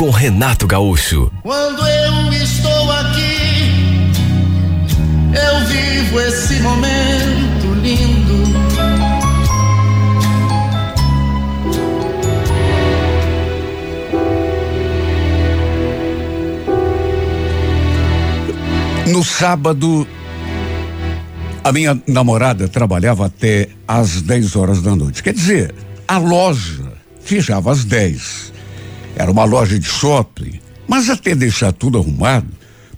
com 0.00 0.08
Renato 0.08 0.66
Gaúcho. 0.66 1.30
Quando 1.42 1.86
eu 1.86 2.32
estou 2.32 2.90
aqui, 2.90 4.10
eu 5.34 5.66
vivo 5.66 6.20
esse 6.22 6.58
momento 6.60 7.74
lindo. 7.82 8.40
No 19.06 19.22
sábado, 19.22 20.08
a 21.62 21.70
minha 21.72 22.00
namorada 22.08 22.66
trabalhava 22.68 23.26
até 23.26 23.68
às 23.86 24.22
10 24.22 24.56
horas 24.56 24.80
da 24.80 24.96
noite. 24.96 25.22
Quer 25.22 25.34
dizer, 25.34 25.74
a 26.08 26.16
loja 26.16 26.90
fechava 27.20 27.70
às 27.70 27.84
10. 27.84 28.59
Era 29.16 29.30
uma 29.30 29.44
loja 29.44 29.78
de 29.78 29.86
shopping, 29.86 30.60
mas 30.88 31.08
até 31.08 31.34
deixar 31.34 31.72
tudo 31.72 31.98
arrumado, 31.98 32.48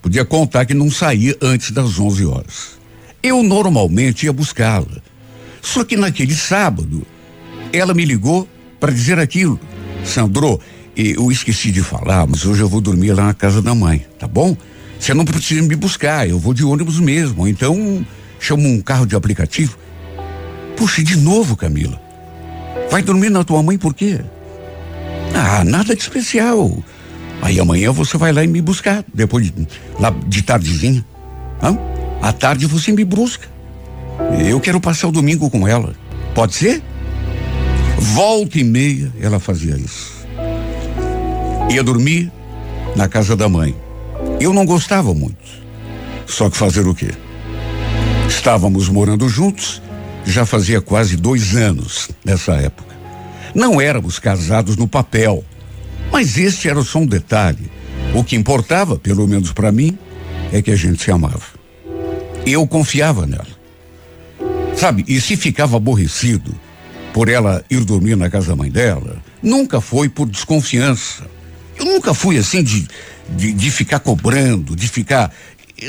podia 0.01 0.25
contar 0.25 0.65
que 0.65 0.73
não 0.73 0.89
saía 0.89 1.35
antes 1.41 1.71
das 1.71 1.99
11 1.99 2.25
horas. 2.25 2.79
Eu 3.21 3.41
normalmente 3.43 4.25
ia 4.25 4.33
buscá-la. 4.33 5.01
Só 5.61 5.83
que 5.83 5.95
naquele 5.95 6.35
sábado, 6.35 7.05
ela 7.71 7.93
me 7.93 8.03
ligou 8.03 8.47
para 8.79 8.91
dizer 8.91 9.17
aquilo. 9.17 9.59
Sandro, 10.03 10.59
eu 10.95 11.31
esqueci 11.31 11.71
de 11.71 11.81
falar, 11.81 12.27
mas 12.27 12.45
hoje 12.45 12.61
eu 12.61 12.69
vou 12.69 12.81
dormir 12.81 13.13
lá 13.13 13.27
na 13.27 13.33
casa 13.33 13.61
da 13.61 13.73
mãe, 13.73 14.05
tá 14.19 14.27
bom? 14.27 14.55
Você 14.99 15.13
não 15.13 15.25
precisa 15.25 15.61
me 15.61 15.75
buscar, 15.75 16.27
eu 16.29 16.37
vou 16.37 16.53
de 16.53 16.63
ônibus 16.63 16.99
mesmo. 16.99 17.47
Então, 17.47 18.05
chama 18.39 18.63
um 18.63 18.81
carro 18.81 19.05
de 19.05 19.15
aplicativo. 19.15 19.77
Puxa, 20.77 21.03
de 21.03 21.15
novo, 21.15 21.55
Camila. 21.55 22.01
Vai 22.91 23.01
dormir 23.01 23.29
na 23.29 23.43
tua 23.43 23.63
mãe 23.63 23.77
por 23.77 23.93
quê? 23.93 24.19
Ah, 25.33 25.63
nada 25.63 25.95
de 25.95 26.01
especial. 26.01 26.83
Aí 27.41 27.59
amanhã 27.59 27.91
você 27.91 28.17
vai 28.17 28.31
lá 28.31 28.43
e 28.43 28.47
me 28.47 28.61
buscar, 28.61 29.03
depois 29.13 29.45
de, 29.45 29.67
lá 29.99 30.13
de 30.27 30.41
tardezinha. 30.41 31.03
Hã? 31.61 31.77
À 32.21 32.31
tarde 32.31 32.65
você 32.65 32.91
me 32.91 33.03
busca. 33.03 33.47
Eu 34.47 34.59
quero 34.59 34.79
passar 34.79 35.07
o 35.07 35.11
domingo 35.11 35.49
com 35.49 35.67
ela. 35.67 35.93
Pode 36.33 36.55
ser? 36.55 36.81
Volta 37.97 38.59
e 38.59 38.63
meia 38.63 39.11
ela 39.19 39.39
fazia 39.39 39.75
isso. 39.75 40.13
Ia 41.69 41.83
dormir 41.83 42.31
na 42.95 43.07
casa 43.07 43.35
da 43.35 43.49
mãe. 43.49 43.75
Eu 44.39 44.53
não 44.53 44.65
gostava 44.65 45.13
muito. 45.13 45.63
Só 46.27 46.49
que 46.49 46.57
fazer 46.57 46.87
o 46.87 46.95
quê? 46.95 47.11
Estávamos 48.27 48.89
morando 48.89 49.27
juntos, 49.27 49.81
já 50.25 50.45
fazia 50.45 50.81
quase 50.81 51.15
dois 51.15 51.55
anos 51.55 52.09
nessa 52.23 52.53
época. 52.53 52.92
Não 53.53 53.79
éramos 53.79 54.19
casados 54.19 54.75
no 54.75 54.87
papel, 54.87 55.43
mas 56.11 56.37
este 56.37 56.69
era 56.69 56.81
só 56.83 56.99
um 56.99 57.05
detalhe. 57.05 57.71
O 58.13 58.23
que 58.23 58.35
importava, 58.35 58.97
pelo 58.97 59.27
menos 59.27 59.51
para 59.51 59.71
mim, 59.71 59.97
é 60.51 60.61
que 60.61 60.71
a 60.71 60.75
gente 60.75 61.03
se 61.03 61.11
amava. 61.11 61.41
Eu 62.45 62.67
confiava 62.67 63.25
nela. 63.25 63.63
Sabe, 64.75 65.05
e 65.07 65.21
se 65.21 65.37
ficava 65.37 65.77
aborrecido 65.77 66.53
por 67.13 67.29
ela 67.29 67.63
ir 67.69 67.83
dormir 67.83 68.15
na 68.15 68.29
casa 68.29 68.47
da 68.47 68.55
mãe 68.55 68.71
dela, 68.71 69.21
nunca 69.41 69.79
foi 69.79 70.09
por 70.09 70.27
desconfiança. 70.27 71.25
Eu 71.77 71.85
nunca 71.85 72.13
fui 72.13 72.37
assim 72.37 72.63
de, 72.63 72.87
de, 73.29 73.53
de 73.53 73.71
ficar 73.71 73.99
cobrando, 73.99 74.75
de 74.75 74.87
ficar. 74.87 75.31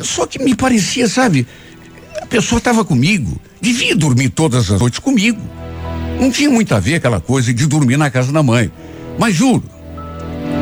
Só 0.03 0.27
que 0.27 0.39
me 0.39 0.55
parecia, 0.55 1.09
sabe, 1.09 1.47
a 2.21 2.27
pessoa 2.27 2.59
estava 2.59 2.85
comigo, 2.85 3.41
devia 3.61 3.97
dormir 3.97 4.31
todas 4.31 4.71
as 4.71 4.81
noites 4.81 4.99
comigo. 4.99 5.41
Não 6.21 6.31
tinha 6.31 6.51
muito 6.51 6.75
a 6.75 6.81
ver 6.81 6.97
aquela 6.97 7.21
coisa 7.21 7.53
de 7.53 7.67
dormir 7.67 7.97
na 7.97 8.11
casa 8.11 8.33
da 8.33 8.43
mãe. 8.43 8.71
Mas 9.19 9.35
juro, 9.35 9.65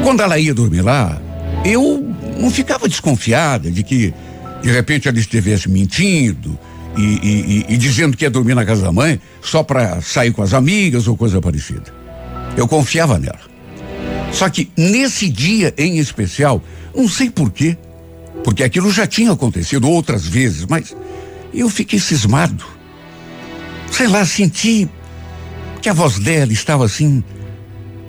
quando 0.02 0.20
ela 0.20 0.38
ia 0.38 0.52
dormir 0.52 0.82
lá, 0.82 1.20
eu 1.64 2.04
não 2.38 2.50
ficava 2.50 2.88
desconfiada 2.88 3.70
de 3.70 3.82
que 3.82 4.12
de 4.62 4.70
repente 4.70 5.08
ela 5.08 5.18
estivesse 5.18 5.68
mentindo 5.68 6.58
e, 6.96 7.02
e, 7.02 7.64
e, 7.68 7.74
e 7.74 7.76
dizendo 7.76 8.16
que 8.16 8.24
ia 8.24 8.30
dormir 8.30 8.54
na 8.54 8.64
casa 8.64 8.82
da 8.82 8.92
mãe 8.92 9.20
só 9.40 9.62
para 9.62 10.00
sair 10.00 10.32
com 10.32 10.42
as 10.42 10.54
amigas 10.54 11.06
ou 11.06 11.16
coisa 11.16 11.40
parecida. 11.40 11.92
Eu 12.56 12.68
confiava 12.68 13.18
nela. 13.18 13.40
Só 14.32 14.48
que 14.48 14.70
nesse 14.76 15.28
dia 15.28 15.74
em 15.76 15.98
especial, 15.98 16.62
não 16.94 17.08
sei 17.08 17.30
porquê, 17.30 17.76
porque 18.42 18.62
aquilo 18.62 18.90
já 18.90 19.06
tinha 19.06 19.32
acontecido 19.32 19.88
outras 19.88 20.26
vezes, 20.26 20.66
mas 20.66 20.96
eu 21.52 21.68
fiquei 21.68 21.98
cismado. 21.98 22.64
Sei 23.90 24.06
lá, 24.06 24.24
senti 24.24 24.88
que 25.82 25.88
a 25.88 25.92
voz 25.92 26.20
dela 26.20 26.52
estava 26.52 26.84
assim, 26.84 27.22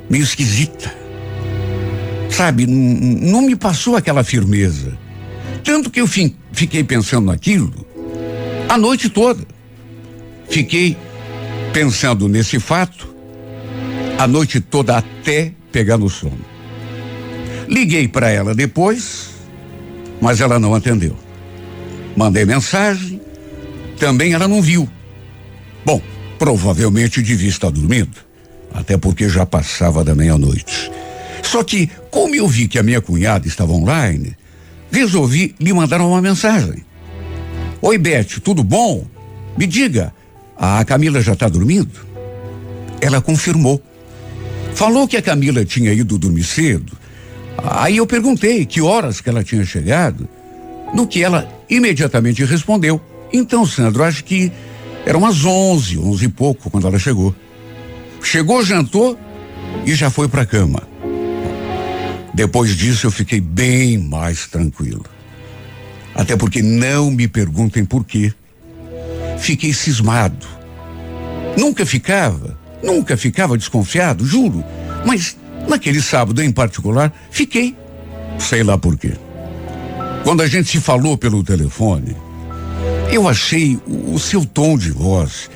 meio 0.08 0.24
esquisita. 0.24 0.94
Sabe, 2.30 2.66
não 2.68 3.42
me 3.42 3.56
passou 3.56 3.96
aquela 3.96 4.24
firmeza. 4.24 4.98
Tanto 5.64 5.90
que 5.90 6.00
eu 6.00 6.08
fiquei 6.08 6.84
pensando 6.84 7.26
naquilo 7.26 7.74
a 8.70 8.78
noite 8.78 9.10
toda. 9.10 9.46
Fiquei 10.50 10.96
pensando 11.74 12.28
nesse 12.28 12.60
fato 12.60 13.14
a 14.18 14.28
noite 14.28 14.60
toda 14.60 14.98
até 14.98 15.52
pegar 15.72 15.98
no 15.98 16.10
sono. 16.10 16.40
Liguei 17.68 18.08
para 18.08 18.30
ela 18.30 18.54
depois, 18.54 19.30
mas 20.22 20.42
ela 20.42 20.60
não 20.60 20.76
atendeu. 20.76 21.18
Mandei 22.16 22.46
mensagem, 22.46 23.20
também 23.98 24.34
ela 24.34 24.48
não 24.48 24.62
viu. 24.62 24.88
Bom, 25.84 26.02
provavelmente 26.38 27.22
devia 27.22 27.50
estar 27.50 27.70
dormindo, 27.70 28.18
até 28.74 28.98
porque 28.98 29.30
já 29.30 29.46
passava 29.46 30.04
da 30.04 30.16
meia-noite. 30.16 30.92
Só 31.42 31.64
que, 31.64 31.90
como 32.10 32.36
eu 32.36 32.48
vi 32.48 32.68
que 32.68 32.80
a 32.80 32.84
minha 32.84 33.02
cunhada 33.02 33.48
estava 33.48 33.74
online, 33.74 34.36
resolvi 34.92 35.56
lhe 35.60 35.74
mandar 35.74 36.02
uma 36.02 36.22
mensagem. 36.22 36.86
Oi, 37.82 37.98
Beth, 37.98 38.40
tudo 38.44 38.64
bom? 38.64 39.06
Me 39.58 39.68
diga, 39.68 40.14
a 40.58 40.84
Camila 40.86 41.22
já 41.22 41.34
está 41.34 41.50
dormindo? 41.50 41.92
Ela 43.02 43.22
confirmou. 43.22 43.82
Falou 44.74 45.08
que 45.08 45.18
a 45.18 45.22
Camila 45.22 45.66
tinha 45.66 45.94
ido 45.94 46.18
dormir 46.18 46.44
cedo. 46.44 46.94
Aí 47.58 47.98
eu 47.98 48.08
perguntei 48.08 48.66
que 48.66 48.82
horas 48.82 49.22
que 49.22 49.30
ela 49.30 49.44
tinha 49.44 49.66
chegado, 49.66 50.28
no 50.94 51.06
que 51.06 51.24
ela 51.24 51.48
imediatamente 51.70 52.44
respondeu. 52.46 53.02
Então, 53.32 53.66
Sandro, 53.66 54.04
acho 54.04 54.24
que 54.24 54.52
eram 55.06 55.20
umas 55.20 55.44
onze, 55.44 55.98
onze 55.98 56.26
e 56.26 56.30
pouco 56.30 56.70
quando 56.70 56.88
ela 56.88 57.00
chegou. 57.00 57.36
Chegou, 58.22 58.64
jantou 58.64 59.20
e 59.86 59.94
já 59.94 60.10
foi 60.10 60.28
para 60.28 60.44
a 60.44 60.46
cama. 60.46 60.84
Depois 62.34 62.76
disso 62.76 63.08
eu 63.08 63.12
fiquei 63.12 63.40
bem 63.40 63.98
mais 63.98 64.48
tranquilo. 64.48 65.06
Até 66.16 66.36
porque 66.36 66.62
não 66.62 67.12
me 67.12 67.28
perguntem 67.28 67.84
por 67.84 68.04
quê. 68.06 68.34
Fiquei 69.40 69.74
cismado. 69.74 70.48
Nunca 71.58 71.86
ficava, 71.86 72.58
nunca 72.82 73.18
ficava 73.18 73.58
desconfiado, 73.58 74.26
juro. 74.26 74.64
Mas 75.06 75.38
naquele 75.68 76.02
sábado 76.02 76.42
em 76.42 76.52
particular, 76.52 77.14
fiquei. 77.30 77.76
Sei 78.40 78.64
lá 78.64 78.78
por 78.78 78.98
quê. 78.98 79.14
Quando 80.24 80.42
a 80.42 80.48
gente 80.48 80.70
se 80.70 80.80
falou 80.80 81.18
pelo 81.18 81.44
telefone, 81.44 82.16
eu 83.14 83.28
achei 83.28 83.80
o, 83.86 84.18
seu 84.18 84.46
tom 84.46 84.78
de 84.78 84.92
voz 84.92 85.50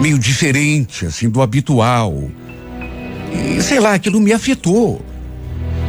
meio 0.00 0.18
diferente, 0.18 1.06
assim, 1.06 1.28
do 1.28 1.42
habitual. 1.42 2.30
E 3.32 3.60
sei 3.60 3.80
lá, 3.80 3.94
aquilo 3.94 4.20
me 4.20 4.32
afetou. 4.32 5.04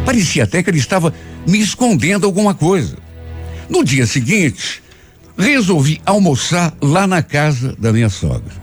Parecia 0.05 0.43
até 0.43 0.63
que 0.63 0.69
ele 0.69 0.79
estava 0.79 1.13
me 1.47 1.59
escondendo 1.59 2.25
alguma 2.25 2.53
coisa. 2.53 2.97
No 3.69 3.83
dia 3.83 4.05
seguinte, 4.05 4.81
resolvi 5.37 6.01
almoçar 6.05 6.73
lá 6.81 7.07
na 7.07 7.21
casa 7.21 7.75
da 7.77 7.93
minha 7.93 8.09
sogra. 8.09 8.53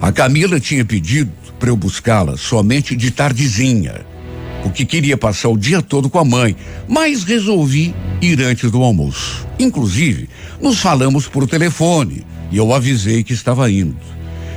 A 0.00 0.12
Camila 0.12 0.58
tinha 0.58 0.84
pedido 0.84 1.32
para 1.58 1.70
eu 1.70 1.76
buscá-la 1.76 2.36
somente 2.36 2.96
de 2.96 3.10
tardezinha, 3.10 4.04
porque 4.62 4.84
queria 4.84 5.16
passar 5.16 5.48
o 5.50 5.58
dia 5.58 5.80
todo 5.82 6.08
com 6.08 6.18
a 6.18 6.24
mãe, 6.24 6.56
mas 6.88 7.22
resolvi 7.22 7.94
ir 8.20 8.40
antes 8.40 8.70
do 8.70 8.82
almoço. 8.82 9.49
Inclusive, 9.60 10.26
nos 10.58 10.78
falamos 10.80 11.28
por 11.28 11.46
telefone 11.46 12.24
e 12.50 12.56
eu 12.56 12.72
avisei 12.72 13.22
que 13.22 13.34
estava 13.34 13.70
indo. 13.70 14.00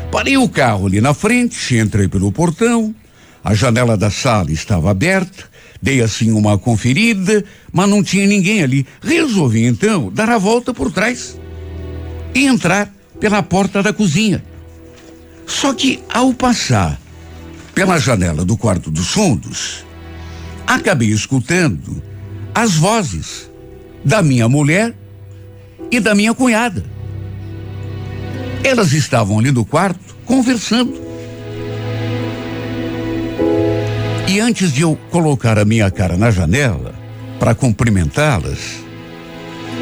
Parei 0.10 0.38
o 0.38 0.48
carro 0.48 0.88
ali 0.88 1.02
na 1.02 1.14
frente, 1.14 1.76
entrei 1.78 2.08
pelo 2.08 2.32
portão, 2.32 2.96
A 3.44 3.54
janela 3.54 3.98
da 3.98 4.10
sala 4.10 4.54
estava 4.54 4.90
aberta, 4.90 5.44
dei 5.82 6.02
assim 6.02 6.32
uma 6.32 6.58
conferida, 6.58 7.44
mas 7.74 7.90
não 7.90 8.02
tinha 8.02 8.26
ninguém 8.26 8.64
ali. 8.64 8.88
Resolvi 9.02 9.66
então 9.66 10.10
dar 10.10 10.30
a 10.30 10.38
volta 10.38 10.74
por 10.74 10.90
trás 10.90 11.38
e 12.34 12.46
entrar 12.46 12.90
pela 13.20 13.44
porta 13.44 13.84
da 13.84 13.92
cozinha. 13.92 14.42
Só 15.46 15.74
que 15.74 16.02
ao 16.08 16.34
passar 16.34 16.98
pela 17.76 18.00
janela 18.00 18.46
do 18.46 18.56
quarto 18.56 18.90
dos 18.90 19.10
fundos, 19.10 19.84
acabei 20.66 21.10
escutando 21.10 22.02
as 22.56 22.76
vozes 22.76 23.52
da 24.04 24.22
minha 24.22 24.48
mulher 24.50 24.94
e 25.92 26.00
da 26.00 26.16
minha 26.16 26.34
cunhada. 26.34 26.84
Elas 28.64 28.94
estavam 28.94 29.40
ali 29.40 29.52
no 29.52 29.66
quarto 29.66 30.16
conversando. 30.26 31.02
E 34.28 34.40
antes 34.40 34.72
de 34.72 34.82
eu 34.82 34.98
colocar 35.12 35.60
a 35.60 35.66
minha 35.66 35.92
cara 35.92 36.18
na 36.18 36.32
janela 36.32 36.96
para 37.40 37.54
cumprimentá-las, 37.54 38.84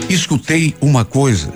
escutei 0.10 0.76
uma 0.82 1.06
coisa 1.06 1.54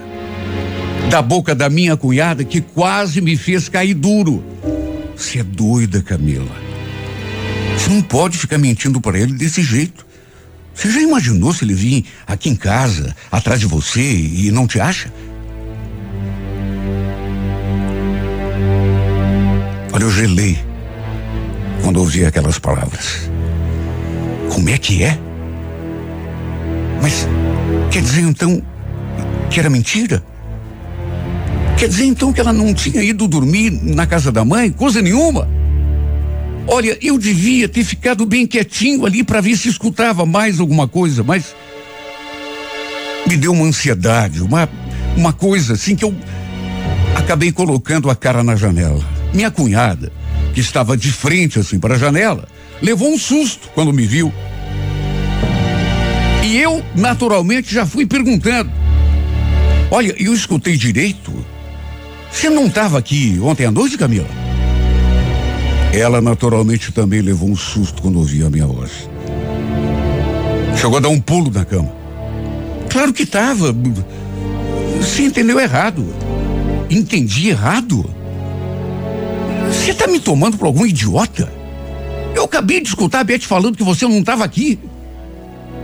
da 1.10 1.22
boca 1.22 1.54
da 1.54 1.70
minha 1.70 1.98
cunhada 1.98 2.44
que 2.44 2.62
quase 2.62 3.22
me 3.22 3.36
fez 3.36 3.68
cair 3.68 3.94
duro. 3.94 4.44
Você 5.16 5.40
é 5.40 5.44
doida, 5.44 6.02
Camila. 6.02 6.56
Você 7.78 7.90
não 7.90 8.02
pode 8.02 8.38
ficar 8.38 8.58
mentindo 8.58 9.02
para 9.02 9.20
ele 9.20 9.34
desse 9.34 9.62
jeito. 9.62 10.05
Você 10.76 10.92
já 10.92 11.02
imaginou 11.02 11.54
se 11.54 11.64
ele 11.64 11.74
vir 11.74 12.06
aqui 12.28 12.50
em 12.50 12.56
casa, 12.56 13.16
atrás 13.32 13.62
de 13.62 13.66
você 13.66 14.02
e 14.02 14.52
não 14.52 14.68
te 14.68 14.80
acha? 14.80 15.12
Olha, 19.94 20.04
eu 20.04 20.12
gelei 20.12 20.60
quando 21.82 21.98
ouvi 21.98 22.26
aquelas 22.26 22.60
palavras. 22.60 23.30
Como 24.54 24.70
é 24.70 24.78
que 24.78 25.02
é? 25.02 25.18
Mas 27.02 27.26
quer 27.90 28.02
dizer 28.02 28.22
então 28.22 28.62
que 29.50 29.60
era 29.60 29.70
mentira? 29.70 30.22
Quer 31.78 31.88
dizer 31.88 32.06
então 32.06 32.34
que 32.34 32.42
ela 32.42 32.52
não 32.52 32.74
tinha 32.74 33.02
ido 33.02 33.28
dormir 33.28 33.72
na 33.72 34.06
casa 34.06 34.32
da 34.32 34.44
mãe, 34.44 34.72
coisa 34.72 35.02
nenhuma? 35.02 35.55
Olha, 36.68 36.98
eu 37.02 37.18
devia 37.18 37.70
ter 37.70 37.84
ficado 37.84 38.26
bem 38.26 38.48
quietinho 38.48 39.06
ali 39.06 39.24
para 39.24 39.42
ver 39.42 39.56
se 39.56 39.70
escutava 39.70 40.26
mais 40.26 40.60
alguma 40.60 40.88
coisa, 40.88 41.24
mas 41.24 41.56
me 43.28 43.38
deu 43.38 43.52
uma 43.52 43.66
ansiedade, 43.66 44.42
uma 44.42 44.68
uma 45.16 45.32
coisa 45.32 45.74
assim 45.74 45.96
que 45.96 46.04
eu 46.04 46.14
acabei 47.16 47.52
colocando 47.52 48.10
a 48.10 48.16
cara 48.16 48.44
na 48.44 48.56
janela. 48.56 49.04
Minha 49.34 49.50
cunhada, 49.50 50.12
que 50.54 50.60
estava 50.60 50.98
de 50.98 51.12
frente 51.12 51.60
assim 51.60 51.80
para 51.80 51.96
a 51.96 51.98
janela, 51.98 52.48
levou 52.82 53.14
um 53.14 53.18
susto 53.18 53.70
quando 53.74 53.94
me 53.94 54.06
viu. 54.06 54.34
E 56.44 56.58
eu, 56.58 56.84
naturalmente, 56.96 57.74
já 57.74 57.86
fui 57.86 58.06
perguntando: 58.06 58.70
Olha, 59.90 60.16
eu 60.18 60.34
escutei 60.34 60.78
direito? 60.78 61.34
Você 62.32 62.50
não 62.50 62.68
estava 62.68 62.98
aqui 62.98 63.40
ontem 63.42 63.66
à 63.66 63.72
noite, 63.72 63.98
Camila? 63.98 64.45
Ela, 65.96 66.20
naturalmente, 66.20 66.92
também 66.92 67.22
levou 67.22 67.50
um 67.50 67.56
susto 67.56 68.02
quando 68.02 68.20
ouviu 68.20 68.46
a 68.46 68.50
minha 68.50 68.68
voz. 68.68 69.10
Chegou 70.76 70.98
a 70.98 71.00
dar 71.00 71.08
um 71.08 71.22
pulo 71.22 71.50
na 71.50 71.64
cama. 71.64 71.90
Claro 72.90 73.14
que 73.14 73.24
estava. 73.24 73.74
Você 75.00 75.24
entendeu 75.24 75.58
errado. 75.58 76.06
Entendi 76.90 77.48
errado? 77.48 78.14
Você 79.70 79.92
está 79.92 80.06
me 80.06 80.20
tomando 80.20 80.58
por 80.58 80.66
algum 80.66 80.86
idiota? 80.86 81.50
Eu 82.36 82.44
acabei 82.44 82.82
de 82.82 82.90
escutar 82.90 83.22
a 83.22 83.24
Beth 83.24 83.44
falando 83.44 83.78
que 83.78 83.84
você 83.84 84.06
não 84.06 84.20
estava 84.20 84.44
aqui. 84.44 84.78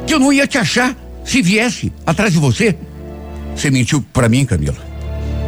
Que 0.06 0.14
eu 0.14 0.20
não 0.20 0.34
ia 0.34 0.46
te 0.46 0.58
achar 0.58 0.94
se 1.24 1.42
viesse 1.42 1.90
atrás 2.06 2.34
de 2.34 2.38
você. 2.38 2.76
Você 3.56 3.72
mentiu 3.72 4.04
para 4.12 4.28
mim, 4.28 4.44
Camila. 4.44 4.76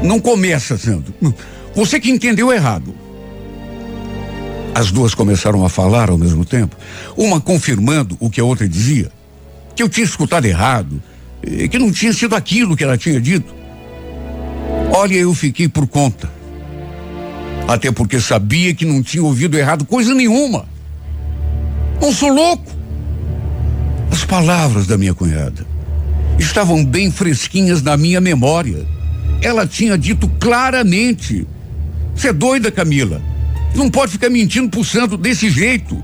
Não 0.01 0.21
começa, 0.21 0.77
Sandro. 0.77 1.13
Você 1.75 1.99
que 1.99 2.09
entendeu 2.09 2.49
errado. 2.49 3.02
As 4.75 4.91
duas 4.91 5.13
começaram 5.13 5.63
a 5.63 5.69
falar 5.69 6.09
ao 6.09 6.17
mesmo 6.17 6.43
tempo, 6.43 6.75
uma 7.15 7.39
confirmando 7.39 8.17
o 8.19 8.29
que 8.29 8.41
a 8.41 8.43
outra 8.43 8.67
dizia, 8.67 9.11
que 9.75 9.83
eu 9.83 9.89
tinha 9.89 10.03
escutado 10.03 10.45
errado, 10.45 11.01
que 11.69 11.77
não 11.77 11.91
tinha 11.91 12.11
sido 12.11 12.35
aquilo 12.35 12.75
que 12.75 12.83
ela 12.83 12.97
tinha 12.97 13.21
dito. 13.21 13.53
Olha, 14.91 15.15
eu 15.15 15.33
fiquei 15.33 15.67
por 15.67 15.87
conta. 15.87 16.31
Até 17.67 17.91
porque 17.91 18.19
sabia 18.19 18.73
que 18.73 18.85
não 18.85 19.03
tinha 19.03 19.23
ouvido 19.23 19.57
errado 19.57 19.85
coisa 19.85 20.13
nenhuma. 20.13 20.65
Não 22.01 22.11
sou 22.11 22.29
louco. 22.29 22.71
As 24.11 24.25
palavras 24.25 24.87
da 24.87 24.97
minha 24.97 25.13
cunhada 25.13 25.65
estavam 26.37 26.83
bem 26.83 27.11
fresquinhas 27.11 27.81
na 27.81 27.95
minha 27.95 28.19
memória. 28.19 28.85
Ela 29.41 29.67
tinha 29.67 29.97
dito 29.97 30.27
claramente: 30.39 31.47
Você 32.15 32.29
é 32.29 32.33
doida, 32.33 32.71
Camila? 32.71 33.21
Não 33.75 33.89
pode 33.89 34.13
ficar 34.13 34.29
mentindo 34.29 34.69
pro 34.69 34.83
santo 34.83 35.17
desse 35.17 35.49
jeito. 35.49 36.01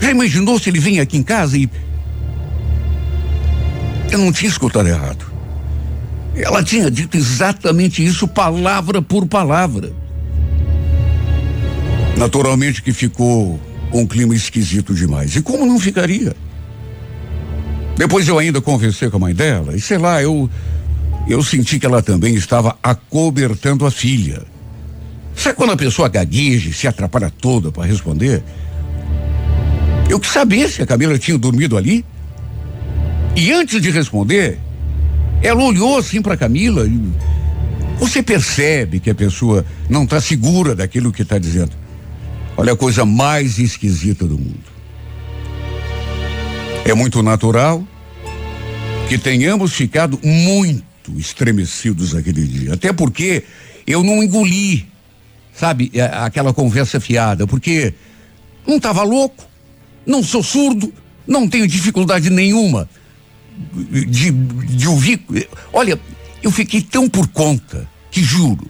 Já 0.00 0.10
imaginou 0.10 0.58
se 0.58 0.70
ele 0.70 0.80
vem 0.80 1.00
aqui 1.00 1.16
em 1.16 1.22
casa 1.22 1.56
e. 1.56 1.68
Eu 4.10 4.18
não 4.18 4.32
tinha 4.32 4.48
escutado 4.48 4.88
errado. 4.88 5.24
Ela 6.36 6.62
tinha 6.62 6.90
dito 6.90 7.16
exatamente 7.16 8.04
isso, 8.04 8.26
palavra 8.26 9.00
por 9.00 9.26
palavra. 9.26 9.92
Naturalmente 12.16 12.82
que 12.82 12.92
ficou 12.92 13.60
um 13.92 14.06
clima 14.06 14.34
esquisito 14.34 14.94
demais. 14.94 15.36
E 15.36 15.42
como 15.42 15.64
não 15.64 15.78
ficaria? 15.78 16.34
Depois 17.96 18.26
eu 18.26 18.38
ainda 18.38 18.60
conversei 18.60 19.08
com 19.08 19.16
a 19.16 19.20
mãe 19.20 19.34
dela 19.34 19.76
e 19.76 19.80
sei 19.80 19.98
lá, 19.98 20.20
eu 20.20 20.50
eu 21.28 21.42
senti 21.42 21.78
que 21.78 21.86
ela 21.86 22.02
também 22.02 22.34
estava 22.34 22.76
acobertando 22.82 23.86
a 23.86 23.90
filha. 23.90 24.42
Sabe 25.36 25.56
quando 25.56 25.72
a 25.72 25.76
pessoa 25.76 26.08
gagueja 26.08 26.70
e 26.70 26.72
se 26.72 26.86
atrapalha 26.86 27.30
toda 27.30 27.70
para 27.72 27.84
responder? 27.84 28.42
Eu 30.08 30.20
quis 30.20 30.30
saber 30.30 30.68
se 30.68 30.82
a 30.82 30.86
Camila 30.86 31.18
tinha 31.18 31.36
dormido 31.36 31.76
ali. 31.76 32.04
E 33.36 33.52
antes 33.52 33.80
de 33.80 33.90
responder, 33.90 34.58
ela 35.42 35.62
olhou 35.62 35.98
assim 35.98 36.22
para 36.22 36.36
Camila 36.36 36.86
e 36.86 37.00
você 37.98 38.22
percebe 38.22 39.00
que 39.00 39.10
a 39.10 39.14
pessoa 39.14 39.64
não 39.88 40.04
está 40.04 40.20
segura 40.20 40.74
daquilo 40.74 41.12
que 41.12 41.22
está 41.22 41.38
dizendo. 41.38 41.72
Olha 42.56 42.72
a 42.72 42.76
coisa 42.76 43.04
mais 43.04 43.58
esquisita 43.58 44.26
do 44.26 44.38
mundo. 44.38 44.74
É 46.84 46.94
muito 46.94 47.22
natural 47.22 47.84
que 49.08 49.18
tenhamos 49.18 49.72
ficado 49.72 50.18
muito 50.22 50.84
estremecidos 51.18 52.14
aquele 52.14 52.44
dia. 52.44 52.74
Até 52.74 52.92
porque 52.92 53.44
eu 53.86 54.02
não 54.02 54.22
engoli, 54.22 54.86
sabe, 55.54 55.90
aquela 56.12 56.52
conversa 56.52 57.00
fiada, 57.00 57.46
porque 57.46 57.94
não 58.66 58.76
estava 58.76 59.02
louco, 59.02 59.46
não 60.04 60.22
sou 60.22 60.42
surdo, 60.42 60.92
não 61.26 61.48
tenho 61.48 61.66
dificuldade 61.66 62.28
nenhuma 62.28 62.88
de, 63.72 64.30
de 64.30 64.88
ouvir. 64.88 65.24
Olha, 65.72 65.98
eu 66.42 66.50
fiquei 66.50 66.82
tão 66.82 67.08
por 67.08 67.28
conta 67.28 67.88
que 68.10 68.22
juro. 68.22 68.68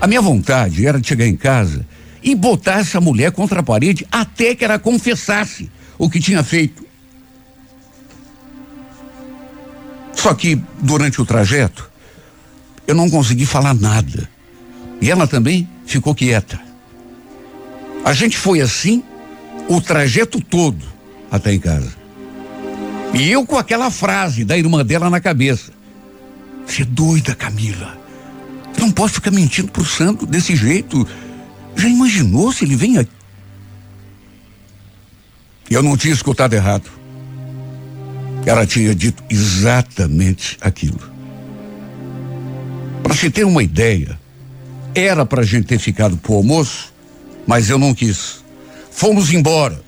A 0.00 0.06
minha 0.06 0.20
vontade 0.20 0.86
era 0.86 1.00
de 1.00 1.06
chegar 1.06 1.26
em 1.26 1.36
casa 1.36 1.86
e 2.22 2.34
botar 2.34 2.80
essa 2.80 3.00
mulher 3.00 3.32
contra 3.32 3.60
a 3.60 3.62
parede 3.62 4.06
até 4.10 4.54
que 4.54 4.64
ela 4.64 4.78
confessasse 4.78 5.70
o 5.98 6.08
que 6.08 6.20
tinha 6.20 6.42
feito. 6.42 6.86
Só 10.14 10.34
que 10.34 10.60
durante 10.80 11.20
o 11.20 11.24
trajeto 11.24 11.90
eu 12.86 12.94
não 12.94 13.08
consegui 13.08 13.46
falar 13.46 13.74
nada. 13.74 14.28
E 15.00 15.10
ela 15.10 15.26
também 15.26 15.68
ficou 15.86 16.14
quieta. 16.14 16.60
A 18.04 18.12
gente 18.12 18.36
foi 18.36 18.60
assim 18.60 19.02
o 19.68 19.80
trajeto 19.80 20.40
todo 20.40 20.84
até 21.30 21.52
em 21.54 21.60
casa. 21.60 21.92
E 23.14 23.30
eu 23.30 23.44
com 23.44 23.56
aquela 23.56 23.90
frase 23.90 24.44
da 24.44 24.56
irmã 24.56 24.84
dela 24.84 25.10
na 25.10 25.20
cabeça. 25.20 25.72
Você 26.66 26.82
é 26.82 26.84
doida, 26.84 27.34
Camila. 27.34 27.98
Não 28.78 28.90
pode 28.90 29.14
ficar 29.14 29.30
mentindo 29.30 29.72
pro 29.72 29.84
santo 29.84 30.26
desse 30.26 30.54
jeito. 30.54 31.06
Já 31.74 31.88
imaginou 31.88 32.52
se 32.52 32.64
ele 32.64 32.76
vem 32.76 32.98
aqui? 32.98 33.10
Eu 35.68 35.82
não 35.82 35.96
tinha 35.96 36.12
escutado 36.12 36.52
errado. 36.52 36.90
Ela 38.44 38.66
tinha 38.66 38.94
dito 38.94 39.22
exatamente 39.30 40.56
aquilo. 40.60 41.00
Para 43.02 43.14
se 43.14 43.30
ter 43.30 43.44
uma 43.44 43.62
ideia, 43.62 44.19
era 44.94 45.24
para 45.24 45.42
a 45.42 45.44
gente 45.44 45.66
ter 45.66 45.78
ficado 45.78 46.16
pro 46.16 46.34
almoço, 46.34 46.92
mas 47.46 47.70
eu 47.70 47.78
não 47.78 47.94
quis. 47.94 48.44
Fomos 48.90 49.32
embora. 49.32 49.80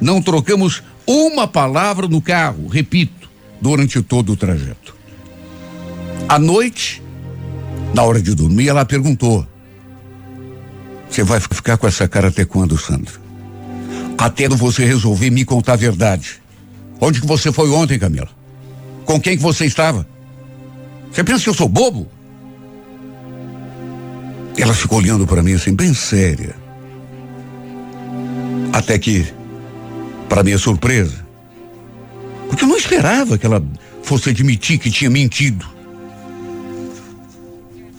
Não 0.00 0.22
trocamos 0.22 0.82
uma 1.06 1.46
palavra 1.48 2.06
no 2.06 2.20
carro, 2.20 2.68
repito, 2.68 3.28
durante 3.60 4.00
todo 4.02 4.32
o 4.32 4.36
trajeto. 4.36 4.94
À 6.28 6.38
noite, 6.38 7.02
na 7.94 8.02
hora 8.02 8.20
de 8.20 8.34
dormir, 8.34 8.68
ela 8.68 8.84
perguntou: 8.84 9.46
Você 11.08 11.22
vai 11.22 11.40
ficar 11.40 11.78
com 11.78 11.86
essa 11.86 12.06
cara 12.06 12.28
até 12.28 12.44
quando, 12.44 12.76
Sandra? 12.76 13.14
Até 14.16 14.48
você 14.48 14.84
resolver 14.84 15.30
me 15.30 15.44
contar 15.44 15.74
a 15.74 15.76
verdade. 15.76 16.42
Onde 17.00 17.20
que 17.20 17.26
você 17.26 17.52
foi 17.52 17.70
ontem, 17.70 17.98
Camila? 17.98 18.28
Com 19.04 19.20
quem 19.20 19.36
que 19.36 19.42
você 19.42 19.64
estava? 19.64 20.06
Você 21.10 21.24
pensa 21.24 21.44
que 21.44 21.50
eu 21.50 21.54
sou 21.54 21.68
bobo? 21.68 22.08
Ela 24.58 24.74
ficou 24.74 24.98
olhando 24.98 25.26
para 25.26 25.42
mim 25.42 25.54
assim, 25.54 25.72
bem 25.72 25.94
séria. 25.94 26.54
Até 28.72 28.98
que, 28.98 29.26
para 30.28 30.42
minha 30.42 30.58
surpresa, 30.58 31.24
porque 32.48 32.64
eu 32.64 32.68
não 32.68 32.76
esperava 32.76 33.38
que 33.38 33.46
ela 33.46 33.64
fosse 34.02 34.30
admitir 34.30 34.78
que 34.78 34.90
tinha 34.90 35.08
mentido. 35.08 35.64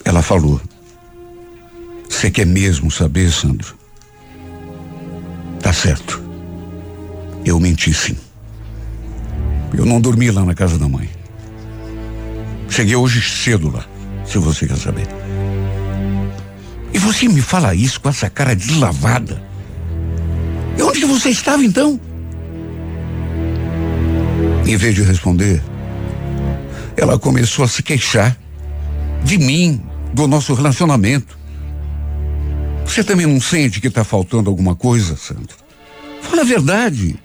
Ela 0.03 0.21
falou: 0.21 0.59
Você 2.09 2.29
quer 2.29 2.45
mesmo 2.45 2.91
saber, 2.91 3.31
Sandro? 3.31 3.75
Tá 5.61 5.71
certo. 5.71 6.21
Eu 7.45 7.59
menti 7.59 7.93
sim. 7.93 8.17
Eu 9.73 9.85
não 9.85 10.01
dormi 10.01 10.29
lá 10.29 10.43
na 10.43 10.53
casa 10.53 10.77
da 10.77 10.89
mãe. 10.89 11.09
Cheguei 12.69 12.95
hoje 12.95 13.21
cedo 13.21 13.71
lá, 13.71 13.85
se 14.25 14.37
você 14.37 14.67
quer 14.67 14.77
saber. 14.77 15.07
E 16.93 16.97
você 16.97 17.27
me 17.27 17.41
fala 17.41 17.75
isso 17.75 17.99
com 18.01 18.09
essa 18.09 18.29
cara 18.29 18.55
deslavada. 18.55 19.41
E 20.77 20.81
onde 20.81 21.05
você 21.05 21.29
estava 21.29 21.63
então? 21.63 21.99
Em 24.65 24.75
vez 24.75 24.95
de 24.95 25.01
responder, 25.03 25.61
ela 26.95 27.17
começou 27.17 27.65
a 27.65 27.67
se 27.67 27.81
queixar 27.83 28.37
de 29.23 29.37
mim, 29.37 29.81
do 30.13 30.27
nosso 30.27 30.53
relacionamento. 30.53 31.37
Você 32.85 33.03
também 33.03 33.25
não 33.25 33.39
sente 33.39 33.79
que 33.79 33.87
está 33.87 34.03
faltando 34.03 34.49
alguma 34.49 34.75
coisa, 34.75 35.15
Sandro? 35.15 35.55
Fala 36.21 36.41
a 36.41 36.45
verdade. 36.45 37.15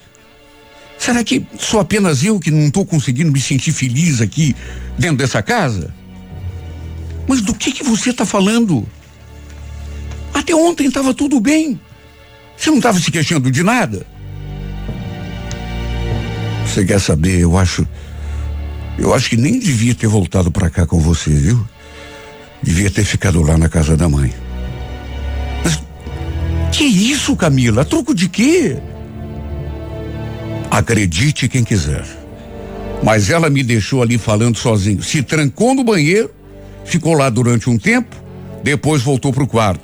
Será 0.99 1.25
que 1.25 1.47
sou 1.59 1.81
apenas 1.81 2.23
eu 2.23 2.39
que 2.39 2.51
não 2.51 2.67
estou 2.67 2.85
conseguindo 2.85 3.33
me 3.33 3.41
sentir 3.41 3.73
feliz 3.73 4.21
aqui 4.21 4.55
dentro 4.99 5.19
dessa 5.19 5.43
casa? 5.43 5.95
Mas 7.27 7.41
do 7.41 7.55
que 7.55 7.73
que 7.73 7.83
você 7.83 8.11
está 8.11 8.25
falando? 8.25 8.87
Até 10.35 10.55
ontem 10.55 10.89
estava 10.89 11.15
tudo 11.15 11.39
bem. 11.41 11.81
Você 12.57 12.71
não 12.71 12.79
estava 12.79 12.99
se 12.99 13.11
queixando 13.11 13.51
de 13.51 13.63
nada? 13.63 14.05
Você 16.67 16.85
quer 16.85 17.01
saber? 17.01 17.41
Eu 17.41 17.57
acho. 17.57 17.87
Eu 18.99 19.15
acho 19.15 19.31
que 19.31 19.37
nem 19.37 19.59
devia 19.59 19.95
ter 19.95 20.09
voltado 20.09 20.51
para 20.51 20.69
cá 20.69 20.87
com 20.87 20.99
você, 20.99 21.31
viu? 21.31 21.65
Devia 22.63 22.91
ter 22.91 23.05
ficado 23.05 23.43
lá 23.43 23.57
na 23.57 23.69
casa 23.69 23.97
da 23.97 24.09
mãe. 24.09 24.33
Mas 25.63 25.81
que 26.73 26.85
isso, 26.85 27.37
Camila? 27.37 27.85
Troco 27.85 28.15
de 28.15 28.29
quê? 28.29 28.77
Acredite 30.71 31.49
quem 31.49 31.63
quiser. 31.63 32.05
Mas 33.03 33.31
ela 33.31 33.51
me 33.51 33.63
deixou 33.63 34.03
ali 34.03 34.17
falando 34.17 34.57
sozinho. 34.57 35.03
Se 35.03 35.23
trancou 35.23 35.75
no 35.75 35.85
banheiro, 35.85 36.31
ficou 36.85 37.15
lá 37.15 37.29
durante 37.29 37.69
um 37.69 37.79
tempo, 37.79 38.17
depois 38.63 39.03
voltou 39.03 39.33
para 39.33 39.45
o 39.45 39.47
quarto. 39.47 39.84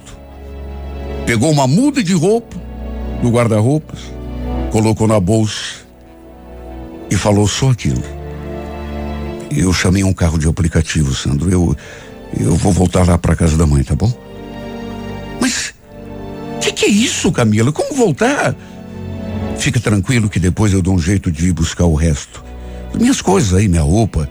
Pegou 1.31 1.53
uma 1.53 1.69
muda 1.69 2.03
de 2.03 2.13
roupa 2.13 2.61
do 3.23 3.31
guarda-roupas, 3.31 4.01
colocou 4.73 5.07
na 5.07 5.21
bolsa 5.21 5.77
e 7.09 7.15
falou 7.15 7.47
só 7.47 7.71
aquilo. 7.71 8.03
Eu 9.49 9.73
chamei 9.73 10.03
um 10.03 10.13
carro 10.13 10.37
de 10.37 10.49
aplicativo, 10.49 11.15
Sandro. 11.15 11.49
Eu 11.49 11.77
eu 12.37 12.57
vou 12.57 12.73
voltar 12.73 13.07
lá 13.07 13.17
para 13.17 13.37
casa 13.37 13.57
da 13.57 13.65
mãe, 13.65 13.85
tá 13.85 13.95
bom? 13.95 14.13
Mas 15.41 15.73
que 16.61 16.73
que 16.73 16.87
é 16.87 16.89
isso, 16.89 17.31
Camila? 17.31 17.71
Como 17.71 17.95
voltar? 17.95 18.57
Fica 19.57 19.79
tranquilo 19.79 20.29
que 20.29 20.41
depois 20.41 20.73
eu 20.73 20.83
dou 20.83 20.97
um 20.97 20.99
jeito 20.99 21.31
de 21.31 21.47
ir 21.47 21.53
buscar 21.53 21.85
o 21.85 21.95
resto. 21.95 22.43
Minhas 22.99 23.23
coisas 23.23 23.55
aí, 23.55 23.69
minha 23.69 23.83
roupa. 23.83 24.29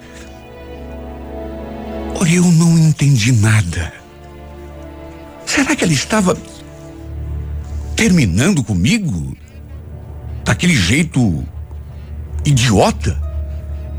Olha, 2.20 2.34
eu 2.34 2.44
não 2.44 2.76
entendi 2.76 3.32
nada. 3.32 3.90
Será 5.46 5.74
que 5.74 5.82
ela 5.82 5.94
estava 5.94 6.36
terminando 8.00 8.64
comigo? 8.64 9.36
Daquele 10.42 10.74
jeito 10.74 11.44
idiota? 12.46 13.20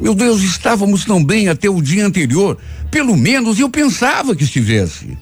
Meu 0.01 0.15
Deus, 0.15 0.41
estávamos 0.41 1.05
tão 1.05 1.23
bem 1.23 1.49
até 1.49 1.69
o 1.69 1.79
dia 1.79 2.03
anterior. 2.03 2.57
Pelo 2.89 3.15
menos 3.15 3.59
eu 3.59 3.69
pensava 3.69 4.35
que 4.35 4.43
estivesse. 4.43 5.15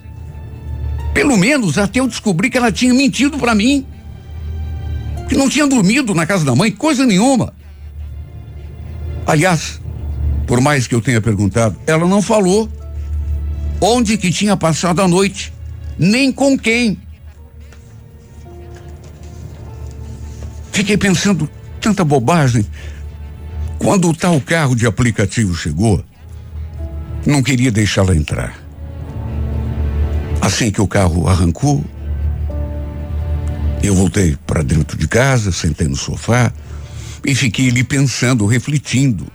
Pelo 1.13 1.35
menos 1.35 1.77
até 1.77 1.99
eu 1.99 2.07
descobrir 2.07 2.49
que 2.49 2.57
ela 2.57 2.71
tinha 2.71 2.93
mentido 2.93 3.37
para 3.37 3.53
mim. 3.53 3.85
Que 5.27 5.35
não 5.35 5.49
tinha 5.49 5.67
dormido 5.67 6.15
na 6.15 6.25
casa 6.25 6.45
da 6.45 6.55
mãe, 6.55 6.71
coisa 6.71 7.05
nenhuma. 7.05 7.53
Aliás, 9.27 9.81
por 10.47 10.61
mais 10.61 10.87
que 10.87 10.95
eu 10.95 11.01
tenha 11.01 11.19
perguntado, 11.19 11.77
ela 11.85 12.07
não 12.07 12.21
falou 12.21 12.71
onde 13.81 14.17
que 14.17 14.31
tinha 14.31 14.55
passado 14.55 15.01
a 15.01 15.07
noite, 15.07 15.51
nem 15.97 16.31
com 16.31 16.57
quem. 16.57 16.97
Fiquei 20.71 20.97
pensando 20.97 21.49
tanta 21.79 22.03
bobagem. 22.03 22.65
Quando 23.77 24.09
o 24.09 24.15
tal 24.15 24.39
carro 24.41 24.75
de 24.75 24.85
aplicativo 24.85 25.55
chegou, 25.55 26.03
não 27.25 27.41
queria 27.41 27.71
deixá-la 27.71 28.15
entrar. 28.15 28.57
Assim 30.41 30.71
que 30.71 30.81
o 30.81 30.87
carro 30.87 31.27
arrancou, 31.27 31.83
eu 33.81 33.95
voltei 33.95 34.37
para 34.45 34.61
dentro 34.61 34.97
de 34.97 35.07
casa, 35.07 35.51
sentei 35.51 35.87
no 35.87 35.95
sofá 35.95 36.51
e 37.25 37.33
fiquei 37.33 37.69
ali 37.69 37.83
pensando, 37.83 38.45
refletindo. 38.45 39.27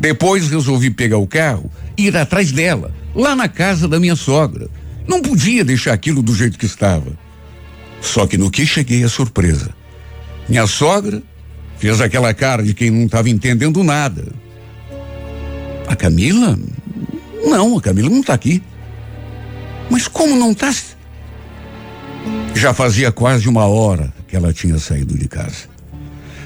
Depois 0.00 0.48
resolvi 0.48 0.90
pegar 0.90 1.18
o 1.18 1.26
carro 1.26 1.70
e 1.96 2.06
ir 2.06 2.16
atrás 2.16 2.52
dela, 2.52 2.94
lá 3.14 3.34
na 3.36 3.48
casa 3.48 3.86
da 3.88 4.00
minha 4.00 4.16
sogra. 4.16 4.68
Não 5.06 5.22
podia 5.22 5.64
deixar 5.64 5.92
aquilo 5.92 6.22
do 6.22 6.34
jeito 6.34 6.58
que 6.58 6.66
estava. 6.66 7.16
Só 8.00 8.26
que 8.26 8.36
no 8.36 8.50
que 8.50 8.66
cheguei 8.66 9.04
a 9.04 9.08
surpresa. 9.08 9.74
Minha 10.48 10.66
sogra 10.66 11.22
Fez 11.78 12.00
aquela 12.00 12.32
cara 12.32 12.62
de 12.62 12.72
quem 12.72 12.90
não 12.90 13.04
estava 13.04 13.28
entendendo 13.28 13.84
nada. 13.84 14.26
A 15.86 15.94
Camila? 15.94 16.58
Não, 17.44 17.76
a 17.76 17.82
Camila 17.82 18.08
não 18.08 18.20
está 18.20 18.34
aqui. 18.34 18.62
Mas 19.90 20.08
como 20.08 20.36
não 20.36 20.52
está? 20.52 20.74
Já 22.54 22.72
fazia 22.72 23.12
quase 23.12 23.48
uma 23.48 23.66
hora 23.66 24.12
que 24.26 24.34
ela 24.34 24.52
tinha 24.52 24.78
saído 24.78 25.16
de 25.16 25.28
casa. 25.28 25.68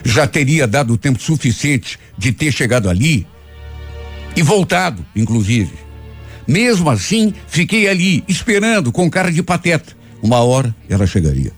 Já 0.05 0.27
teria 0.27 0.67
dado 0.67 0.97
tempo 0.97 1.23
suficiente 1.23 1.99
de 2.19 2.33
ter 2.33 2.53
chegado 2.53 2.89
ali 2.89 3.27
e 4.35 4.43
voltado, 4.43 5.05
inclusive. 5.15 5.73
Mesmo 6.47 6.91
assim, 6.91 7.33
fiquei 7.47 7.89
ali, 7.89 8.25
esperando, 8.27 8.91
com 8.91 9.09
cara 9.09 9.31
de 9.31 9.43
pateta. 9.43 9.93
Uma 10.21 10.41
hora 10.41 10.75
ela 10.89 11.07
chegaria. 11.07 11.53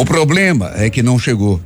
O 0.00 0.04
problema 0.06 0.72
é 0.76 0.88
que 0.88 1.02
não 1.02 1.18
chegou. 1.18 1.60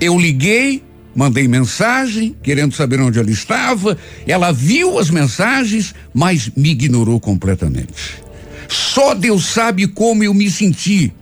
Eu 0.00 0.18
liguei, 0.18 0.82
mandei 1.14 1.46
mensagem, 1.46 2.34
querendo 2.42 2.74
saber 2.74 3.00
onde 3.00 3.20
ela 3.20 3.30
estava. 3.30 3.96
Ela 4.26 4.50
viu 4.50 4.98
as 4.98 5.10
mensagens, 5.10 5.94
mas 6.12 6.50
me 6.56 6.70
ignorou 6.70 7.20
completamente. 7.20 8.20
Só 8.66 9.14
Deus 9.14 9.46
sabe 9.46 9.86
como 9.86 10.24
eu 10.24 10.34
me 10.34 10.50
senti. 10.50 11.12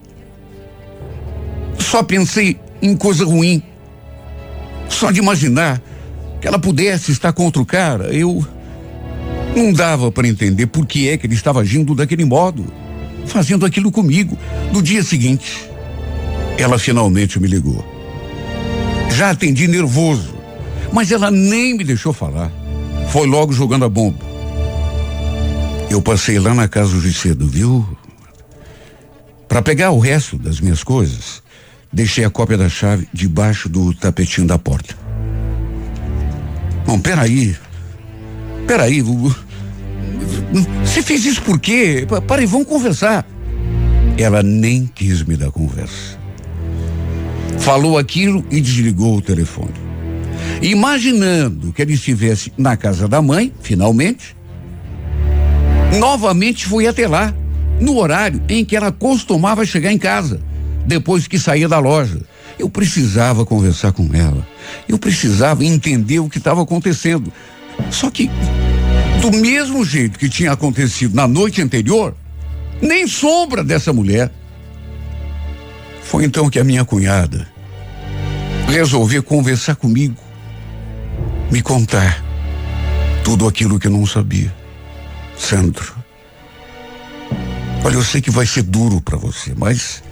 Só 1.78 2.02
pensei 2.02 2.58
em 2.80 2.96
coisa 2.96 3.26
ruim. 3.26 3.62
Só 4.88 5.10
de 5.10 5.20
imaginar 5.20 5.78
que 6.40 6.48
ela 6.48 6.58
pudesse 6.58 7.12
estar 7.12 7.34
com 7.34 7.44
outro 7.44 7.66
cara, 7.66 8.14
eu 8.14 8.42
não 9.54 9.74
dava 9.74 10.10
para 10.10 10.26
entender 10.26 10.68
por 10.68 10.86
que 10.86 11.06
é 11.06 11.18
que 11.18 11.26
ele 11.26 11.34
estava 11.34 11.60
agindo 11.60 11.94
daquele 11.94 12.24
modo, 12.24 12.64
fazendo 13.26 13.66
aquilo 13.66 13.92
comigo. 13.92 14.38
No 14.72 14.80
dia 14.80 15.02
seguinte, 15.02 15.73
ela 16.58 16.78
finalmente 16.78 17.40
me 17.40 17.48
ligou. 17.48 17.84
Já 19.10 19.30
atendi 19.30 19.66
nervoso, 19.66 20.34
mas 20.92 21.10
ela 21.10 21.30
nem 21.30 21.76
me 21.76 21.84
deixou 21.84 22.12
falar. 22.12 22.50
Foi 23.08 23.26
logo 23.26 23.52
jogando 23.52 23.84
a 23.84 23.88
bomba. 23.88 24.24
Eu 25.90 26.00
passei 26.02 26.38
lá 26.38 26.54
na 26.54 26.66
casa 26.66 26.96
hoje 26.96 27.12
cedo, 27.12 27.46
viu? 27.46 27.86
Para 29.48 29.62
pegar 29.62 29.90
o 29.90 29.98
resto 29.98 30.36
das 30.36 30.60
minhas 30.60 30.82
coisas, 30.82 31.42
deixei 31.92 32.24
a 32.24 32.30
cópia 32.30 32.58
da 32.58 32.68
chave 32.68 33.08
debaixo 33.12 33.68
do 33.68 33.94
tapetinho 33.94 34.46
da 34.46 34.58
porta. 34.58 34.96
Bom, 36.86 36.98
peraí. 36.98 37.56
Peraí. 38.66 39.02
Você 40.82 41.02
fez 41.02 41.24
isso 41.24 41.42
por 41.42 41.60
quê? 41.60 42.06
Peraí, 42.26 42.46
vamos 42.46 42.66
conversar. 42.66 43.24
Ela 44.18 44.42
nem 44.42 44.86
quis 44.86 45.22
me 45.22 45.36
dar 45.36 45.50
conversa 45.50 46.23
falou 47.58 47.98
aquilo 47.98 48.44
e 48.50 48.60
desligou 48.60 49.16
o 49.16 49.22
telefone. 49.22 49.72
Imaginando 50.62 51.72
que 51.72 51.82
ele 51.82 51.94
estivesse 51.94 52.52
na 52.56 52.76
casa 52.76 53.08
da 53.08 53.20
mãe, 53.20 53.52
finalmente, 53.60 54.36
novamente 55.98 56.66
fui 56.66 56.86
até 56.86 57.06
lá. 57.06 57.34
no 57.80 57.96
horário 57.98 58.40
em 58.48 58.64
que 58.64 58.76
ela 58.76 58.92
costumava 58.92 59.64
chegar 59.64 59.92
em 59.92 59.98
casa, 59.98 60.40
depois 60.86 61.26
que 61.26 61.38
saía 61.38 61.68
da 61.68 61.78
loja. 61.78 62.20
Eu 62.58 62.70
precisava 62.70 63.44
conversar 63.44 63.92
com 63.92 64.08
ela. 64.14 64.46
Eu 64.88 64.96
precisava 64.96 65.64
entender 65.64 66.20
o 66.20 66.28
que 66.28 66.38
estava 66.38 66.62
acontecendo. 66.62 67.32
Só 67.90 68.10
que, 68.10 68.30
do 69.20 69.32
mesmo 69.32 69.84
jeito 69.84 70.18
que 70.18 70.28
tinha 70.28 70.52
acontecido 70.52 71.14
na 71.14 71.26
noite 71.26 71.60
anterior, 71.60 72.14
nem 72.80 73.06
sombra 73.08 73.64
dessa 73.64 73.92
mulher. 73.92 74.30
Foi 76.04 76.24
então 76.24 76.48
que 76.48 76.58
a 76.58 76.64
minha 76.64 76.84
cunhada 76.84 77.48
resolveu 78.68 79.22
conversar 79.22 79.74
comigo, 79.74 80.22
me 81.50 81.60
contar 81.60 82.22
tudo 83.24 83.48
aquilo 83.48 83.78
que 83.78 83.88
eu 83.88 83.92
não 83.92 84.06
sabia. 84.06 84.54
Sandro, 85.36 85.94
olha, 87.82 87.94
eu 87.94 88.04
sei 88.04 88.20
que 88.20 88.30
vai 88.30 88.46
ser 88.46 88.62
duro 88.62 89.00
para 89.00 89.16
você, 89.16 89.52
mas 89.56 90.02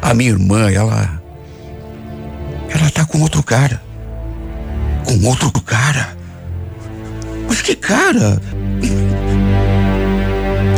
a 0.00 0.14
minha 0.14 0.30
irmã, 0.30 0.70
ela. 0.70 1.22
Ela 2.68 2.90
tá 2.90 3.04
com 3.04 3.20
outro 3.20 3.42
cara. 3.42 3.82
Com 5.04 5.26
outro 5.26 5.50
cara. 5.62 6.16
Mas 7.48 7.62
que 7.62 7.74
cara? 7.74 8.40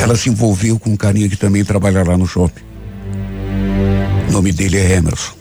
Ela 0.00 0.16
se 0.16 0.30
envolveu 0.30 0.78
com 0.78 0.90
um 0.90 0.96
carinha 0.96 1.28
que 1.28 1.36
também 1.36 1.64
trabalha 1.64 2.02
lá 2.02 2.16
no 2.16 2.26
shopping. 2.26 2.69
O 4.30 4.32
nome 4.32 4.52
dele 4.52 4.78
é 4.78 4.92
Emerson. 4.92 5.32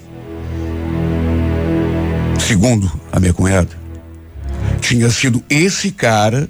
Segundo 2.39 2.91
a 3.12 3.19
minha 3.19 3.31
cunhada, 3.31 3.69
tinha 4.81 5.12
sido 5.12 5.43
esse 5.48 5.91
cara 5.91 6.50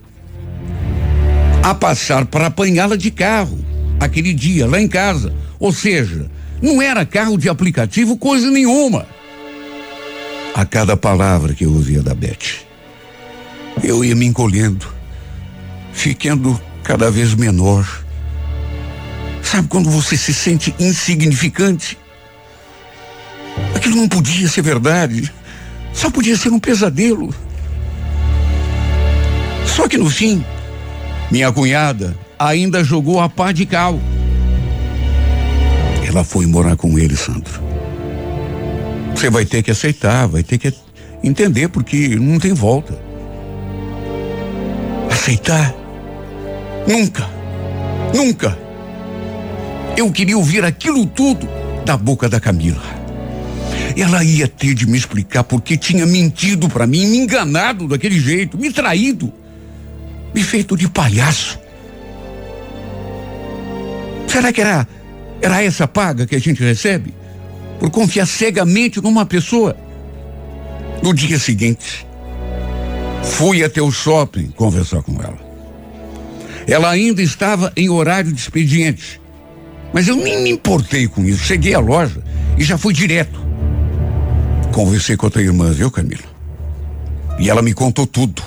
a 1.62 1.76
passar 1.76 2.24
para 2.24 2.46
apanhá-la 2.46 2.96
de 2.96 3.12
carro 3.12 3.60
aquele 4.00 4.34
dia 4.34 4.66
lá 4.66 4.80
em 4.80 4.88
casa. 4.88 5.36
Ou 5.60 5.74
seja, 5.74 6.32
não 6.62 6.82
era 6.82 7.06
carro 7.06 7.38
de 7.38 7.50
aplicativo 7.50 8.16
coisa 8.16 8.50
nenhuma. 8.50 9.06
A 10.56 10.66
cada 10.66 10.96
palavra 10.96 11.54
que 11.54 11.66
eu 11.66 11.74
ouvia 11.74 12.02
da 12.02 12.16
Beth, 12.16 12.64
eu 13.84 14.02
ia 14.02 14.16
me 14.16 14.26
encolhendo, 14.26 14.88
ficando 15.92 16.58
cada 16.84 17.12
vez 17.12 17.36
menor. 17.36 17.86
Sabe 19.44 19.68
quando 19.68 19.90
você 19.90 20.16
se 20.16 20.34
sente 20.34 20.74
insignificante? 20.80 21.98
Aquilo 23.80 23.96
não 23.96 24.10
podia 24.10 24.46
ser 24.50 24.62
verdade. 24.62 25.32
Só 25.94 26.10
podia 26.12 26.36
ser 26.36 26.50
um 26.50 26.60
pesadelo. 26.60 27.34
Só 29.66 29.88
que 29.88 29.98
no 29.98 30.10
fim, 30.10 30.44
minha 31.32 31.50
cunhada 31.50 32.14
ainda 32.38 32.84
jogou 32.84 33.22
a 33.22 33.30
pá 33.30 33.54
de 33.54 33.66
cal. 33.66 33.98
Ela 36.06 36.26
foi 36.26 36.46
morar 36.46 36.76
com 36.76 37.00
ele, 37.00 37.16
Sandro. 37.16 37.62
Você 39.16 39.30
vai 39.30 39.46
ter 39.46 39.64
que 39.64 39.72
aceitar, 39.72 40.28
vai 40.28 40.44
ter 40.44 40.58
que 40.58 40.74
entender, 41.24 41.70
porque 41.70 42.18
não 42.18 42.38
tem 42.38 42.54
volta. 42.54 43.00
Aceitar? 45.10 45.74
Nunca. 46.86 47.30
Nunca. 48.14 48.60
Eu 49.96 50.12
queria 50.12 50.38
ouvir 50.38 50.66
aquilo 50.66 51.06
tudo 51.06 51.48
da 51.86 51.96
boca 51.96 52.28
da 52.28 52.42
Camila. 52.42 52.99
Ela 53.98 54.24
ia 54.24 54.48
ter 54.48 54.74
de 54.74 54.88
me 54.88 54.98
explicar 54.98 55.44
porque 55.44 55.76
tinha 55.78 56.06
mentido 56.06 56.70
para 56.70 56.86
mim, 56.86 57.08
me 57.08 57.18
enganado 57.18 57.88
daquele 57.88 58.20
jeito, 58.20 58.58
me 58.58 58.72
traído, 58.72 59.32
me 60.34 60.44
feito 60.44 60.78
de 60.78 60.88
palhaço. 60.88 61.60
Será 64.28 64.54
que 64.54 64.62
era, 64.62 64.88
era 65.42 65.64
essa 65.64 65.88
paga 65.88 66.28
que 66.28 66.36
a 66.36 66.40
gente 66.40 66.64
recebe? 66.64 67.14
Por 67.80 67.90
confiar 67.90 68.26
cegamente 68.26 69.02
numa 69.02 69.26
pessoa? 69.26 69.76
No 71.02 71.14
dia 71.14 71.40
seguinte, 71.40 72.06
fui 73.24 73.64
até 73.64 73.82
o 73.82 73.92
shopping 73.92 74.50
conversar 74.50 75.02
com 75.02 75.14
ela. 75.22 75.50
Ela 76.68 76.92
ainda 76.92 77.22
estava 77.22 77.74
em 77.76 77.90
horário 77.90 78.32
de 78.32 78.40
expediente. 78.40 79.20
Mas 79.92 80.08
eu 80.08 80.16
nem 80.16 80.44
me 80.44 80.52
importei 80.52 81.08
com 81.08 81.24
isso. 81.24 81.44
Cheguei 81.44 81.74
à 81.74 81.80
loja 81.80 82.24
e 82.58 82.64
já 82.64 82.78
fui 82.78 82.94
direto. 82.94 83.49
Conversei 84.80 85.18
com 85.18 85.28
a 85.28 85.30
tua 85.30 85.42
irmã, 85.42 85.74
viu, 85.74 85.92
Camila? 85.92 86.24
E 87.38 87.50
ela 87.50 87.62
me 87.62 87.74
contou 87.74 88.08
tudo. 88.08 88.42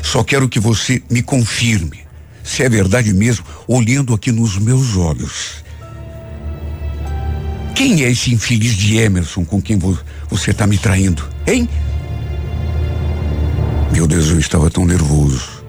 Só 0.00 0.22
quero 0.22 0.48
que 0.48 0.60
você 0.60 1.02
me 1.10 1.20
confirme 1.20 1.98
se 2.44 2.62
é 2.62 2.68
verdade 2.68 3.12
mesmo, 3.12 3.44
olhando 3.66 4.14
aqui 4.14 4.30
nos 4.30 4.56
meus 4.56 4.96
olhos. 4.96 5.64
Quem 7.74 8.04
é 8.04 8.10
esse 8.12 8.32
infeliz 8.32 8.76
de 8.76 8.98
Emerson 8.98 9.44
com 9.44 9.60
quem 9.60 9.76
vo 9.76 9.98
você 10.30 10.52
está 10.52 10.64
me 10.64 10.78
traindo, 10.78 11.28
hein? 11.44 11.68
Meu 13.90 14.06
Deus, 14.06 14.30
eu 14.30 14.38
estava 14.38 14.70
tão 14.70 14.84
nervoso, 14.84 15.64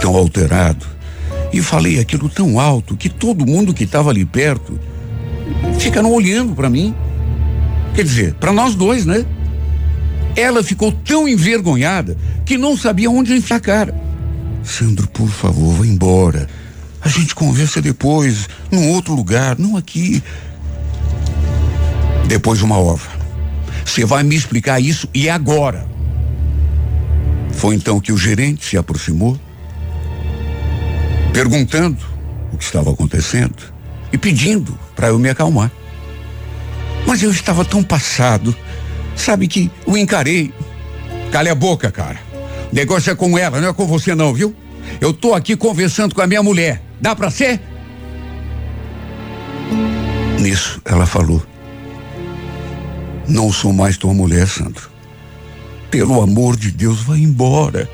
tão 0.00 0.16
alterado, 0.16 0.86
e 1.52 1.60
falei 1.60 2.00
aquilo 2.00 2.26
tão 2.26 2.58
alto 2.58 2.96
que 2.96 3.10
todo 3.10 3.44
mundo 3.44 3.74
que 3.74 3.84
estava 3.84 4.08
ali 4.08 4.24
perto 4.24 4.80
ficaram 5.78 6.10
olhando 6.10 6.54
para 6.54 6.70
mim. 6.70 6.94
Quer 7.94 8.04
dizer, 8.04 8.34
para 8.34 8.52
nós 8.52 8.74
dois, 8.74 9.04
né? 9.04 9.24
Ela 10.34 10.62
ficou 10.62 10.90
tão 10.90 11.28
envergonhada 11.28 12.16
que 12.44 12.56
não 12.56 12.76
sabia 12.76 13.10
onde 13.10 13.34
enfiar 13.34 13.56
a 13.56 13.60
cara. 13.60 13.94
Sandro, 14.64 15.06
por 15.08 15.28
favor, 15.28 15.74
vá 15.74 15.86
embora. 15.86 16.48
A 17.02 17.08
gente 17.08 17.34
conversa 17.34 17.82
depois, 17.82 18.48
num 18.70 18.90
outro 18.92 19.14
lugar, 19.14 19.58
não 19.58 19.76
aqui. 19.76 20.22
Depois 22.26 22.58
de 22.58 22.64
uma 22.64 22.78
hora. 22.78 23.00
Você 23.84 24.06
vai 24.06 24.22
me 24.22 24.36
explicar 24.36 24.80
isso 24.80 25.08
e 25.12 25.28
agora. 25.28 25.86
Foi 27.50 27.74
então 27.74 28.00
que 28.00 28.12
o 28.12 28.16
gerente 28.16 28.64
se 28.64 28.78
aproximou, 28.78 29.38
perguntando 31.32 31.98
o 32.52 32.56
que 32.56 32.64
estava 32.64 32.90
acontecendo 32.90 33.54
e 34.12 34.16
pedindo 34.16 34.78
para 34.96 35.08
eu 35.08 35.18
me 35.18 35.28
acalmar. 35.28 35.70
Mas 37.12 37.22
eu 37.22 37.30
estava 37.30 37.62
tão 37.62 37.82
passado, 37.82 38.56
sabe 39.14 39.46
que 39.46 39.70
o 39.84 39.98
encarei. 39.98 40.50
Cale 41.30 41.50
a 41.50 41.54
boca, 41.54 41.90
cara. 41.92 42.18
O 42.72 42.74
negócio 42.74 43.12
é 43.12 43.14
com 43.14 43.36
ela, 43.36 43.60
não 43.60 43.68
é 43.68 43.72
com 43.74 43.86
você 43.86 44.14
não, 44.14 44.32
viu? 44.32 44.56
Eu 44.98 45.12
tô 45.12 45.34
aqui 45.34 45.54
conversando 45.54 46.14
com 46.14 46.22
a 46.22 46.26
minha 46.26 46.42
mulher. 46.42 46.80
Dá 47.02 47.14
pra 47.14 47.30
ser? 47.30 47.60
Nisso, 50.40 50.80
ela 50.86 51.04
falou. 51.04 51.42
Não 53.28 53.52
sou 53.52 53.74
mais 53.74 53.98
tua 53.98 54.14
mulher, 54.14 54.48
Sandro. 54.48 54.88
Pelo 55.90 56.22
amor 56.22 56.56
de 56.56 56.70
Deus, 56.70 57.02
vai 57.02 57.18
embora. 57.18 57.90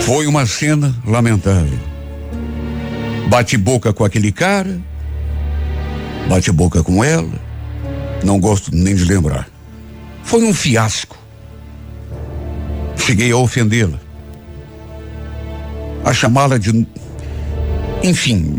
Foi 0.00 0.26
uma 0.26 0.46
cena 0.46 0.96
lamentável. 1.06 1.78
Bate 3.28 3.58
boca 3.58 3.92
com 3.92 4.04
aquele 4.04 4.32
cara, 4.32 4.80
bate 6.28 6.50
boca 6.52 6.82
com 6.82 7.02
ela. 7.02 7.32
Não 8.22 8.40
gosto 8.40 8.74
nem 8.74 8.94
de 8.94 9.04
lembrar. 9.04 9.48
Foi 10.22 10.42
um 10.42 10.54
fiasco. 10.54 11.16
Cheguei 12.96 13.30
a 13.30 13.36
ofendê-la. 13.36 13.98
A 16.04 16.12
chamá-la 16.12 16.58
de. 16.58 16.86
Enfim. 18.02 18.58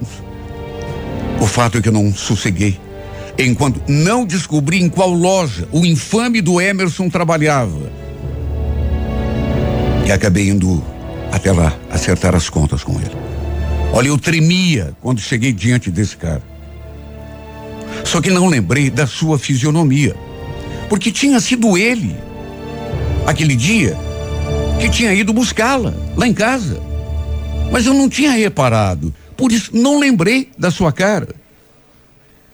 O 1.41 1.45
fato 1.45 1.77
é 1.77 1.81
que 1.81 1.89
eu 1.89 1.93
não 1.93 2.13
sosseguei. 2.13 2.79
Enquanto 3.37 3.81
não 3.87 4.25
descobri 4.25 4.81
em 4.81 4.87
qual 4.87 5.09
loja 5.09 5.67
o 5.71 5.85
infame 5.85 6.41
do 6.41 6.61
Emerson 6.61 7.09
trabalhava. 7.09 7.91
E 10.05 10.11
acabei 10.11 10.49
indo 10.49 10.83
até 11.31 11.51
lá 11.51 11.75
acertar 11.89 12.35
as 12.35 12.49
contas 12.49 12.83
com 12.83 12.93
ele. 12.93 13.15
Olha, 13.91 14.07
eu 14.09 14.17
tremia 14.17 14.95
quando 15.01 15.19
cheguei 15.19 15.51
diante 15.51 15.89
desse 15.89 16.15
cara. 16.15 16.43
Só 18.05 18.21
que 18.21 18.29
não 18.29 18.47
lembrei 18.47 18.89
da 18.89 19.07
sua 19.07 19.39
fisionomia. 19.39 20.15
Porque 20.87 21.11
tinha 21.11 21.39
sido 21.39 21.75
ele, 21.75 22.15
aquele 23.25 23.55
dia, 23.55 23.97
que 24.79 24.87
tinha 24.89 25.11
ido 25.11 25.33
buscá-la 25.33 25.93
lá 26.15 26.27
em 26.27 26.33
casa. 26.33 26.79
Mas 27.71 27.87
eu 27.87 27.93
não 27.95 28.07
tinha 28.07 28.31
reparado. 28.31 29.13
Por 29.35 29.51
isso, 29.51 29.71
não 29.75 29.99
lembrei 29.99 30.51
da 30.57 30.69
sua 30.69 30.91
cara. 30.91 31.35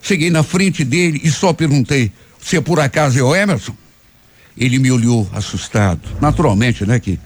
Cheguei 0.00 0.30
na 0.30 0.42
frente 0.42 0.84
dele 0.84 1.20
e 1.22 1.30
só 1.30 1.52
perguntei: 1.52 2.10
se 2.40 2.58
por 2.60 2.80
acaso 2.80 3.18
é 3.18 3.22
o 3.22 3.36
Emerson? 3.36 3.76
Ele 4.56 4.78
me 4.78 4.90
olhou 4.90 5.28
assustado. 5.32 6.00
Naturalmente, 6.20 6.86
né? 6.86 6.98
Que. 6.98 7.20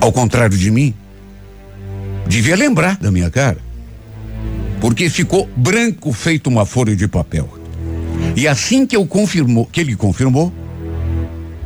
Ao 0.00 0.10
contrário 0.10 0.56
de 0.56 0.70
mim, 0.70 0.94
devia 2.26 2.56
lembrar 2.56 2.96
da 2.96 3.10
minha 3.10 3.30
cara 3.30 3.67
porque 4.80 5.10
ficou 5.10 5.48
branco 5.56 6.12
feito 6.12 6.48
uma 6.48 6.64
folha 6.64 6.94
de 6.94 7.08
papel. 7.08 7.48
E 8.36 8.46
assim 8.46 8.86
que 8.86 8.96
eu 8.96 9.06
confirmou, 9.06 9.66
que 9.66 9.80
ele 9.80 9.96
confirmou, 9.96 10.52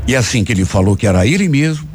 e 0.07 0.17
assim 0.17 0.43
que 0.43 0.53
ele 0.53 0.65
falou 0.65 0.97
que 0.97 1.07
era 1.07 1.27
ele 1.27 1.49
mesmo, 1.49 1.93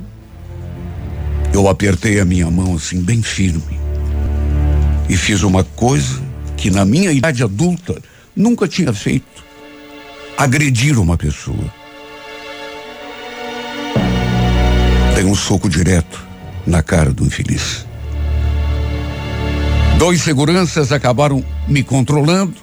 Eu 1.54 1.68
apertei 1.68 2.20
a 2.20 2.26
minha 2.26 2.52
mão 2.52 2.76
assim, 2.76 3.02
bem 3.02 3.24
firme. 3.24 3.80
E 5.10 5.18
fiz 5.18 5.42
uma 5.42 5.64
coisa 5.64 6.22
que 6.56 6.70
na 6.70 6.86
minha 6.86 7.12
idade 7.12 7.42
adulta 7.42 8.00
nunca 8.36 8.68
tinha 8.68 8.94
feito: 8.94 9.44
agredir 10.38 11.00
uma 11.00 11.18
pessoa. 11.18 11.74
Dei 15.16 15.24
um 15.24 15.34
soco 15.34 15.68
direto 15.68 16.24
na 16.68 16.84
cara 16.84 17.12
do 17.12 17.26
infeliz. 17.26 17.87
Dois 19.98 20.22
seguranças 20.22 20.92
acabaram 20.92 21.44
me 21.68 21.82
controlando, 21.82 22.54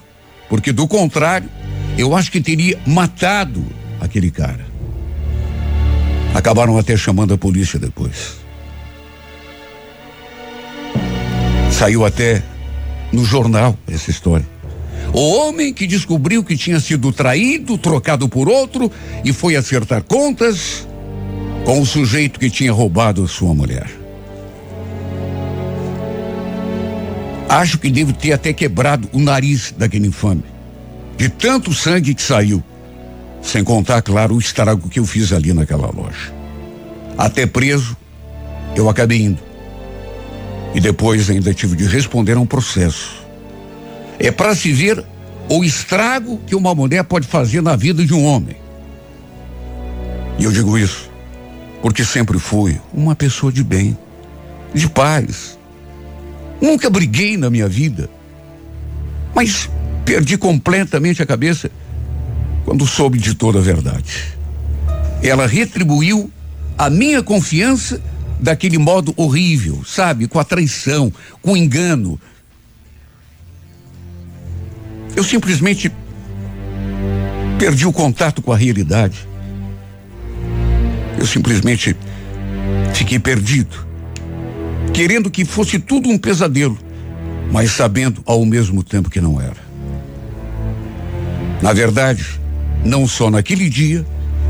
porque 0.48 0.70
do 0.70 0.86
contrário, 0.86 1.50
eu 1.98 2.14
acho 2.14 2.30
que 2.30 2.40
teria 2.40 2.78
matado 2.86 3.64
aquele 4.00 4.30
cara. 4.30 4.64
Acabaram 6.32 6.78
até 6.78 6.96
chamando 6.96 7.34
a 7.34 7.38
polícia 7.38 7.76
depois. 7.76 8.36
Saiu 11.72 12.04
até 12.04 12.40
no 13.12 13.24
jornal 13.24 13.76
essa 13.88 14.12
história. 14.12 14.46
O 15.12 15.34
homem 15.34 15.74
que 15.74 15.88
descobriu 15.88 16.44
que 16.44 16.56
tinha 16.56 16.78
sido 16.78 17.12
traído, 17.12 17.76
trocado 17.76 18.28
por 18.28 18.48
outro 18.48 18.90
e 19.24 19.32
foi 19.32 19.56
acertar 19.56 20.04
contas 20.04 20.86
com 21.64 21.80
o 21.80 21.86
sujeito 21.86 22.38
que 22.38 22.48
tinha 22.48 22.72
roubado 22.72 23.26
sua 23.26 23.52
mulher. 23.52 24.03
Acho 27.48 27.78
que 27.78 27.90
devo 27.90 28.12
ter 28.12 28.32
até 28.32 28.52
quebrado 28.52 29.08
o 29.12 29.20
nariz 29.20 29.72
daquele 29.76 30.08
infame. 30.08 30.44
De 31.16 31.28
tanto 31.28 31.72
sangue 31.72 32.14
que 32.14 32.22
saiu. 32.22 32.62
Sem 33.42 33.62
contar, 33.62 34.02
claro, 34.02 34.34
o 34.34 34.38
estrago 34.38 34.88
que 34.88 34.98
eu 34.98 35.04
fiz 35.04 35.32
ali 35.32 35.52
naquela 35.52 35.90
loja. 35.90 36.32
Até 37.16 37.46
preso, 37.46 37.96
eu 38.74 38.88
acabei 38.88 39.22
indo. 39.22 39.42
E 40.74 40.80
depois 40.80 41.30
ainda 41.30 41.54
tive 41.54 41.76
de 41.76 41.84
responder 41.84 42.36
a 42.36 42.40
um 42.40 42.46
processo. 42.46 43.24
É 44.18 44.30
para 44.30 44.54
se 44.54 44.72
ver 44.72 45.04
o 45.48 45.62
estrago 45.62 46.40
que 46.46 46.56
uma 46.56 46.74
mulher 46.74 47.04
pode 47.04 47.26
fazer 47.26 47.62
na 47.62 47.76
vida 47.76 48.04
de 48.04 48.14
um 48.14 48.24
homem. 48.24 48.56
E 50.38 50.44
eu 50.44 50.50
digo 50.50 50.76
isso 50.76 51.14
porque 51.84 52.02
sempre 52.02 52.38
fui 52.38 52.80
uma 52.94 53.14
pessoa 53.14 53.52
de 53.52 53.62
bem, 53.62 53.94
de 54.72 54.88
paz. 54.88 55.58
Nunca 56.64 56.88
briguei 56.88 57.36
na 57.36 57.50
minha 57.50 57.68
vida, 57.68 58.08
mas 59.34 59.68
perdi 60.02 60.38
completamente 60.38 61.22
a 61.22 61.26
cabeça 61.26 61.70
quando 62.64 62.86
soube 62.86 63.18
de 63.18 63.34
toda 63.34 63.58
a 63.58 63.62
verdade. 63.62 64.34
Ela 65.22 65.46
retribuiu 65.46 66.30
a 66.78 66.88
minha 66.88 67.22
confiança 67.22 68.00
daquele 68.40 68.78
modo 68.78 69.12
horrível, 69.14 69.84
sabe? 69.84 70.26
Com 70.26 70.38
a 70.38 70.44
traição, 70.44 71.12
com 71.42 71.52
o 71.52 71.56
engano. 71.56 72.18
Eu 75.14 75.22
simplesmente 75.22 75.92
perdi 77.58 77.86
o 77.86 77.92
contato 77.92 78.40
com 78.40 78.50
a 78.50 78.56
realidade. 78.56 79.28
Eu 81.18 81.26
simplesmente 81.26 81.94
fiquei 82.94 83.18
perdido, 83.18 83.86
querendo 84.94 85.30
que 85.30 85.44
fosse 85.44 85.78
tudo 85.78 86.08
um 86.08 86.16
pesadelo, 86.16 86.78
mas 87.52 87.72
sabendo 87.72 88.22
ao 88.24 88.46
mesmo 88.46 88.82
tempo 88.82 89.10
que 89.10 89.20
não 89.20 89.40
era. 89.40 89.56
Na 91.60 91.72
verdade, 91.72 92.24
não 92.84 93.06
só 93.06 93.30
naquele 93.30 93.68
dia, 93.68 94.06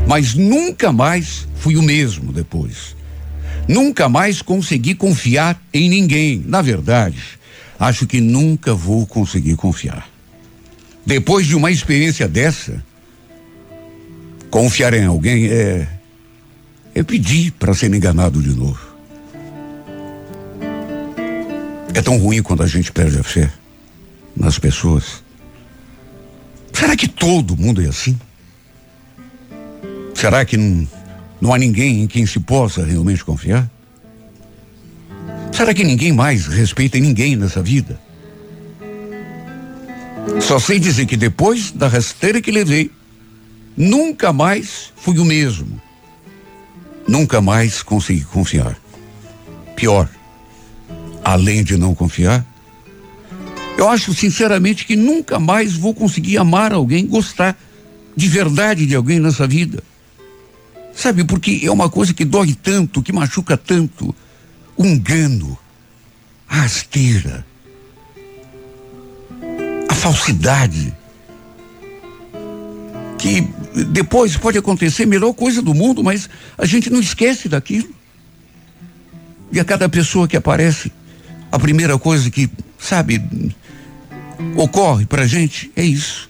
mas 0.07 0.35
nunca 0.35 0.91
mais 0.91 1.47
fui 1.55 1.75
o 1.75 1.81
mesmo 1.81 2.31
depois. 2.31 2.95
Nunca 3.67 4.07
mais 4.07 4.41
consegui 4.41 4.93
confiar 4.93 5.59
em 5.73 5.89
ninguém. 5.89 6.43
Na 6.45 6.61
verdade, 6.61 7.19
acho 7.79 8.05
que 8.05 8.21
nunca 8.21 8.75
vou 8.75 9.07
conseguir 9.07 9.55
confiar. 9.55 10.07
Depois 11.03 11.47
de 11.47 11.55
uma 11.55 11.71
experiência 11.71 12.27
dessa, 12.27 12.83
confiar 14.51 14.93
em 14.93 15.05
alguém 15.05 15.47
é 15.47 15.87
é 16.95 17.03
pedir 17.03 17.51
para 17.51 17.73
ser 17.73 17.93
enganado 17.93 18.41
de 18.41 18.55
novo. 18.55 18.94
É 21.95 22.01
tão 22.01 22.17
ruim 22.17 22.43
quando 22.43 22.61
a 22.61 22.67
gente 22.67 22.91
perde 22.91 23.17
a 23.17 23.23
fé 23.23 23.49
nas 24.35 24.59
pessoas. 24.59 25.23
Será 26.73 26.93
que 26.93 27.07
todo 27.07 27.55
mundo 27.55 27.81
é 27.81 27.87
assim? 27.87 28.19
Será 30.13 30.43
que 30.43 30.57
não, 30.57 30.85
não 31.39 31.53
há 31.53 31.57
ninguém 31.57 32.03
em 32.03 32.07
quem 32.07 32.25
se 32.25 32.37
possa 32.37 32.83
realmente 32.83 33.23
confiar? 33.23 33.71
Será 35.53 35.73
que 35.73 35.85
ninguém 35.85 36.11
mais 36.11 36.47
respeita 36.47 36.99
ninguém 36.99 37.37
nessa 37.37 37.63
vida? 37.63 37.97
Só 40.41 40.59
sei 40.59 40.79
dizer 40.79 41.05
que 41.05 41.15
depois 41.15 41.71
da 41.71 41.87
rasteira 41.87 42.41
que 42.41 42.51
levei, 42.51 42.91
nunca 43.77 44.33
mais 44.33 44.91
fui 44.97 45.17
o 45.17 45.23
mesmo. 45.23 45.81
Nunca 47.07 47.39
mais 47.39 47.81
consegui 47.81 48.25
confiar. 48.25 48.77
Pior, 49.77 50.09
além 51.25 51.63
de 51.63 51.75
não 51.75 51.95
confiar, 51.95 52.45
eu 53.75 53.89
acho 53.89 54.13
sinceramente 54.13 54.85
que 54.85 54.95
nunca 54.95 55.39
mais 55.39 55.75
vou 55.75 55.93
conseguir 55.93 56.37
amar 56.37 56.71
alguém, 56.71 57.07
gostar 57.07 57.57
de 58.15 58.27
verdade 58.27 58.85
de 58.85 58.95
alguém 58.95 59.19
nessa 59.19 59.47
vida. 59.47 59.83
Sabe, 60.93 61.25
porque 61.25 61.61
é 61.63 61.71
uma 61.71 61.89
coisa 61.89 62.13
que 62.13 62.23
dói 62.23 62.53
tanto, 62.53 63.01
que 63.01 63.11
machuca 63.11 63.57
tanto. 63.57 64.15
O 64.77 64.85
engano, 64.85 65.57
a 66.47 66.57
rasteira, 66.61 67.45
a 69.89 69.95
falsidade 69.95 70.93
que 73.17 73.41
depois 73.87 74.37
pode 74.37 74.57
acontecer 74.57 75.03
a 75.03 75.07
melhor 75.07 75.33
coisa 75.33 75.61
do 75.61 75.73
mundo, 75.73 76.03
mas 76.03 76.29
a 76.57 76.65
gente 76.65 76.89
não 76.89 76.99
esquece 76.99 77.49
daquilo. 77.49 77.89
E 79.51 79.59
a 79.59 79.65
cada 79.65 79.89
pessoa 79.89 80.27
que 80.27 80.37
aparece, 80.37 80.91
a 81.55 81.59
primeira 81.59 81.97
coisa 81.97 82.29
que, 82.29 82.49
sabe, 82.77 83.23
ocorre 84.57 85.05
pra 85.05 85.25
gente 85.25 85.71
é 85.73 85.85
isso. 85.85 86.29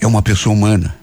É 0.00 0.06
uma 0.06 0.22
pessoa 0.22 0.54
humana. 0.54 0.96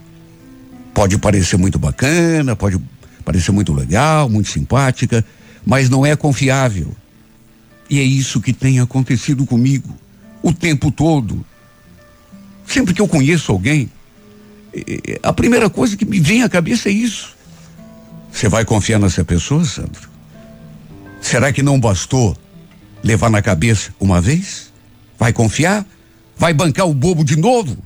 Pode 0.94 1.18
parecer 1.18 1.58
muito 1.58 1.78
bacana, 1.78 2.56
pode 2.56 2.82
parecer 3.26 3.52
muito 3.52 3.74
legal, 3.74 4.30
muito 4.30 4.50
simpática, 4.50 5.26
mas 5.66 5.90
não 5.90 6.06
é 6.06 6.16
confiável. 6.16 6.96
E 7.90 8.00
é 8.00 8.04
isso 8.04 8.40
que 8.40 8.54
tem 8.54 8.80
acontecido 8.80 9.46
comigo 9.46 9.94
o 10.42 10.54
tempo 10.54 10.90
todo. 10.90 11.46
Sempre 12.66 12.94
que 12.94 13.02
eu 13.02 13.08
conheço 13.08 13.52
alguém, 13.52 13.92
a 15.22 15.34
primeira 15.34 15.70
coisa 15.70 15.98
que 15.98 16.06
me 16.06 16.22
vem 16.22 16.42
à 16.42 16.48
cabeça 16.48 16.88
é 16.88 16.94
isso. 16.94 17.36
Você 18.32 18.48
vai 18.48 18.64
confiar 18.64 18.98
nessa 18.98 19.26
pessoa, 19.26 19.66
Sandro? 19.66 20.10
Será 21.20 21.52
que 21.52 21.62
não 21.62 21.78
bastou 21.78 22.38
levar 23.04 23.30
na 23.30 23.42
cabeça 23.42 23.94
uma 24.00 24.20
vez? 24.20 24.72
Vai 25.18 25.32
confiar? 25.32 25.86
Vai 26.38 26.54
bancar 26.54 26.88
o 26.88 26.94
bobo 26.94 27.24
de 27.24 27.36
novo? 27.36 27.78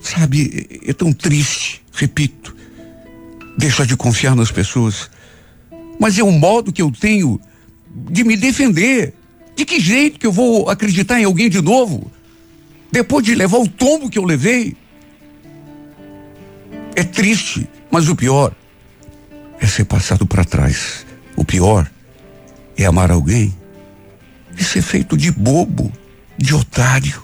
Sabe, 0.00 0.82
é 0.86 0.92
tão 0.92 1.12
triste, 1.12 1.82
repito, 1.92 2.54
deixar 3.56 3.86
de 3.86 3.96
confiar 3.96 4.36
nas 4.36 4.50
pessoas. 4.50 5.10
Mas 5.98 6.18
é 6.18 6.22
um 6.22 6.38
modo 6.38 6.72
que 6.72 6.82
eu 6.82 6.90
tenho 6.90 7.40
de 8.10 8.22
me 8.22 8.36
defender. 8.36 9.14
De 9.56 9.64
que 9.64 9.80
jeito 9.80 10.18
que 10.18 10.26
eu 10.26 10.32
vou 10.32 10.68
acreditar 10.68 11.20
em 11.20 11.24
alguém 11.24 11.48
de 11.48 11.62
novo? 11.62 12.10
Depois 12.90 13.24
de 13.24 13.34
levar 13.34 13.58
o 13.58 13.68
tombo 13.68 14.10
que 14.10 14.18
eu 14.18 14.24
levei. 14.24 14.76
É 16.94 17.02
triste, 17.02 17.68
mas 17.90 18.08
o 18.08 18.14
pior 18.16 18.54
é 19.60 19.66
ser 19.66 19.84
passado 19.84 20.26
para 20.26 20.44
trás. 20.44 21.06
O 21.34 21.44
pior 21.44 21.90
é 22.76 22.84
amar 22.84 23.10
alguém 23.10 23.56
e 24.56 24.64
ser 24.64 24.82
feito 24.82 25.16
de 25.16 25.30
bobo, 25.30 25.92
de 26.36 26.54
otário, 26.54 27.22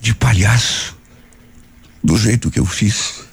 de 0.00 0.14
palhaço, 0.14 0.96
do 2.02 2.16
jeito 2.16 2.50
que 2.50 2.58
eu 2.58 2.66
fiz. 2.66 3.24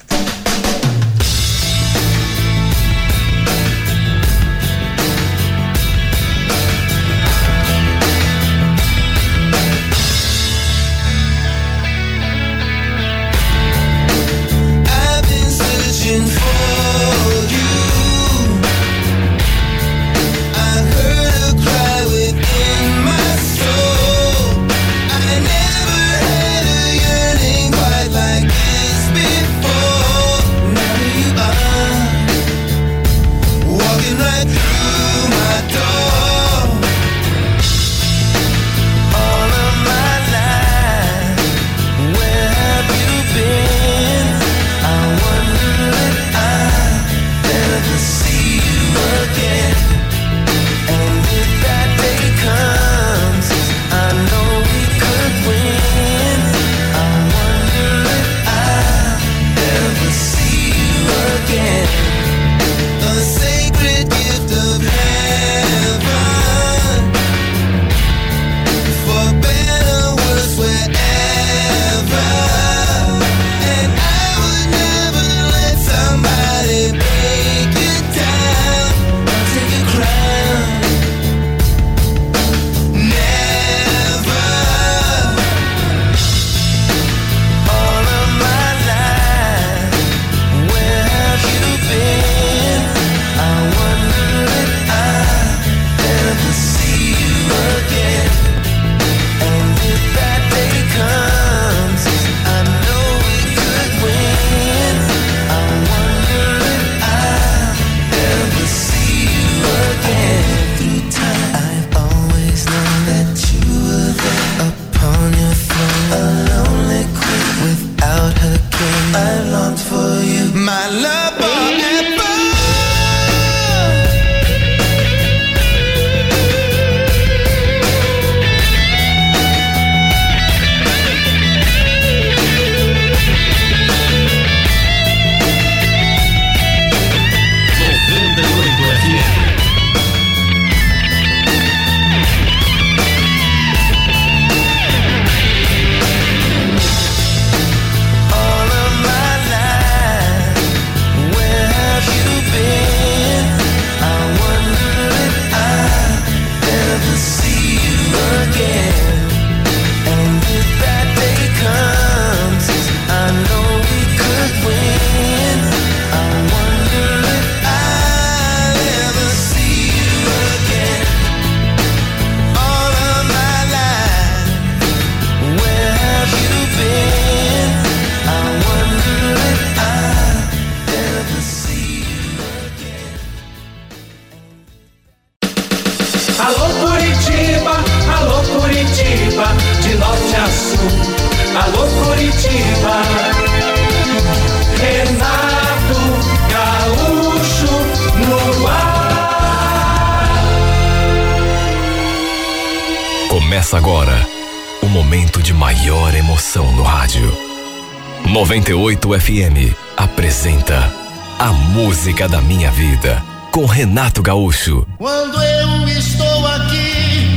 Gaúcho. 214.28 214.86
Quando 214.98 215.42
eu 215.42 215.88
estou 215.88 216.46
aqui, 216.48 217.30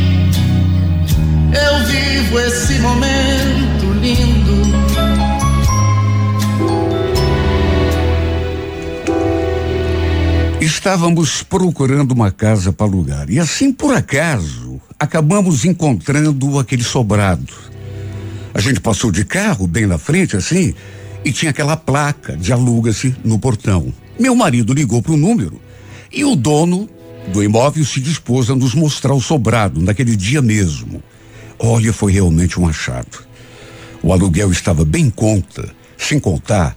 eu 1.55 1.85
vivo 1.85 2.37
esse 2.41 2.79
momento 2.79 3.93
lindo. 4.01 4.61
Estávamos 10.59 11.41
procurando 11.43 12.11
uma 12.11 12.29
casa 12.29 12.73
para 12.73 12.85
alugar 12.85 13.29
e 13.29 13.39
assim 13.39 13.71
por 13.71 13.95
acaso 13.95 14.81
acabamos 14.99 15.63
encontrando 15.63 16.59
aquele 16.59 16.83
sobrado. 16.83 17.53
A 18.53 18.59
gente 18.59 18.81
passou 18.81 19.13
de 19.13 19.23
carro 19.23 19.65
bem 19.65 19.85
na 19.85 19.97
frente 19.97 20.35
assim 20.35 20.75
e 21.23 21.31
tinha 21.31 21.51
aquela 21.51 21.77
placa 21.77 22.35
de 22.35 22.51
aluga-se 22.51 23.15
no 23.23 23.39
portão. 23.39 23.93
Meu 24.19 24.35
marido 24.35 24.73
ligou 24.73 25.01
para 25.01 25.13
o 25.13 25.17
número 25.17 25.70
e 26.11 26.23
o 26.25 26.35
dono 26.35 26.89
do 27.27 27.43
imóvel 27.43 27.85
se 27.85 27.99
dispôs 27.99 28.49
a 28.49 28.55
nos 28.55 28.73
mostrar 28.73 29.13
o 29.13 29.21
sobrado 29.21 29.81
naquele 29.81 30.15
dia 30.15 30.41
mesmo. 30.41 31.01
Olha, 31.57 31.93
foi 31.93 32.11
realmente 32.11 32.59
um 32.59 32.67
achado. 32.67 33.23
O 34.01 34.11
aluguel 34.11 34.51
estava 34.51 34.83
bem 34.83 35.05
em 35.05 35.09
conta, 35.09 35.73
sem 35.97 36.19
contar 36.19 36.75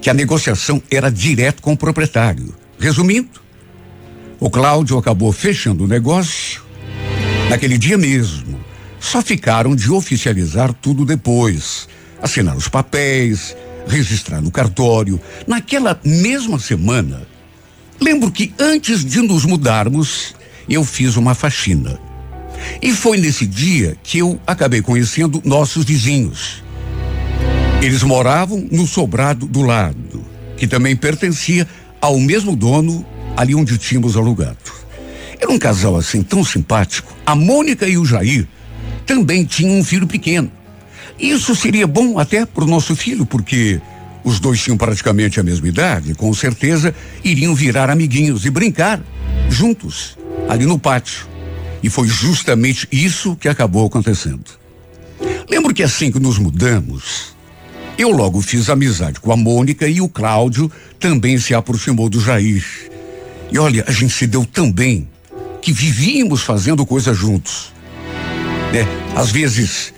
que 0.00 0.10
a 0.10 0.14
negociação 0.14 0.82
era 0.90 1.10
direto 1.10 1.62
com 1.62 1.72
o 1.72 1.76
proprietário. 1.76 2.54
Resumindo, 2.78 3.40
o 4.40 4.50
Cláudio 4.50 4.98
acabou 4.98 5.32
fechando 5.32 5.84
o 5.84 5.88
negócio 5.88 6.62
naquele 7.48 7.78
dia 7.78 7.96
mesmo. 7.96 8.58
Só 8.98 9.22
ficaram 9.22 9.76
de 9.76 9.90
oficializar 9.92 10.72
tudo 10.72 11.04
depois. 11.04 11.88
Assinar 12.20 12.56
os 12.56 12.68
papéis, 12.68 13.56
registrar 13.86 14.40
no 14.40 14.50
cartório. 14.50 15.20
Naquela 15.46 15.98
mesma 16.04 16.58
semana, 16.58 17.26
lembro 18.04 18.30
que 18.30 18.52
antes 18.60 19.02
de 19.02 19.22
nos 19.22 19.46
mudarmos, 19.46 20.34
eu 20.68 20.84
fiz 20.84 21.16
uma 21.16 21.34
faxina. 21.34 21.98
E 22.82 22.92
foi 22.92 23.16
nesse 23.16 23.46
dia 23.46 23.96
que 24.02 24.18
eu 24.18 24.38
acabei 24.46 24.82
conhecendo 24.82 25.40
nossos 25.42 25.86
vizinhos. 25.86 26.62
Eles 27.80 28.02
moravam 28.02 28.68
no 28.70 28.86
sobrado 28.86 29.46
do 29.46 29.62
lado, 29.62 30.22
que 30.56 30.66
também 30.66 30.94
pertencia 30.94 31.66
ao 31.98 32.20
mesmo 32.20 32.54
dono 32.54 33.04
ali 33.36 33.54
onde 33.54 33.78
tínhamos 33.78 34.16
alugado. 34.16 34.58
Era 35.40 35.50
um 35.50 35.58
casal 35.58 35.96
assim 35.96 36.22
tão 36.22 36.44
simpático. 36.44 37.14
A 37.24 37.34
Mônica 37.34 37.88
e 37.88 37.96
o 37.96 38.04
Jair 38.04 38.46
também 39.06 39.46
tinham 39.46 39.78
um 39.78 39.84
filho 39.84 40.06
pequeno. 40.06 40.52
Isso 41.18 41.54
seria 41.54 41.86
bom 41.86 42.18
até 42.18 42.44
para 42.44 42.64
o 42.64 42.66
nosso 42.66 42.94
filho, 42.94 43.24
porque 43.24 43.80
os 44.24 44.40
dois 44.40 44.60
tinham 44.60 44.76
praticamente 44.76 45.38
a 45.38 45.42
mesma 45.42 45.68
idade, 45.68 46.14
com 46.14 46.32
certeza 46.32 46.94
iriam 47.22 47.54
virar 47.54 47.90
amiguinhos 47.90 48.46
e 48.46 48.50
brincar 48.50 49.00
juntos 49.50 50.16
ali 50.48 50.64
no 50.64 50.78
pátio. 50.78 51.26
E 51.82 51.90
foi 51.90 52.08
justamente 52.08 52.88
isso 52.90 53.36
que 53.36 53.48
acabou 53.48 53.86
acontecendo. 53.86 54.44
Lembro 55.48 55.74
que 55.74 55.82
assim 55.82 56.10
que 56.10 56.18
nos 56.18 56.38
mudamos, 56.38 57.34
eu 57.98 58.10
logo 58.10 58.40
fiz 58.40 58.70
amizade 58.70 59.20
com 59.20 59.30
a 59.30 59.36
Mônica 59.36 59.86
e 59.86 60.00
o 60.00 60.08
Cláudio 60.08 60.72
também 60.98 61.38
se 61.38 61.54
aproximou 61.54 62.08
do 62.08 62.20
Jair. 62.20 62.64
E 63.52 63.58
olha, 63.58 63.84
a 63.86 63.92
gente 63.92 64.14
se 64.14 64.26
deu 64.26 64.44
tão 64.44 64.72
bem 64.72 65.08
que 65.60 65.72
vivíamos 65.72 66.42
fazendo 66.42 66.84
coisas 66.84 67.16
juntos. 67.16 67.72
Né? 68.72 68.86
Às 69.14 69.30
vezes, 69.30 69.94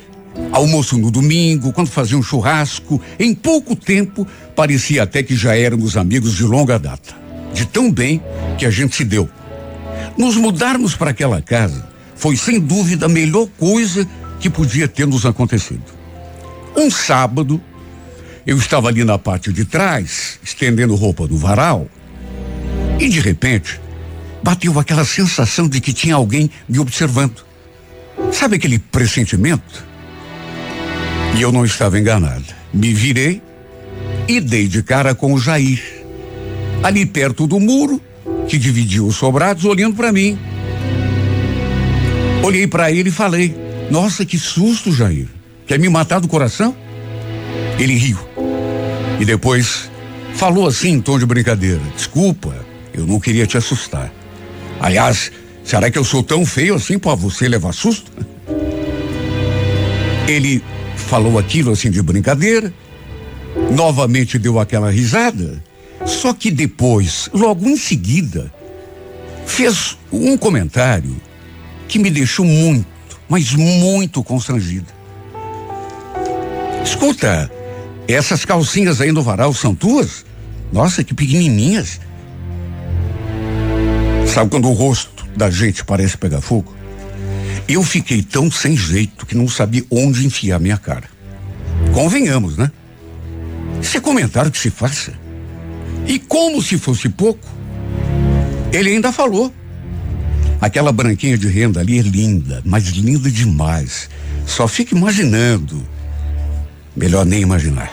almoço 0.53 0.99
no 0.99 1.11
domingo, 1.11 1.73
quando 1.73 1.89
fazia 1.89 2.17
um 2.17 2.23
churrasco, 2.23 3.01
em 3.19 3.35
pouco 3.35 3.77
tempo 3.77 4.27
parecia 4.55 5.03
até 5.03 5.23
que 5.23 5.37
já 5.37 5.57
éramos 5.57 5.97
amigos 5.97 6.35
de 6.35 6.45
longa 6.45 6.79
data. 6.79 7.15
De 7.53 7.67
tão 7.67 7.91
bem 7.91 8.23
que 8.59 8.67
a 8.67 8.71
gente 8.71 8.97
se 8.97 9.05
deu. 9.05 9.29
Nos 10.17 10.37
mudarmos 10.37 10.95
para 10.95 11.11
aquela 11.11 11.43
casa 11.43 11.87
foi 12.15 12.37
sem 12.37 12.59
dúvida 12.59 13.07
a 13.07 13.09
melhor 13.09 13.47
coisa 13.59 14.09
que 14.41 14.49
podia 14.49 14.89
ter 14.89 15.07
nos 15.07 15.27
acontecido. 15.27 15.85
Um 16.77 16.91
sábado, 16.91 17.61
eu 18.47 18.57
estava 18.57 18.89
ali 18.89 19.05
na 19.05 19.19
parte 19.19 19.53
de 19.53 19.65
trás, 19.65 20.39
estendendo 20.43 20.95
roupa 20.95 21.27
no 21.27 21.37
varal, 21.37 21.89
e 22.99 23.09
de 23.09 23.21
repente, 23.21 23.81
bateu 24.43 24.79
aquela 24.79 25.05
sensação 25.05 25.69
de 25.69 25.81
que 25.81 25.93
tinha 25.93 26.15
alguém 26.15 26.51
me 26.69 26.79
observando. 26.79 27.45
Sabe 28.33 28.57
aquele 28.57 28.79
pressentimento? 28.79 29.85
E 31.37 31.43
eu 31.43 31.53
não 31.53 31.67
estava 31.67 31.99
enganado. 31.99 32.47
Me 32.73 32.95
virei 32.95 33.43
e 34.27 34.41
dei 34.41 34.67
de 34.67 34.83
cara 34.83 35.15
com 35.15 35.35
o 35.35 35.39
Jair. 35.39 35.83
Ali 36.83 37.05
perto 37.05 37.47
do 37.47 37.61
muro, 37.61 38.01
que 38.49 38.57
dividia 38.57 39.05
os 39.05 39.17
sobrados, 39.17 39.67
olhando 39.67 39.97
para 39.97 40.11
mim. 40.11 40.39
Olhei 42.43 42.67
para 42.67 42.91
ele 42.91 43.11
e 43.11 43.13
falei: 43.13 43.55
Nossa, 43.91 44.25
que 44.25 44.39
susto, 44.39 44.93
Jair. 44.93 45.29
Quer 45.67 45.79
me 45.79 45.91
matar 45.91 46.21
do 46.21 46.29
coração? 46.29 46.75
Ele 47.79 47.95
riu. 47.95 48.19
E 49.21 49.25
depois 49.25 49.91
falou 50.35 50.67
assim 50.67 50.93
em 50.93 51.01
tom 51.03 51.19
de 51.19 51.27
brincadeira: 51.27 51.83
Desculpa, 51.95 52.55
eu 52.95 53.07
não 53.07 53.21
queria 53.21 53.47
te 53.47 53.59
assustar. 53.59 54.11
Aliás, 54.81 55.31
será 55.63 55.91
que 55.91 55.99
eu 55.99 56.05
sou 56.05 56.23
tão 56.23 56.47
feio 56.47 56.77
assim 56.77 56.99
para 56.99 57.15
você 57.15 57.47
levar 57.47 57.73
susto? 57.73 58.11
Ele 60.27 60.63
falou 61.07 61.39
aquilo 61.39 61.73
assim 61.73 61.91
de 61.91 62.03
brincadeira, 62.03 62.73
novamente 63.71 64.39
deu 64.39 64.59
aquela 64.59 64.91
risada, 64.91 65.63
só 66.05 66.33
que 66.33 66.51
depois, 66.51 67.31
logo 67.33 67.67
em 67.67 67.77
seguida, 67.77 68.53
fez 69.47 69.97
um 70.13 70.37
comentário 70.37 71.17
que 71.89 71.99
me 71.99 72.11
deixou 72.11 72.45
muito, 72.45 72.87
mas 73.29 73.53
muito 73.53 74.23
constrangido. 74.23 74.87
Escuta, 76.85 77.51
essas 78.07 78.45
calcinhas 78.45 79.01
aí 79.01 79.11
no 79.11 79.23
varal 79.23 79.53
são 79.55 79.75
tuas? 79.75 80.25
Nossa, 80.73 81.03
que 81.03 81.15
pequenininhas. 81.15 82.01
Sabe 84.27 84.51
quando 84.51 84.69
o 84.69 84.73
rosto 84.73 85.25
da 85.37 85.51
gente 85.51 85.85
parece 85.85 86.17
pegar 86.17 86.41
fogo? 86.41 86.76
Eu 87.69 87.83
fiquei 87.83 88.23
tão 88.23 88.51
sem 88.51 88.77
jeito 88.77 89.27
que 89.27 89.37
não 89.37 89.49
sabia 89.49 89.85
onde 89.91 90.25
enfiar 90.25 90.61
minha 90.61 90.79
cara. 90.79 91.09
Convenhamos, 91.93 92.57
né? 92.57 92.71
Isso 93.83 93.97
é 93.97 94.01
comentário 94.01 94.51
que 94.51 94.59
se 94.59 94.71
faça. 94.71 95.13
E 96.07 96.19
como 96.19 96.63
se 96.63 96.79
fosse 96.79 97.09
pouco, 97.09 97.47
ele 98.73 98.91
ainda 98.91 99.11
falou. 99.11 99.53
Aquela 100.61 100.93
branquinha 100.93 101.37
de 101.37 101.49
renda 101.49 101.81
ali 101.81 101.99
é 101.99 102.03
linda, 102.03 102.63
mas 102.65 102.85
linda 102.85 103.31
demais. 103.31 104.09
Só 104.47 104.69
fica 104.69 104.95
imaginando. 104.95 105.87
Melhor 106.95 107.27
nem 107.27 107.43
imaginar. 107.43 107.93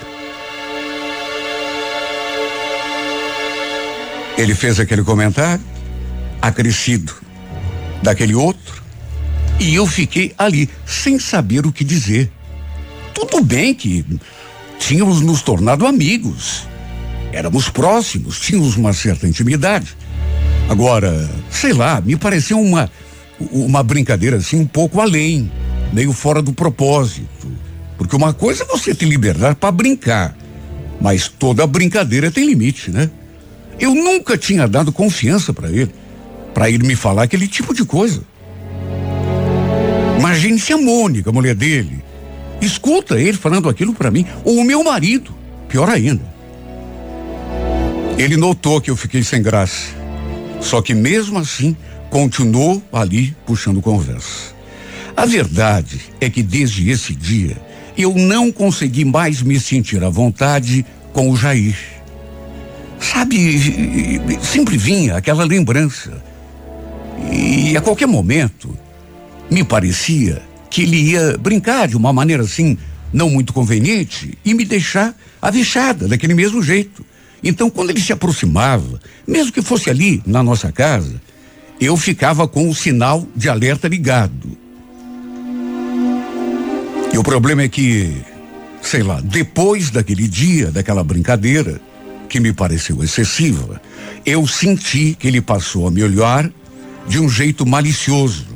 Ele 4.37 4.55
fez 4.55 4.79
aquele 4.79 5.03
comentário, 5.03 5.63
acrescido 6.41 7.13
daquele 8.01 8.33
outro, 8.33 8.82
e 9.59 9.75
eu 9.75 9.85
fiquei 9.85 10.33
ali, 10.37 10.69
sem 10.85 11.19
saber 11.19 11.65
o 11.65 11.71
que 11.71 11.83
dizer. 11.83 12.31
Tudo 13.13 13.43
bem 13.43 13.73
que 13.73 14.05
tínhamos 14.79 15.21
nos 15.21 15.41
tornado 15.41 15.85
amigos. 15.85 16.67
Éramos 17.31 17.69
próximos, 17.69 18.39
tínhamos 18.39 18.75
uma 18.75 18.93
certa 18.93 19.27
intimidade. 19.27 19.95
Agora, 20.69 21.29
sei 21.49 21.73
lá, 21.73 22.01
me 22.01 22.15
pareceu 22.15 22.59
uma 22.59 22.89
uma 23.51 23.83
brincadeira 23.83 24.37
assim 24.37 24.59
um 24.59 24.65
pouco 24.65 25.01
além, 25.01 25.51
meio 25.91 26.13
fora 26.13 26.41
do 26.41 26.53
propósito. 26.53 27.51
Porque 27.97 28.15
uma 28.15 28.33
coisa 28.33 28.63
é 28.63 28.67
você 28.67 28.93
ter 28.93 29.05
liberdade 29.05 29.55
para 29.55 29.71
brincar, 29.71 30.35
mas 30.99 31.27
toda 31.27 31.65
brincadeira 31.67 32.31
tem 32.31 32.47
limite, 32.47 32.91
né? 32.91 33.09
Eu 33.79 33.93
nunca 33.93 34.37
tinha 34.37 34.67
dado 34.67 34.91
confiança 34.91 35.53
para 35.53 35.69
ele, 35.69 35.91
para 36.53 36.69
ele 36.69 36.85
me 36.85 36.95
falar 36.95 37.23
aquele 37.23 37.47
tipo 37.47 37.73
de 37.73 37.83
coisa. 37.85 38.21
Imagine 40.33 40.57
se 40.57 40.73
a 40.73 40.77
Mônica, 40.79 41.29
a 41.29 41.33
mulher 41.33 41.53
dele, 41.53 42.03
escuta 42.59 43.21
ele 43.21 43.37
falando 43.37 43.69
aquilo 43.69 43.93
para 43.93 44.09
mim, 44.09 44.25
ou 44.43 44.57
o 44.57 44.63
meu 44.63 44.83
marido, 44.83 45.31
pior 45.69 45.87
ainda. 45.87 46.23
Ele 48.17 48.35
notou 48.35 48.81
que 48.81 48.89
eu 48.89 48.95
fiquei 48.95 49.21
sem 49.21 49.43
graça. 49.43 49.93
Só 50.59 50.81
que 50.81 50.95
mesmo 50.95 51.37
assim, 51.37 51.77
continuou 52.09 52.81
ali 52.91 53.37
puxando 53.45 53.79
conversa. 53.79 54.55
A 55.15 55.23
verdade 55.27 56.01
é 56.19 56.27
que 56.31 56.41
desde 56.41 56.89
esse 56.89 57.13
dia, 57.13 57.55
eu 57.95 58.15
não 58.15 58.51
consegui 58.51 59.05
mais 59.05 59.39
me 59.43 59.59
sentir 59.59 60.03
à 60.03 60.09
vontade 60.09 60.83
com 61.13 61.29
o 61.29 61.37
Jair. 61.37 61.77
Sabe, 62.99 63.61
sempre 64.41 64.77
vinha 64.77 65.15
aquela 65.15 65.43
lembrança. 65.43 66.23
E 67.31 67.77
a 67.77 67.81
qualquer 67.81 68.07
momento, 68.07 68.75
me 69.49 69.63
parecia 69.63 70.41
que 70.69 70.83
ele 70.83 71.11
ia 71.11 71.37
brincar 71.37 71.87
de 71.87 71.95
uma 71.95 72.11
maneira 72.11 72.43
assim, 72.43 72.77
não 73.11 73.29
muito 73.29 73.53
conveniente, 73.53 74.37
e 74.43 74.53
me 74.53 74.65
deixar 74.65 75.15
avexada 75.41 76.07
daquele 76.07 76.33
mesmo 76.33 76.63
jeito. 76.63 77.05
Então, 77.43 77.69
quando 77.69 77.89
ele 77.89 78.01
se 78.01 78.13
aproximava, 78.13 78.99
mesmo 79.27 79.51
que 79.51 79.61
fosse 79.61 79.89
ali 79.89 80.23
na 80.25 80.41
nossa 80.41 80.71
casa, 80.71 81.21
eu 81.79 81.97
ficava 81.97 82.47
com 82.47 82.69
o 82.69 82.73
sinal 82.73 83.27
de 83.35 83.49
alerta 83.49 83.87
ligado. 83.87 84.57
E 87.13 87.17
o 87.17 87.23
problema 87.23 87.61
é 87.61 87.67
que, 87.67 88.15
sei 88.81 89.03
lá, 89.03 89.19
depois 89.21 89.91
daquele 89.91 90.27
dia, 90.27 90.71
daquela 90.71 91.03
brincadeira, 91.03 91.79
que 92.27 92.39
me 92.39 92.51
pareceu 92.51 93.03
excessiva, 93.03 93.79
eu 94.25 94.47
senti 94.47 95.15
que 95.19 95.27
ele 95.27 95.41
passou 95.41 95.87
a 95.87 95.91
me 95.91 96.01
olhar 96.01 96.49
de 97.07 97.19
um 97.19 97.29
jeito 97.29 97.65
malicioso. 97.65 98.52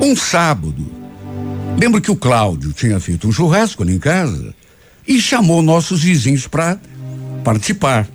Um 0.00 0.16
sábado, 0.16 0.86
lembro 1.78 2.00
que 2.00 2.10
o 2.10 2.16
Cláudio 2.16 2.72
tinha 2.72 2.98
feito 3.00 3.28
um 3.28 3.32
churrasco 3.32 3.82
ali 3.82 3.94
em 3.94 3.98
casa 3.98 4.54
e 5.06 5.20
chamou 5.20 5.62
nossos 5.62 6.02
vizinhos 6.02 6.46
para 6.46 6.78
participar. 7.42 8.08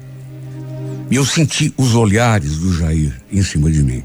E 1.10 1.16
eu 1.16 1.26
senti 1.26 1.74
os 1.78 1.96
olhares 1.96 2.58
do 2.58 2.78
Jair 2.78 3.20
em 3.32 3.42
cima 3.42 3.72
de 3.72 3.82
mim. 3.82 4.04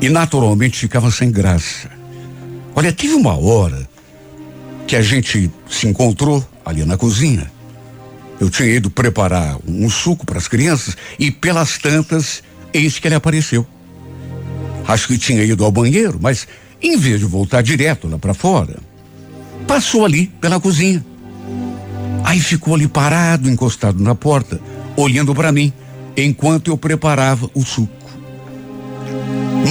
E 0.00 0.08
naturalmente 0.08 0.78
ficava 0.78 1.10
sem 1.10 1.30
graça. 1.30 1.90
Olha, 2.74 2.92
teve 2.92 3.14
uma 3.14 3.38
hora 3.38 3.88
que 4.86 4.96
a 4.96 5.02
gente 5.02 5.50
se 5.68 5.86
encontrou 5.86 6.46
ali 6.64 6.84
na 6.84 6.96
cozinha. 6.96 7.50
Eu 8.40 8.50
tinha 8.50 8.68
ido 8.68 8.90
preparar 8.90 9.58
um 9.66 9.88
suco 9.88 10.26
para 10.26 10.38
as 10.38 10.48
crianças 10.48 10.96
e 11.18 11.30
pelas 11.30 11.78
tantas, 11.78 12.42
eis 12.72 12.98
que 12.98 13.06
ele 13.06 13.14
apareceu. 13.14 13.66
Acho 14.86 15.08
que 15.08 15.18
tinha 15.18 15.42
ido 15.42 15.64
ao 15.64 15.72
banheiro, 15.72 16.18
mas 16.20 16.46
em 16.82 16.96
vez 16.96 17.20
de 17.20 17.26
voltar 17.26 17.62
direto 17.62 18.06
lá 18.08 18.18
para 18.18 18.34
fora, 18.34 18.76
passou 19.66 20.04
ali 20.04 20.26
pela 20.40 20.60
cozinha. 20.60 21.04
Aí 22.22 22.40
ficou 22.40 22.74
ali 22.74 22.88
parado, 22.88 23.50
encostado 23.50 24.02
na 24.02 24.14
porta, 24.14 24.60
olhando 24.96 25.34
para 25.34 25.52
mim, 25.52 25.72
enquanto 26.16 26.68
eu 26.68 26.76
preparava 26.76 27.50
o 27.54 27.64
suco. 27.64 27.92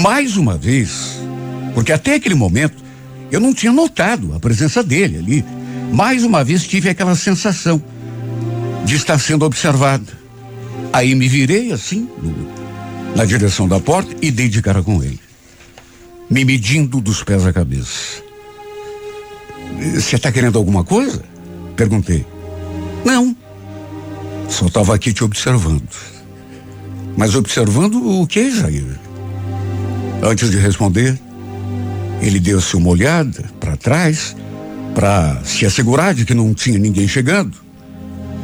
Mais 0.01 0.37
uma 0.37 0.57
vez, 0.57 1.19
porque 1.73 1.91
até 1.91 2.15
aquele 2.15 2.35
momento 2.35 2.83
eu 3.31 3.39
não 3.39 3.53
tinha 3.53 3.71
notado 3.71 4.33
a 4.33 4.39
presença 4.39 4.83
dele 4.83 5.17
ali. 5.17 5.45
Mais 5.91 6.23
uma 6.23 6.43
vez 6.43 6.65
tive 6.65 6.89
aquela 6.89 7.15
sensação 7.15 7.81
de 8.85 8.95
estar 8.95 9.17
sendo 9.19 9.45
observado. 9.45 10.07
Aí 10.91 11.15
me 11.15 11.27
virei 11.27 11.71
assim, 11.71 12.07
no, 12.21 12.52
na 13.15 13.25
direção 13.25 13.67
da 13.67 13.79
porta 13.79 14.15
e 14.21 14.31
dei 14.31 14.49
de 14.49 14.61
cara 14.61 14.81
com 14.81 15.03
ele, 15.03 15.19
me 16.29 16.43
medindo 16.43 16.99
dos 16.99 17.23
pés 17.23 17.45
à 17.45 17.53
cabeça. 17.53 18.23
Você 19.93 20.15
está 20.15 20.31
querendo 20.31 20.57
alguma 20.57 20.83
coisa? 20.83 21.23
Perguntei. 21.75 22.25
Não. 23.03 23.35
Só 24.49 24.67
estava 24.67 24.95
aqui 24.95 25.13
te 25.13 25.23
observando. 25.23 25.87
Mas 27.17 27.35
observando 27.35 28.21
o 28.21 28.25
que, 28.25 28.51
Jair? 28.51 28.99
Antes 30.21 30.49
de 30.49 30.57
responder, 30.57 31.19
ele 32.21 32.39
deu-se 32.39 32.75
uma 32.75 32.89
olhada 32.89 33.43
para 33.59 33.75
trás 33.75 34.35
para 34.95 35.43
se 35.43 35.65
assegurar 35.65 36.13
de 36.13 36.25
que 36.25 36.33
não 36.33 36.53
tinha 36.53 36.79
ninguém 36.79 37.07
chegando. 37.07 37.57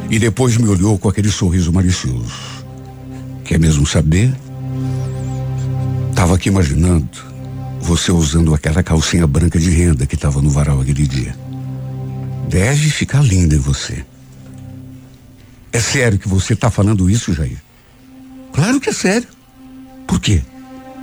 E 0.09 0.17
depois 0.20 0.57
me 0.57 0.67
olhou 0.67 0.97
com 0.97 1.07
aquele 1.07 1.30
sorriso 1.30 1.72
malicioso. 1.72 2.34
Quer 3.43 3.59
mesmo 3.59 3.86
saber? 3.86 4.34
Tava 6.20 6.36
aqui 6.36 6.49
imaginando 6.49 7.07
você 7.80 8.11
usando 8.11 8.53
aquela 8.53 8.84
calcinha 8.84 9.26
branca 9.26 9.57
de 9.57 9.70
renda 9.70 10.05
que 10.05 10.15
estava 10.15 10.41
no 10.41 10.49
varal 10.49 10.82
aquele 10.82 11.07
dia. 11.07 11.34
Deve 12.49 12.89
ficar 12.89 13.24
linda 13.24 13.55
em 13.55 13.59
você. 13.59 14.05
É 15.72 15.80
sério 15.80 16.20
que 16.20 16.28
você 16.28 16.55
está 16.55 16.70
falando 16.70 17.09
isso, 17.09 17.34
Jair? 17.34 17.57
Claro 18.51 18.82
que 18.82 18.89
é 18.89 18.91
sério. 18.91 19.30
Por 20.05 20.20
quê? 20.20 20.41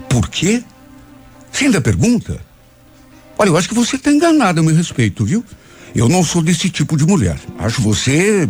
Por 0.07 0.29
quê? 0.29 0.63
Você 1.51 1.65
ainda 1.65 1.81
pergunta? 1.81 2.39
Olha, 3.39 3.49
eu 3.49 3.57
acho 3.57 3.71
que 3.71 3.75
você 3.75 3.97
está 3.97 4.13
enganado 4.13 4.61
a 4.61 4.63
meu 4.63 4.77
respeito, 4.77 5.25
viu? 5.25 5.43
Eu 5.95 6.11
não 6.11 6.23
sou 6.23 6.43
desse 6.43 6.69
tipo 6.69 6.95
de 6.95 7.07
mulher. 7.07 7.39
Acho 7.59 7.81
você 7.81 8.47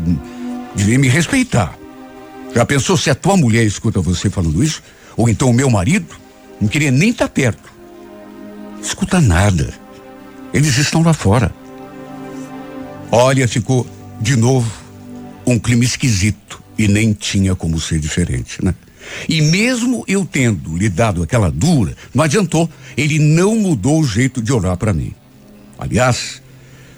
devia 0.74 0.98
me 0.98 1.06
respeitar. 1.06 1.78
Já 2.52 2.66
pensou 2.66 2.96
se 2.96 3.08
a 3.08 3.14
tua 3.14 3.36
mulher 3.36 3.64
escuta 3.64 4.00
você 4.00 4.28
falando 4.28 4.64
isso? 4.64 4.82
Ou 5.16 5.28
então 5.28 5.48
o 5.48 5.54
meu 5.54 5.70
marido? 5.70 6.25
Não 6.60 6.68
queria 6.68 6.90
nem 6.90 7.10
estar 7.10 7.28
tá 7.28 7.34
perto. 7.34 7.72
Escuta 8.82 9.20
nada. 9.20 9.72
Eles 10.52 10.78
estão 10.78 11.02
lá 11.02 11.12
fora. 11.12 11.52
Olha, 13.10 13.46
ficou 13.46 13.86
de 14.20 14.36
novo 14.36 14.70
um 15.46 15.58
clima 15.58 15.84
esquisito 15.84 16.62
e 16.78 16.88
nem 16.88 17.12
tinha 17.12 17.54
como 17.54 17.80
ser 17.80 17.98
diferente, 17.98 18.64
né? 18.64 18.74
E 19.28 19.40
mesmo 19.40 20.04
eu 20.08 20.24
tendo 20.24 20.76
lhe 20.76 20.88
dado 20.88 21.22
aquela 21.22 21.50
dura, 21.50 21.96
não 22.12 22.24
adiantou. 22.24 22.68
Ele 22.96 23.18
não 23.18 23.54
mudou 23.56 24.00
o 24.00 24.06
jeito 24.06 24.42
de 24.42 24.52
olhar 24.52 24.76
para 24.76 24.92
mim. 24.92 25.12
Aliás, 25.78 26.42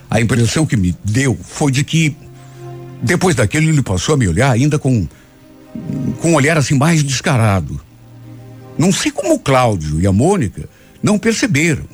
a 0.08 0.20
impressão 0.20 0.64
que 0.64 0.76
me 0.76 0.96
deu 1.04 1.38
foi 1.42 1.70
de 1.70 1.84
que 1.84 2.16
depois 3.02 3.34
daquele 3.34 3.68
ele 3.68 3.82
passou 3.82 4.14
a 4.14 4.18
me 4.18 4.26
olhar 4.26 4.50
ainda 4.50 4.78
com 4.78 5.06
com 6.20 6.32
um 6.32 6.34
olhar 6.34 6.56
assim 6.56 6.74
mais 6.74 7.02
descarado. 7.02 7.80
Não 8.78 8.92
sei 8.92 9.10
como 9.10 9.34
o 9.34 9.38
Cláudio 9.40 10.00
e 10.00 10.06
a 10.06 10.12
Mônica 10.12 10.68
não 11.02 11.18
perceberam. 11.18 11.84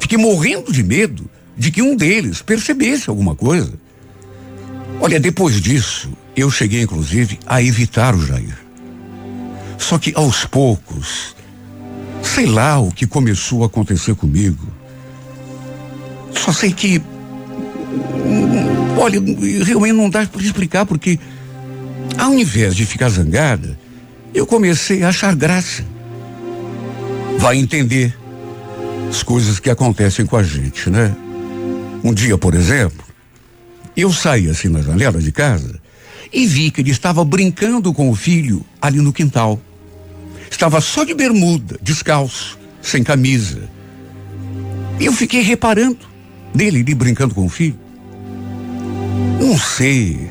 Fiquei 0.00 0.16
morrendo 0.16 0.72
de 0.72 0.82
medo 0.82 1.30
de 1.56 1.70
que 1.70 1.82
um 1.82 1.94
deles 1.94 2.40
percebesse 2.40 3.10
alguma 3.10 3.36
coisa. 3.36 3.74
Olha, 5.00 5.20
depois 5.20 5.60
disso, 5.60 6.10
eu 6.34 6.50
cheguei 6.50 6.82
inclusive 6.82 7.38
a 7.46 7.62
evitar 7.62 8.14
o 8.14 8.24
Jair. 8.24 8.56
Só 9.78 9.98
que 9.98 10.12
aos 10.14 10.44
poucos, 10.44 11.36
sei 12.22 12.46
lá 12.46 12.78
o 12.78 12.90
que 12.90 13.06
começou 13.06 13.62
a 13.62 13.66
acontecer 13.66 14.14
comigo. 14.14 14.66
Só 16.32 16.52
sei 16.52 16.72
que. 16.72 17.02
Olha, 18.96 19.20
realmente 19.64 19.92
não 19.92 20.08
dá 20.08 20.24
para 20.24 20.42
explicar, 20.42 20.86
porque 20.86 21.18
ao 22.16 22.32
invés 22.34 22.74
de 22.74 22.86
ficar 22.86 23.08
zangada, 23.08 23.78
eu 24.34 24.46
comecei 24.46 25.02
a 25.02 25.08
achar 25.08 25.34
graça. 25.34 25.84
Vai 27.38 27.56
entender 27.56 28.16
as 29.08 29.22
coisas 29.22 29.58
que 29.58 29.68
acontecem 29.68 30.24
com 30.24 30.36
a 30.36 30.42
gente, 30.42 30.88
né? 30.88 31.14
Um 32.02 32.14
dia, 32.14 32.38
por 32.38 32.54
exemplo, 32.54 33.04
eu 33.96 34.12
saí 34.12 34.48
assim 34.48 34.68
na 34.68 34.80
janela 34.80 35.20
de 35.20 35.30
casa 35.30 35.80
e 36.32 36.46
vi 36.46 36.70
que 36.70 36.80
ele 36.80 36.90
estava 36.90 37.24
brincando 37.24 37.92
com 37.92 38.08
o 38.10 38.14
filho 38.14 38.64
ali 38.80 38.98
no 38.98 39.12
quintal. 39.12 39.60
Estava 40.50 40.80
só 40.80 41.04
de 41.04 41.14
bermuda, 41.14 41.78
descalço, 41.82 42.58
sem 42.80 43.02
camisa. 43.02 43.68
E 44.98 45.06
eu 45.06 45.12
fiquei 45.12 45.42
reparando 45.42 45.98
nele, 46.54 46.80
ele 46.80 46.94
brincando 46.94 47.34
com 47.34 47.44
o 47.44 47.48
filho. 47.48 47.78
Não 49.40 49.58
sei. 49.58 50.30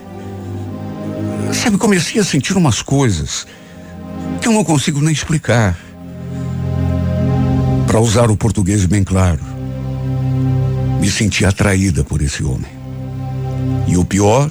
Sabe, 1.54 1.78
comecei 1.78 2.20
a 2.20 2.24
sentir 2.24 2.56
umas 2.56 2.82
coisas 2.82 3.46
que 4.42 4.48
eu 4.48 4.52
não 4.52 4.64
consigo 4.64 5.00
nem 5.00 5.14
explicar. 5.14 5.78
Para 7.86 8.00
usar 8.00 8.32
o 8.32 8.38
português 8.38 8.86
bem 8.86 9.04
claro, 9.04 9.42
me 11.00 11.10
senti 11.12 11.46
atraída 11.46 12.04
por 12.04 12.22
esse 12.22 12.44
homem. 12.44 12.72
E 13.88 13.96
o 13.98 14.04
pior 14.04 14.50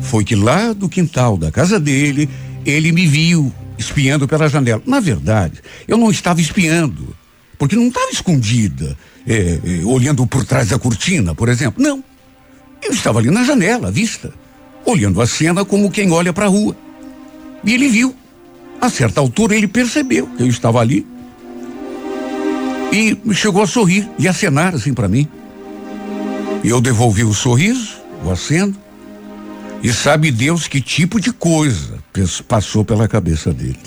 foi 0.00 0.24
que 0.24 0.34
lá 0.34 0.72
do 0.72 0.88
quintal 0.88 1.36
da 1.36 1.50
casa 1.50 1.78
dele, 1.78 2.28
ele 2.64 2.92
me 2.92 3.06
viu 3.06 3.52
espiando 3.76 4.26
pela 4.26 4.48
janela. 4.48 4.82
Na 4.86 5.00
verdade, 5.00 5.60
eu 5.86 5.98
não 5.98 6.10
estava 6.10 6.40
espiando, 6.40 7.14
porque 7.58 7.76
não 7.76 7.88
estava 7.88 8.10
escondida, 8.10 8.96
é, 9.26 9.58
é, 9.62 9.84
olhando 9.84 10.26
por 10.26 10.44
trás 10.44 10.68
da 10.68 10.78
cortina, 10.78 11.34
por 11.34 11.48
exemplo. 11.48 11.82
Não. 11.82 12.02
Eu 12.82 12.92
estava 12.92 13.18
ali 13.18 13.30
na 13.30 13.42
janela, 13.42 13.88
à 13.88 13.90
vista, 13.90 14.32
olhando 14.84 15.20
a 15.20 15.26
cena 15.26 15.64
como 15.64 15.90
quem 15.90 16.10
olha 16.10 16.32
para 16.32 16.46
a 16.46 16.48
rua. 16.48 16.76
E 17.64 17.74
ele 17.74 17.88
viu. 17.88 18.14
A 18.80 18.88
certa 18.88 19.20
altura 19.20 19.56
ele 19.56 19.66
percebeu 19.66 20.26
que 20.26 20.42
eu 20.42 20.46
estava 20.46 20.80
ali 20.80 21.06
e 22.92 23.16
chegou 23.34 23.62
a 23.62 23.66
sorrir 23.66 24.08
e 24.18 24.28
acenar 24.28 24.74
assim 24.74 24.94
para 24.94 25.08
mim. 25.08 25.28
E 26.62 26.68
eu 26.68 26.80
devolvi 26.80 27.24
o 27.24 27.34
sorriso 27.34 27.96
o 28.24 28.30
acendo. 28.30 28.76
E 29.82 29.92
sabe 29.92 30.30
Deus 30.30 30.66
que 30.66 30.80
tipo 30.80 31.20
de 31.20 31.32
coisa 31.32 31.98
passou 32.48 32.84
pela 32.84 33.06
cabeça 33.06 33.52
dele. 33.52 33.78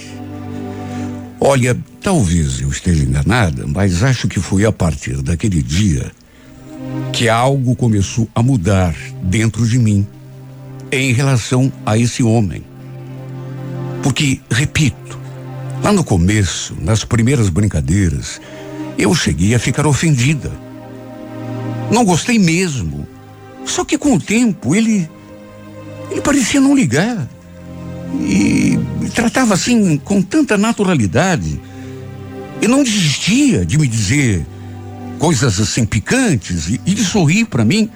Olha, 1.40 1.78
talvez 2.02 2.62
eu 2.62 2.70
esteja 2.70 3.04
enganada, 3.04 3.66
mas 3.66 4.04
acho 4.04 4.28
que 4.28 4.40
foi 4.40 4.66
a 4.66 4.72
partir 4.72 5.22
daquele 5.22 5.64
dia 5.64 6.12
que 7.12 7.28
algo 7.28 7.76
começou 7.76 8.30
a 8.36 8.44
mudar 8.44 8.96
dentro 9.24 9.68
de 9.68 9.80
mim 9.80 10.06
em 10.92 11.12
relação 11.12 11.72
a 11.86 11.98
esse 11.98 12.22
homem. 12.24 12.64
Porque, 14.02 14.40
repito, 14.50 15.20
lá 15.84 15.92
no 15.92 16.04
começo, 16.04 16.76
nas 16.80 17.04
primeiras 17.04 17.50
brincadeiras, 17.50 18.40
eu 18.98 19.14
cheguei 19.16 19.56
a 19.56 19.60
ficar 19.60 19.88
ofendida 19.88 20.52
Não 21.92 22.04
gostei 22.04 22.38
mesmo. 22.38 23.08
Só 23.66 23.84
que 23.86 23.98
com 23.98 24.16
o 24.16 24.20
tempo 24.20 24.76
ele. 24.76 25.10
Ele 26.12 26.22
parecia 26.22 26.60
não 26.60 26.76
ligar. 26.76 27.28
E 28.22 28.80
tratava 29.14 29.54
assim 29.54 29.98
com 29.98 30.22
tanta 30.22 30.58
naturalidade. 30.58 31.60
E 32.62 32.68
não 32.68 32.84
desistia 32.84 33.66
de 33.66 33.78
me 33.78 33.88
dizer 33.88 34.46
coisas 35.18 35.60
assim 35.60 35.86
picantes 35.86 36.70
e, 36.70 36.82
e 36.86 36.94
de 36.94 37.04
sorrir 37.04 37.46
para 37.46 37.64
mim. 37.64 37.90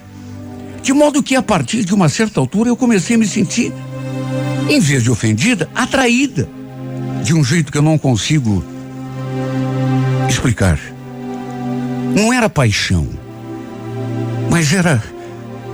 De 0.81 0.93
modo 0.93 1.23
que 1.23 1.35
a 1.35 1.41
partir 1.41 1.83
de 1.83 1.93
uma 1.93 2.09
certa 2.09 2.39
altura 2.39 2.69
eu 2.69 2.75
comecei 2.75 3.15
a 3.15 3.19
me 3.19 3.27
sentir, 3.27 3.73
em 4.69 4.79
vez 4.79 5.03
de 5.03 5.11
ofendida, 5.11 5.69
atraída. 5.75 6.47
De 7.23 7.33
um 7.33 7.43
jeito 7.43 7.71
que 7.71 7.77
eu 7.77 7.81
não 7.81 7.97
consigo 7.97 8.63
explicar. 10.29 10.79
Não 12.15 12.33
era 12.33 12.49
paixão, 12.49 13.07
mas 14.49 14.73
era 14.73 15.01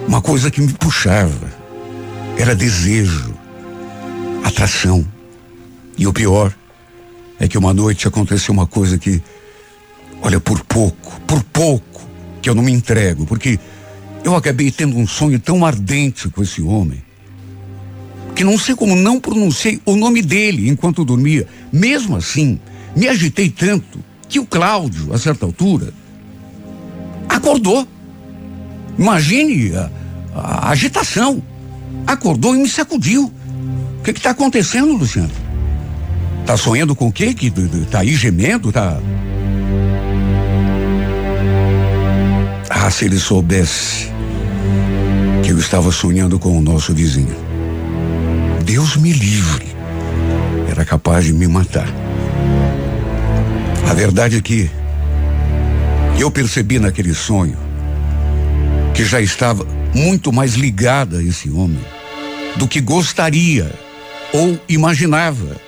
uma 0.08 0.22
coisa 0.22 0.52
que 0.52 0.62
me 0.62 0.72
puxava. 0.74 1.52
Era 2.38 2.56
desejo, 2.56 3.34
atração. 4.44 5.06
E 5.98 6.08
o 6.08 6.14
pior 6.14 6.54
é 7.40 7.48
que 7.48 7.58
uma 7.58 7.74
noite 7.74 8.08
aconteceu 8.08 8.54
uma 8.54 8.68
coisa 8.68 8.98
que, 8.98 9.22
olha, 10.22 10.40
por 10.40 10.64
pouco, 10.64 11.20
por 11.22 11.44
pouco, 11.44 12.02
que 12.42 12.50
eu 12.50 12.56
não 12.56 12.64
me 12.64 12.72
entrego, 12.72 13.26
porque 13.26 13.60
eu 14.24 14.36
acabei 14.36 14.72
tendo 14.72 14.98
um 14.98 15.08
sonho 15.08 15.40
tão 15.40 15.66
ardente 15.66 16.30
com 16.30 16.44
esse 16.44 16.62
homem, 16.62 17.02
que 18.40 18.44
não 18.46 18.58
sei 18.58 18.74
como 18.74 18.96
não 18.96 19.20
pronunciei 19.20 19.82
o 19.86 19.98
nome 19.98 20.22
dele 20.22 20.70
enquanto 20.70 21.04
dormia. 21.04 21.46
Mesmo 21.74 22.16
assim, 22.16 22.58
me 22.96 23.06
agitei 23.06 23.50
tanto 23.50 24.00
que 24.30 24.40
o 24.40 24.46
Cláudio, 24.46 25.14
a 25.14 25.18
certa 25.18 25.46
altura, 25.46 25.94
acordou. 27.28 27.86
Imagine 28.98 29.76
a, 29.76 29.90
a 30.34 30.70
agitação. 30.70 31.44
Acordou 32.08 32.56
e 32.56 32.60
me 32.60 32.70
sacudiu. 32.70 33.30
O 34.00 34.04
que 34.04 34.12
está 34.12 34.30
acontecendo, 34.30 34.94
Luciano? 34.94 35.32
Tá 36.46 36.56
sonhando 36.56 36.96
com 36.96 37.10
o 37.10 37.12
quê? 37.12 37.34
Que 37.34 37.52
tá 37.92 38.00
aí 38.00 38.16
gemendo? 38.16 38.72
Tá. 38.72 39.02
Ah, 42.70 42.90
se 42.90 43.04
ele 43.04 43.20
soubesse 43.20 44.08
que 45.44 45.52
eu 45.52 45.60
estava 45.60 45.92
sonhando 45.92 46.40
com 46.40 46.58
o 46.58 46.62
nosso 46.62 46.94
vizinho. 46.94 47.49
Deus 48.70 48.98
me 48.98 49.12
livre. 49.12 49.66
Era 50.70 50.86
capaz 50.86 51.26
de 51.26 51.34
me 51.34 51.48
matar. 51.48 51.88
A 53.90 53.94
verdade 53.96 54.38
é 54.38 54.42
que 54.42 54.70
eu 56.20 56.30
percebi 56.30 56.78
naquele 56.78 57.16
sonho 57.16 57.58
que 58.94 59.04
já 59.04 59.20
estava 59.20 59.66
muito 59.92 60.32
mais 60.32 60.54
ligada 60.54 61.18
a 61.18 61.24
esse 61.24 61.50
homem 61.50 61.84
do 62.58 62.68
que 62.68 62.80
gostaria 62.80 63.72
ou 64.32 64.60
imaginava. 64.70 65.60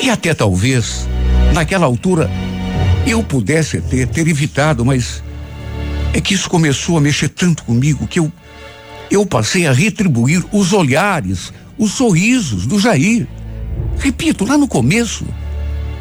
E 0.00 0.10
até 0.10 0.32
talvez, 0.32 1.08
naquela 1.52 1.86
altura, 1.86 2.30
eu 3.04 3.20
pudesse 3.20 3.80
ter, 3.80 4.06
ter 4.06 4.28
evitado, 4.28 4.84
mas 4.84 5.24
é 6.12 6.20
que 6.20 6.34
isso 6.34 6.48
começou 6.48 6.98
a 6.98 7.00
mexer 7.00 7.30
tanto 7.30 7.64
comigo 7.64 8.06
que 8.06 8.20
eu, 8.20 8.32
eu 9.10 9.26
passei 9.26 9.66
a 9.66 9.72
retribuir 9.72 10.44
os 10.52 10.72
olhares, 10.72 11.52
os 11.78 11.92
sorrisos 11.92 12.66
do 12.66 12.78
Jair. 12.78 13.26
Repito, 13.98 14.44
lá 14.44 14.56
no 14.58 14.68
começo, 14.68 15.24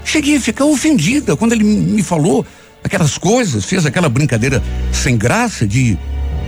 Cheguei 0.05 0.35
a 0.35 0.41
ficar 0.41 0.65
ofendida 0.65 1.35
quando 1.35 1.53
ele 1.53 1.63
me 1.63 2.03
falou 2.03 2.45
aquelas 2.83 3.17
coisas, 3.17 3.65
fez 3.65 3.85
aquela 3.85 4.09
brincadeira 4.09 4.61
sem 4.91 5.17
graça 5.17 5.65
de 5.65 5.97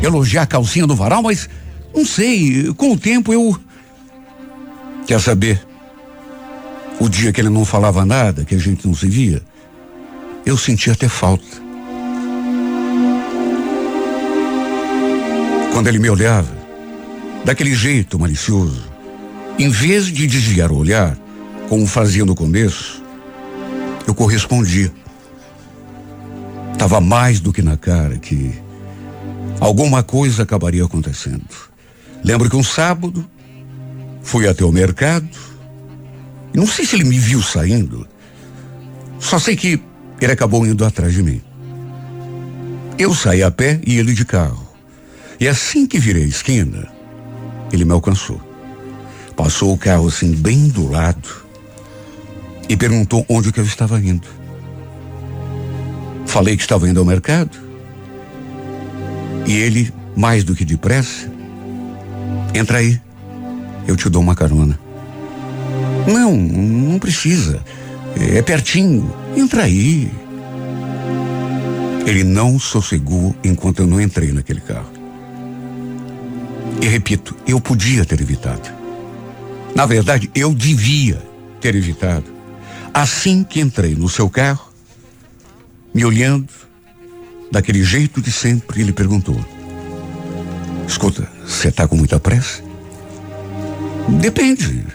elogiar 0.04 0.44
a 0.44 0.48
calcinha 0.48 0.86
do 0.86 0.96
varal, 0.96 1.24
mas 1.24 1.50
não 1.96 2.06
sei, 2.06 2.74
com 2.76 2.92
o 2.92 2.98
tempo 2.98 3.34
eu. 3.34 3.58
Quer 5.08 5.20
saber? 5.22 5.66
O 7.00 7.10
dia 7.10 7.32
que 7.32 7.42
ele 7.42 7.50
não 7.50 7.66
falava 7.66 8.06
nada, 8.06 8.46
que 8.46 8.56
a 8.56 8.58
gente 8.58 8.86
não 8.86 8.94
se 8.94 9.08
via, 9.08 9.42
eu 10.46 10.58
senti 10.58 10.92
até 10.92 11.08
falta. 11.08 11.64
Quando 15.72 15.88
ele 15.88 16.00
me 16.00 16.10
olhava, 16.10 16.56
daquele 17.44 17.76
jeito 17.76 18.18
malicioso, 18.18 18.95
em 19.58 19.70
vez 19.70 20.06
de 20.08 20.28
desviar 20.28 20.72
o 20.72 20.78
olhar, 20.78 21.18
como 21.70 21.88
fazia 21.88 22.26
no 22.26 22.36
começo, 22.36 23.01
eu 24.06 24.14
correspondia. 24.14 24.91
Estava 26.74 26.99
mais 26.99 27.39
do 27.39 27.53
que 27.53 27.62
na 27.62 27.78
cara 27.78 28.18
que 28.18 28.53
alguma 29.60 30.03
coisa 30.03 30.43
acabaria 30.43 30.84
acontecendo. 30.84 31.45
Lembro 32.24 32.49
que 32.49 32.56
um 32.56 32.64
sábado 32.64 33.26
fui 34.22 34.47
até 34.47 34.66
o 34.66 34.72
mercado. 34.72 35.28
E 36.53 36.58
não 36.58 36.68
sei 36.68 36.86
se 36.86 36.95
ele 36.95 37.06
me 37.06 37.18
viu 37.18 37.41
saindo. 37.41 38.08
Só 39.20 39.39
sei 39.39 39.56
que 39.56 39.82
ele 40.20 40.32
acabou 40.32 40.66
indo 40.66 40.84
atrás 40.84 41.14
de 41.14 41.24
mim. 41.24 41.41
Eu 42.97 43.14
saí 43.14 43.41
a 43.41 43.51
pé 43.51 43.80
e 43.86 43.97
ele 43.97 44.14
de 44.14 44.26
carro. 44.26 44.68
E 45.39 45.47
assim 45.47 45.86
que 45.86 45.99
virei 45.99 46.24
a 46.24 46.28
esquina, 46.28 46.88
ele 47.72 47.86
me 47.86 47.91
alcançou. 47.91 48.55
Passou 49.36 49.74
o 49.74 49.78
carro 49.78 50.08
assim 50.08 50.32
bem 50.32 50.68
do 50.70 50.90
lado 50.90 51.46
e 52.70 52.76
perguntou 52.76 53.26
onde 53.30 53.52
que 53.52 53.60
eu 53.60 53.66
estava 53.66 54.00
indo. 54.00 54.28
Falei 56.26 56.56
que 56.56 56.64
estava 56.64 56.90
indo 56.90 57.00
ao 57.00 57.06
mercado. 57.06 57.58
E 59.46 59.54
ele, 59.54 59.94
mais 60.16 60.44
do 60.44 60.56
que 60.56 60.66
depressa, 60.66 61.32
entra 62.54 62.80
aí. 62.80 63.00
Eu 63.88 63.96
te 63.96 64.10
dou 64.10 64.22
uma 64.22 64.36
carona. 64.36 64.80
Não, 66.08 66.36
não 66.36 66.98
precisa. 66.98 67.62
É 68.16 68.42
pertinho. 68.42 69.14
Entra 69.36 69.64
aí. 69.64 70.12
Ele 72.06 72.24
não 72.24 72.58
sossegou 72.58 73.36
enquanto 73.44 73.80
eu 73.80 73.88
não 73.88 74.00
entrei 74.00 74.32
naquele 74.32 74.62
carro. 74.62 74.90
E 76.82 76.88
repito, 76.88 77.36
eu 77.48 77.60
podia 77.60 78.06
ter 78.06 78.20
evitado. 78.22 78.85
Na 79.76 79.86
verdade, 79.86 80.32
eu 80.34 80.56
devia 80.56 81.22
ter 81.60 81.76
evitado. 81.76 82.34
Assim 82.94 83.44
que 83.44 83.60
entrei 83.60 83.94
no 83.94 84.08
seu 84.08 84.30
carro, 84.30 84.72
me 85.94 86.06
olhando, 86.06 86.48
daquele 87.52 87.84
jeito 87.84 88.22
de 88.22 88.32
sempre, 88.32 88.82
ele 88.82 88.94
perguntou: 88.94 89.38
Escuta, 90.88 91.28
você 91.46 91.68
está 91.68 91.86
com 91.90 91.98
muita 91.98 92.20
pressa? 92.22 92.64
Depende. 94.22 94.86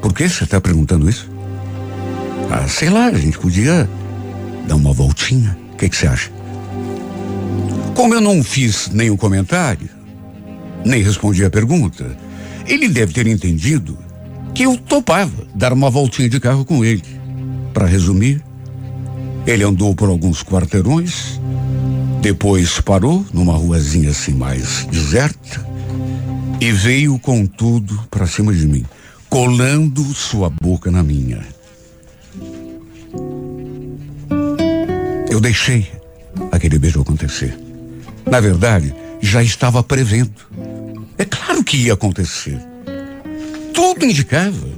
Por 0.00 0.14
que 0.14 0.26
você 0.26 0.44
está 0.44 0.58
perguntando 0.58 1.08
isso? 1.08 1.28
Ah, 2.50 2.66
sei 2.66 2.88
lá, 2.88 3.06
a 3.08 3.18
gente 3.18 3.38
podia 3.38 3.88
dar 4.66 4.76
uma 4.76 4.92
voltinha. 4.94 5.58
O 5.74 5.76
que 5.76 5.94
você 5.94 6.06
acha? 6.06 6.30
Como 7.94 8.14
eu 8.14 8.22
não 8.22 8.42
fiz 8.42 8.88
nenhum 8.88 9.16
comentário, 9.16 9.90
nem 10.84 11.02
respondi 11.02 11.44
a 11.44 11.50
pergunta, 11.50 12.16
ele 12.68 12.88
deve 12.88 13.12
ter 13.12 13.26
entendido 13.26 13.98
que 14.54 14.64
eu 14.64 14.76
topava 14.76 15.46
dar 15.54 15.72
uma 15.72 15.90
voltinha 15.90 16.28
de 16.28 16.38
carro 16.38 16.64
com 16.64 16.84
ele. 16.84 17.02
Para 17.72 17.86
resumir, 17.86 18.42
ele 19.46 19.64
andou 19.64 19.94
por 19.94 20.08
alguns 20.08 20.42
quarteirões, 20.42 21.40
depois 22.20 22.80
parou 22.80 23.24
numa 23.32 23.54
ruazinha 23.54 24.10
assim 24.10 24.32
mais 24.32 24.84
deserta 24.90 25.66
e 26.60 26.70
veio 26.72 27.18
com 27.18 27.46
tudo 27.46 27.98
para 28.10 28.26
cima 28.26 28.52
de 28.52 28.66
mim, 28.66 28.84
colando 29.28 30.02
sua 30.14 30.50
boca 30.50 30.90
na 30.90 31.02
minha. 31.02 31.40
Eu 35.30 35.40
deixei 35.40 35.90
aquele 36.50 36.78
beijo 36.78 37.00
acontecer. 37.00 37.56
Na 38.26 38.40
verdade, 38.40 38.94
já 39.20 39.42
estava 39.42 39.82
prevendo. 39.82 40.32
É 41.18 41.24
claro 41.24 41.64
que 41.64 41.76
ia 41.76 41.94
acontecer. 41.94 42.58
Tudo 43.74 44.04
indicava. 44.04 44.68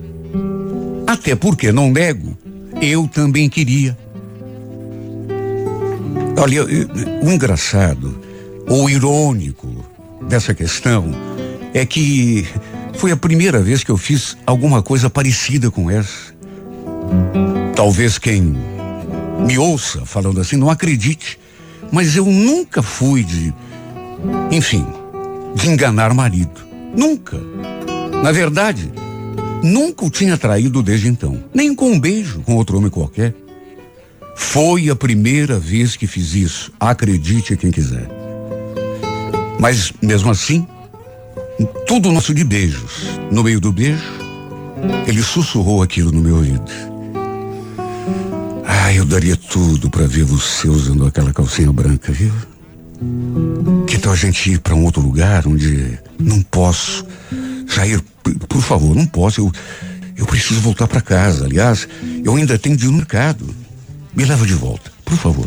Até 1.07 1.37
porque, 1.37 1.71
não 1.71 1.91
nego, 1.91 2.37
eu 2.81 3.07
também 3.07 3.49
queria. 3.49 3.97
Olha, 6.37 6.65
o 6.65 7.31
engraçado, 7.31 8.19
ou 8.67 8.89
irônico 8.89 9.85
dessa 10.29 10.55
questão 10.55 11.11
é 11.75 11.85
que 11.85 12.47
foi 12.95 13.13
a 13.13 13.17
primeira 13.17 13.61
vez 13.61 13.85
que 13.85 13.91
eu 13.91 13.97
fiz 13.97 14.37
alguma 14.47 14.83
coisa 14.83 15.11
parecida 15.11 15.71
com 15.71 15.91
essa. 15.91 16.35
Talvez 17.75 18.19
quem 18.19 18.55
me 19.47 19.59
ouça 19.59 20.07
falando 20.07 20.41
assim 20.41 20.57
não 20.57 20.71
acredite, 20.71 21.39
mas 21.91 22.17
eu 22.17 22.27
nunca 22.27 22.83
fui 22.83 23.25
de, 23.25 23.53
enfim, 24.51 24.87
de 25.55 25.69
enganar 25.69 26.15
marido. 26.15 26.61
Nunca. 26.97 27.39
Na 28.23 28.33
verdade, 28.33 28.91
Nunca 29.63 30.07
o 30.07 30.11
tinha 30.11 30.39
traído 30.39 30.83
desde 30.83 31.09
então, 31.09 31.43
nem 31.53 31.75
com 31.75 31.93
um 31.93 32.01
beijo 32.01 32.41
com 32.41 32.57
outro 32.57 32.79
homem 32.79 32.91
qualquer. 32.91 33.35
Foi 34.35 34.89
a 34.89 34.97
primeira 34.97 35.59
vez 35.59 35.97
que 35.97 36.07
fiz 36.07 36.35
isso, 36.35 36.73
acredite 36.81 37.57
quem 37.57 37.71
quiser. 37.71 38.09
Mas 39.59 39.93
mesmo 40.01 40.31
assim, 40.31 40.67
tudo 41.87 42.11
nosso 42.11 42.33
de 42.33 42.43
beijos. 42.43 43.19
No 43.31 43.43
meio 43.43 43.61
do 43.61 43.71
beijo, 43.71 44.03
ele 45.07 45.23
sussurrou 45.23 45.83
aquilo 45.83 46.11
no 46.11 46.23
meu 46.23 46.37
ouvido. 46.37 46.73
Ah, 48.65 48.95
eu 48.95 49.05
daria 49.05 49.37
tudo 49.37 49.91
para 49.91 50.07
ver 50.07 50.25
você 50.25 50.69
usando 50.69 51.07
aquela 51.07 51.35
calcinha 51.35 51.71
branca, 51.71 52.11
viu? 52.11 52.33
Que 53.87 53.99
tal 53.99 54.13
a 54.13 54.17
gente 54.17 54.53
ir 54.53 54.61
para 54.61 54.75
um 54.75 54.85
outro 54.85 55.01
lugar 55.01 55.47
onde 55.47 55.99
não 56.19 56.43
posso? 56.43 57.07
Jair, 57.67 58.01
por 58.49 58.63
favor, 58.63 58.95
não 58.95 59.07
posso. 59.07 59.41
Eu, 59.41 59.53
eu 60.17 60.27
preciso 60.27 60.61
voltar 60.61 60.87
para 60.87 61.01
casa. 61.01 61.47
Aliás, 61.47 61.89
eu 62.25 62.35
ainda 62.37 62.59
tenho 62.59 62.77
de 62.77 62.85
ir 62.85 62.89
no 62.89 62.99
mercado. 62.99 63.47
Me 64.15 64.25
leva 64.25 64.45
de 64.45 64.55
volta, 64.55 64.91
por 65.05 65.17
favor. 65.17 65.47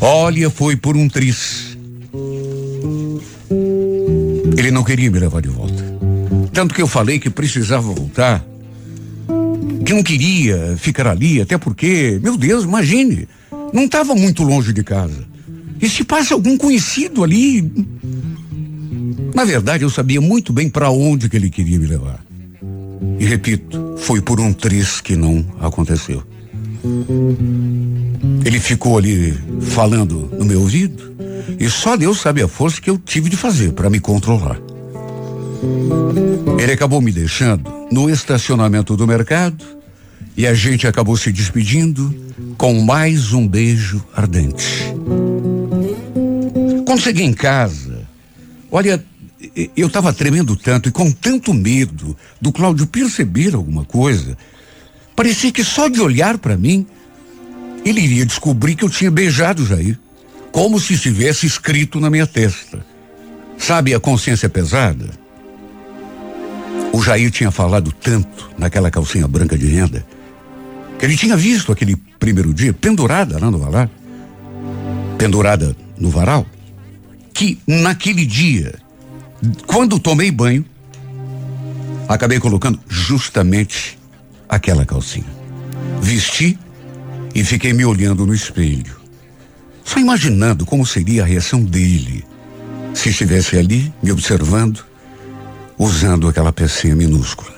Olha, 0.00 0.50
foi 0.50 0.76
por 0.76 0.96
um 0.96 1.08
tris. 1.08 1.76
Ele 4.56 4.70
não 4.70 4.84
queria 4.84 5.10
me 5.10 5.18
levar 5.18 5.42
de 5.42 5.48
volta. 5.48 5.84
Tanto 6.52 6.74
que 6.74 6.82
eu 6.82 6.86
falei 6.86 7.18
que 7.18 7.30
precisava 7.30 7.92
voltar. 7.92 8.44
Que 9.84 9.92
não 9.94 10.02
queria 10.02 10.76
ficar 10.76 11.06
ali, 11.06 11.40
até 11.40 11.56
porque, 11.56 12.20
meu 12.22 12.36
Deus, 12.36 12.64
imagine, 12.64 13.26
não 13.72 13.84
estava 13.84 14.14
muito 14.14 14.42
longe 14.42 14.72
de 14.72 14.82
casa. 14.82 15.26
E 15.80 15.88
se 15.88 16.04
passa 16.04 16.34
algum 16.34 16.56
conhecido 16.56 17.22
ali? 17.22 17.70
Na 19.34 19.44
verdade, 19.44 19.84
eu 19.84 19.90
sabia 19.90 20.20
muito 20.20 20.52
bem 20.52 20.68
para 20.68 20.90
onde 20.90 21.28
que 21.28 21.36
ele 21.36 21.50
queria 21.50 21.78
me 21.78 21.86
levar. 21.86 22.24
E 23.18 23.24
repito, 23.24 23.94
foi 23.98 24.20
por 24.20 24.40
um 24.40 24.52
tris 24.52 25.00
que 25.00 25.16
não 25.16 25.44
aconteceu. 25.60 26.22
Ele 28.44 28.60
ficou 28.60 28.98
ali 28.98 29.34
falando 29.60 30.30
no 30.38 30.44
meu 30.44 30.60
ouvido 30.60 31.14
e 31.58 31.68
só 31.68 31.96
Deus 31.96 32.20
sabe 32.20 32.42
a 32.42 32.48
força 32.48 32.80
que 32.80 32.90
eu 32.90 32.98
tive 32.98 33.28
de 33.28 33.36
fazer 33.36 33.72
para 33.72 33.90
me 33.90 34.00
controlar. 34.00 34.60
Ele 36.60 36.72
acabou 36.72 37.00
me 37.00 37.12
deixando 37.12 37.70
no 37.90 38.08
estacionamento 38.08 38.96
do 38.96 39.06
mercado 39.06 39.77
e 40.38 40.46
a 40.46 40.54
gente 40.54 40.86
acabou 40.86 41.16
se 41.16 41.32
despedindo 41.32 42.14
com 42.56 42.80
mais 42.80 43.32
um 43.32 43.46
beijo 43.46 44.00
ardente. 44.14 44.84
Quando 46.86 47.00
cheguei 47.00 47.26
em 47.26 47.32
casa, 47.32 48.06
olha, 48.70 49.04
eu 49.76 49.88
estava 49.88 50.12
tremendo 50.12 50.54
tanto 50.54 50.88
e 50.88 50.92
com 50.92 51.10
tanto 51.10 51.52
medo 51.52 52.16
do 52.40 52.52
Cláudio 52.52 52.86
perceber 52.86 53.56
alguma 53.56 53.84
coisa, 53.84 54.38
parecia 55.16 55.50
que 55.50 55.64
só 55.64 55.88
de 55.88 56.00
olhar 56.00 56.38
para 56.38 56.56
mim, 56.56 56.86
ele 57.84 58.00
iria 58.00 58.24
descobrir 58.24 58.76
que 58.76 58.84
eu 58.84 58.88
tinha 58.88 59.10
beijado 59.10 59.66
Jair, 59.66 59.98
como 60.52 60.78
se 60.78 60.94
estivesse 60.94 61.46
escrito 61.46 61.98
na 61.98 62.08
minha 62.08 62.28
testa. 62.28 62.86
Sabe 63.58 63.92
a 63.92 63.98
consciência 63.98 64.48
pesada? 64.48 65.10
O 66.92 67.02
Jair 67.02 67.28
tinha 67.32 67.50
falado 67.50 67.90
tanto 67.90 68.48
naquela 68.56 68.88
calcinha 68.88 69.26
branca 69.26 69.58
de 69.58 69.66
renda 69.66 70.06
que 70.98 71.06
ele 71.06 71.16
tinha 71.16 71.36
visto 71.36 71.70
aquele 71.70 71.96
primeiro 72.18 72.52
dia 72.52 72.72
pendurada 72.72 73.38
lá 73.38 73.50
no 73.50 73.58
varal, 73.58 73.88
pendurada 75.16 75.76
no 75.96 76.10
varal, 76.10 76.44
que 77.32 77.60
naquele 77.66 78.26
dia, 78.26 78.74
quando 79.66 79.98
tomei 79.98 80.30
banho, 80.30 80.64
acabei 82.08 82.40
colocando 82.40 82.80
justamente 82.88 83.98
aquela 84.48 84.84
calcinha. 84.84 85.38
Vesti 86.00 86.58
e 87.34 87.44
fiquei 87.44 87.72
me 87.72 87.84
olhando 87.84 88.26
no 88.26 88.34
espelho, 88.34 88.98
só 89.84 90.00
imaginando 90.00 90.66
como 90.66 90.84
seria 90.84 91.22
a 91.22 91.26
reação 91.26 91.62
dele 91.62 92.24
se 92.94 93.10
estivesse 93.10 93.56
ali 93.56 93.92
me 94.02 94.10
observando, 94.10 94.84
usando 95.78 96.28
aquela 96.28 96.52
pecinha 96.52 96.96
minúscula. 96.96 97.57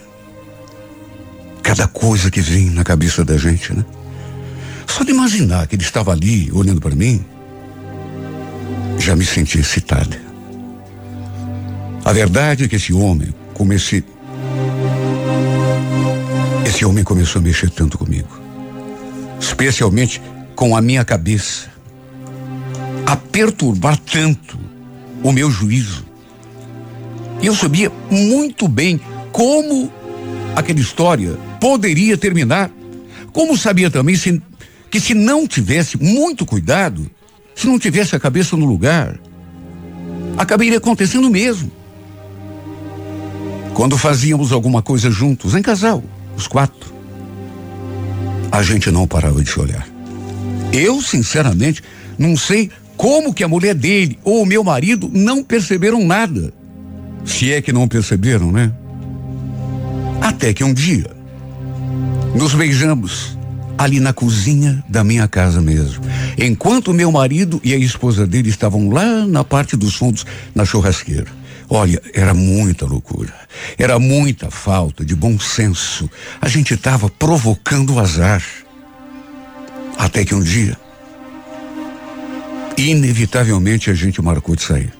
Cada 1.62 1.86
coisa 1.86 2.30
que 2.30 2.40
vem 2.40 2.70
na 2.70 2.84
cabeça 2.84 3.24
da 3.24 3.36
gente, 3.36 3.72
né? 3.72 3.84
Só 4.86 5.04
de 5.04 5.12
imaginar 5.12 5.66
que 5.66 5.76
ele 5.76 5.82
estava 5.82 6.12
ali 6.12 6.50
olhando 6.52 6.80
para 6.80 6.94
mim, 6.94 7.24
já 8.98 9.14
me 9.14 9.24
senti 9.24 9.58
excitada. 9.58 10.20
A 12.04 12.12
verdade 12.12 12.64
é 12.64 12.68
que 12.68 12.76
esse 12.76 12.92
homem, 12.92 13.32
como 13.54 13.72
esse. 13.72 14.04
Esse 16.66 16.84
homem 16.84 17.04
começou 17.04 17.40
a 17.40 17.42
mexer 17.42 17.70
tanto 17.70 17.96
comigo. 17.96 18.28
Especialmente 19.38 20.20
com 20.56 20.76
a 20.76 20.80
minha 20.80 21.04
cabeça. 21.04 21.68
A 23.06 23.16
perturbar 23.16 23.96
tanto 23.98 24.58
o 25.22 25.32
meu 25.32 25.50
juízo. 25.50 26.04
E 27.40 27.46
eu 27.46 27.54
sabia 27.54 27.92
muito 28.10 28.66
bem 28.66 29.00
como 29.32 29.90
aquela 30.54 30.80
história 30.80 31.38
poderia 31.60 32.16
terminar. 32.16 32.70
Como 33.32 33.56
sabia 33.56 33.90
também 33.90 34.16
se, 34.16 34.42
que 34.90 34.98
se 34.98 35.14
não 35.14 35.46
tivesse 35.46 35.96
muito 36.02 36.46
cuidado, 36.46 37.08
se 37.54 37.66
não 37.66 37.78
tivesse 37.78 38.16
a 38.16 38.20
cabeça 38.20 38.56
no 38.56 38.64
lugar, 38.64 39.20
acabaria 40.36 40.78
acontecendo 40.78 41.30
mesmo. 41.30 41.70
Quando 43.74 43.96
fazíamos 43.96 44.50
alguma 44.50 44.82
coisa 44.82 45.10
juntos, 45.10 45.54
em 45.54 45.62
casal, 45.62 46.02
os 46.36 46.48
quatro, 46.48 46.92
a 48.50 48.62
gente 48.62 48.90
não 48.90 49.06
parava 49.06 49.42
de 49.42 49.60
olhar. 49.60 49.86
Eu, 50.72 51.00
sinceramente, 51.00 51.82
não 52.18 52.36
sei 52.36 52.70
como 52.96 53.32
que 53.32 53.44
a 53.44 53.48
mulher 53.48 53.74
dele 53.74 54.18
ou 54.24 54.42
o 54.42 54.46
meu 54.46 54.64
marido 54.64 55.10
não 55.12 55.42
perceberam 55.42 56.04
nada. 56.04 56.52
Se 57.24 57.52
é 57.52 57.62
que 57.62 57.72
não 57.72 57.86
perceberam, 57.86 58.50
né? 58.50 58.72
Até 60.20 60.52
que 60.52 60.64
um 60.64 60.74
dia 60.74 61.19
nos 62.34 62.54
beijamos 62.54 63.36
ali 63.80 63.98
na 63.98 64.12
cozinha 64.12 64.84
da 64.88 65.02
minha 65.02 65.26
casa 65.26 65.60
mesmo. 65.60 66.04
Enquanto 66.36 66.92
meu 66.92 67.10
marido 67.10 67.60
e 67.64 67.72
a 67.72 67.78
esposa 67.78 68.26
dele 68.26 68.50
estavam 68.50 68.90
lá 68.90 69.26
na 69.26 69.42
parte 69.42 69.76
dos 69.76 69.94
fundos 69.94 70.26
na 70.54 70.64
churrasqueira. 70.64 71.28
Olha, 71.68 72.02
era 72.12 72.34
muita 72.34 72.84
loucura. 72.84 73.32
Era 73.78 73.98
muita 73.98 74.50
falta 74.50 75.04
de 75.04 75.14
bom 75.14 75.38
senso. 75.38 76.10
A 76.40 76.48
gente 76.48 76.74
estava 76.74 77.08
provocando 77.08 77.94
o 77.94 78.00
azar. 78.00 78.42
Até 79.96 80.24
que 80.24 80.34
um 80.34 80.42
dia, 80.42 80.76
inevitavelmente 82.76 83.90
a 83.90 83.94
gente 83.94 84.20
marcou 84.20 84.56
de 84.56 84.62
sair. 84.62 84.92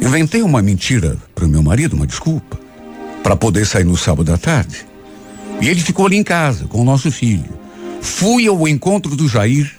Inventei 0.00 0.42
uma 0.42 0.62
mentira 0.62 1.16
para 1.34 1.44
o 1.44 1.48
meu 1.48 1.62
marido, 1.62 1.94
uma 1.94 2.06
desculpa, 2.06 2.58
para 3.22 3.36
poder 3.36 3.66
sair 3.66 3.84
no 3.84 3.96
sábado 3.96 4.32
à 4.32 4.38
tarde. 4.38 4.91
E 5.62 5.68
ele 5.68 5.80
ficou 5.80 6.06
ali 6.06 6.16
em 6.16 6.24
casa 6.24 6.64
com 6.66 6.80
o 6.80 6.84
nosso 6.84 7.08
filho. 7.12 7.48
Fui 8.00 8.48
ao 8.48 8.66
encontro 8.66 9.14
do 9.14 9.28
Jair, 9.28 9.72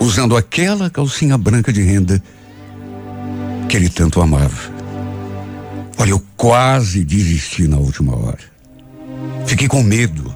usando 0.00 0.34
aquela 0.34 0.88
calcinha 0.88 1.36
branca 1.36 1.70
de 1.70 1.82
renda 1.82 2.20
que 3.68 3.76
ele 3.76 3.90
tanto 3.90 4.22
amava. 4.22 4.72
Olha, 5.98 6.12
eu 6.12 6.22
quase 6.34 7.04
desisti 7.04 7.68
na 7.68 7.76
última 7.76 8.16
hora. 8.16 8.38
Fiquei 9.46 9.68
com 9.68 9.82
medo. 9.82 10.34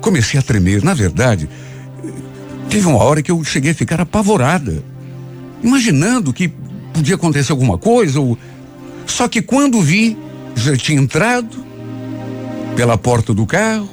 Comecei 0.00 0.38
a 0.38 0.42
tremer. 0.42 0.84
Na 0.84 0.94
verdade, 0.94 1.48
teve 2.70 2.86
uma 2.86 3.02
hora 3.02 3.22
que 3.22 3.30
eu 3.32 3.42
cheguei 3.42 3.72
a 3.72 3.74
ficar 3.74 4.00
apavorada, 4.00 4.84
imaginando 5.64 6.32
que 6.32 6.48
podia 6.92 7.16
acontecer 7.16 7.50
alguma 7.50 7.76
coisa. 7.76 8.20
Ou... 8.20 8.38
Só 9.04 9.26
que 9.26 9.42
quando 9.42 9.82
vi, 9.82 10.16
já 10.54 10.76
tinha 10.76 11.00
entrado, 11.00 11.73
pela 12.76 12.98
porta 12.98 13.32
do 13.32 13.46
carro, 13.46 13.88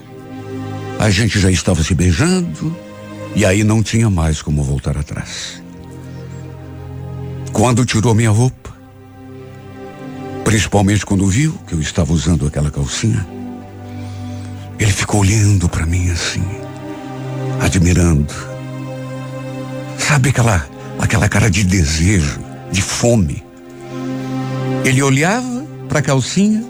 a 0.99 1.09
gente 1.09 1.39
já 1.39 1.49
estava 1.51 1.83
se 1.83 1.93
beijando 1.93 2.75
e 3.35 3.45
aí 3.45 3.63
não 3.63 3.81
tinha 3.81 4.09
mais 4.09 4.41
como 4.41 4.63
voltar 4.63 4.97
atrás. 4.97 5.61
Quando 7.51 7.85
tirou 7.85 8.15
minha 8.15 8.29
roupa, 8.29 8.71
principalmente 10.43 11.05
quando 11.05 11.27
viu 11.27 11.53
que 11.67 11.73
eu 11.73 11.81
estava 11.81 12.11
usando 12.11 12.47
aquela 12.47 12.71
calcinha, 12.71 13.25
ele 14.79 14.91
ficou 14.91 15.21
olhando 15.21 15.69
para 15.69 15.85
mim 15.85 16.09
assim, 16.09 16.43
admirando. 17.59 18.33
Sabe 19.97 20.29
aquela 20.29 20.67
aquela 20.99 21.27
cara 21.27 21.49
de 21.49 21.63
desejo, 21.63 22.39
de 22.71 22.81
fome. 22.81 23.43
Ele 24.85 25.01
olhava 25.01 25.65
para 25.89 25.99
a 25.99 26.01
calcinha 26.01 26.63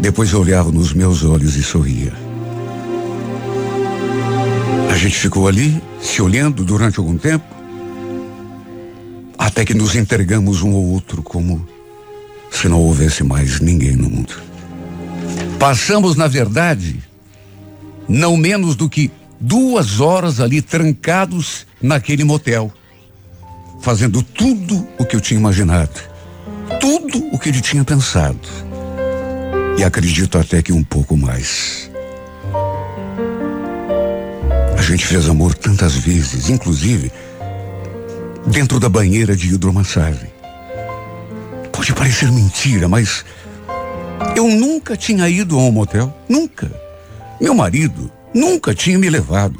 depois 0.00 0.32
olhava 0.34 0.70
nos 0.70 0.92
meus 0.92 1.24
olhos 1.24 1.56
e 1.56 1.62
sorria. 1.62 2.12
A 4.90 4.96
gente 4.96 5.16
ficou 5.18 5.46
ali, 5.46 5.82
se 6.00 6.22
olhando 6.22 6.64
durante 6.64 6.98
algum 6.98 7.18
tempo, 7.18 7.44
até 9.36 9.64
que 9.64 9.74
nos 9.74 9.94
entregamos 9.94 10.62
um 10.62 10.72
ao 10.72 10.82
outro 10.82 11.22
como 11.22 11.66
se 12.50 12.68
não 12.68 12.80
houvesse 12.80 13.22
mais 13.22 13.60
ninguém 13.60 13.94
no 13.96 14.08
mundo. 14.08 14.34
Passamos, 15.58 16.16
na 16.16 16.26
verdade, 16.26 17.02
não 18.08 18.36
menos 18.36 18.74
do 18.74 18.88
que 18.88 19.10
duas 19.40 20.00
horas 20.00 20.40
ali 20.40 20.62
trancados 20.62 21.66
naquele 21.80 22.24
motel. 22.24 22.72
fazendo 23.80 24.22
tudo 24.22 24.86
o 24.98 25.04
que 25.04 25.14
eu 25.14 25.20
tinha 25.20 25.38
imaginado, 25.38 26.00
tudo 26.80 27.18
o 27.32 27.38
que 27.38 27.50
ele 27.50 27.60
tinha 27.60 27.84
pensado. 27.84 28.65
E 29.78 29.84
acredito 29.84 30.38
até 30.38 30.62
que 30.62 30.72
um 30.72 30.82
pouco 30.82 31.16
mais. 31.16 31.90
A 34.78 34.82
gente 34.82 35.06
fez 35.06 35.28
amor 35.28 35.54
tantas 35.54 35.94
vezes, 35.94 36.48
inclusive 36.48 37.10
dentro 38.46 38.78
da 38.78 38.88
banheira 38.88 39.36
de 39.36 39.52
hidromassagem. 39.52 40.30
Pode 41.72 41.92
parecer 41.92 42.30
mentira, 42.30 42.88
mas 42.88 43.24
eu 44.34 44.48
nunca 44.48 44.96
tinha 44.96 45.28
ido 45.28 45.58
a 45.58 45.62
um 45.62 45.72
motel. 45.72 46.16
Nunca. 46.28 46.70
Meu 47.40 47.54
marido 47.54 48.10
nunca 48.32 48.74
tinha 48.74 48.98
me 48.98 49.10
levado. 49.10 49.58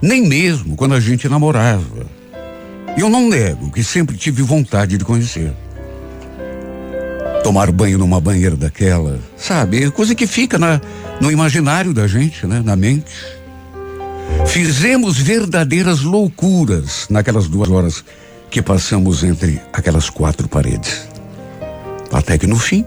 Nem 0.00 0.26
mesmo 0.26 0.76
quando 0.76 0.94
a 0.94 1.00
gente 1.00 1.28
namorava. 1.28 2.06
Eu 2.96 3.10
não 3.10 3.28
nego 3.28 3.70
que 3.70 3.82
sempre 3.82 4.16
tive 4.16 4.42
vontade 4.42 4.96
de 4.96 5.04
conhecer. 5.04 5.52
Tomar 7.46 7.70
banho 7.70 7.96
numa 7.96 8.20
banheira 8.20 8.56
daquela, 8.56 9.20
sabe? 9.36 9.88
Coisa 9.92 10.16
que 10.16 10.26
fica 10.26 10.58
na, 10.58 10.80
no 11.20 11.30
imaginário 11.30 11.94
da 11.94 12.08
gente, 12.08 12.44
né? 12.44 12.60
Na 12.60 12.74
mente. 12.74 13.14
Fizemos 14.48 15.16
verdadeiras 15.16 16.00
loucuras 16.00 17.06
naquelas 17.08 17.46
duas 17.46 17.70
horas 17.70 18.04
que 18.50 18.60
passamos 18.60 19.22
entre 19.22 19.62
aquelas 19.72 20.10
quatro 20.10 20.48
paredes. 20.48 21.06
Até 22.12 22.36
que 22.36 22.48
no 22.48 22.58
fim, 22.58 22.84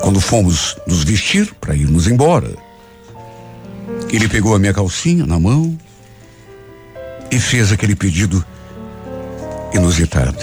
quando 0.00 0.20
fomos 0.20 0.76
nos 0.86 1.02
vestir 1.02 1.52
para 1.60 1.74
irmos 1.74 2.06
embora, 2.06 2.54
ele 4.08 4.28
pegou 4.28 4.54
a 4.54 4.58
minha 4.60 4.72
calcinha 4.72 5.26
na 5.26 5.40
mão 5.40 5.76
e 7.28 7.40
fez 7.40 7.72
aquele 7.72 7.96
pedido 7.96 8.46
inusitado. 9.74 10.38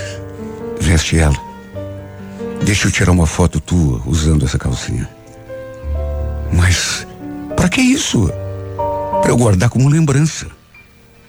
Veste 0.82 1.18
ela. 1.18 1.53
Deixa 2.66 2.88
eu 2.88 2.92
tirar 2.92 3.12
uma 3.12 3.28
foto 3.28 3.60
tua 3.60 4.02
usando 4.06 4.46
essa 4.46 4.58
calcinha. 4.58 5.10
Mas 6.52 7.06
para 7.56 7.70
que 7.70 7.82
isso? 7.82 8.32
Para 9.22 9.32
eu 9.32 9.38
guardar 9.38 9.70
como 9.70 9.90
lembrança. 9.90 10.48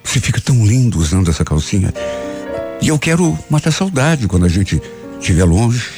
Você 0.02 0.20
fica 0.20 0.40
tão 0.40 0.64
lindo 0.64 0.98
usando 0.98 1.30
essa 1.30 1.44
calcinha. 1.44 1.92
E 2.80 2.88
eu 2.88 2.98
quero 2.98 3.36
matar 3.48 3.72
saudade 3.72 4.28
quando 4.28 4.46
a 4.46 4.48
gente 4.48 4.80
estiver 5.18 5.44
longe. 5.44 5.88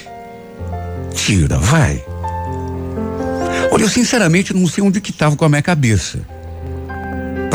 Tira, 1.14 1.58
vai. 1.58 2.04
Olha, 3.70 3.82
eu 3.82 3.88
sinceramente 3.88 4.54
não 4.54 4.66
sei 4.66 4.84
onde 4.84 5.00
que 5.00 5.10
estava 5.10 5.36
com 5.36 5.44
a 5.44 5.48
minha 5.48 5.62
cabeça 5.62 6.35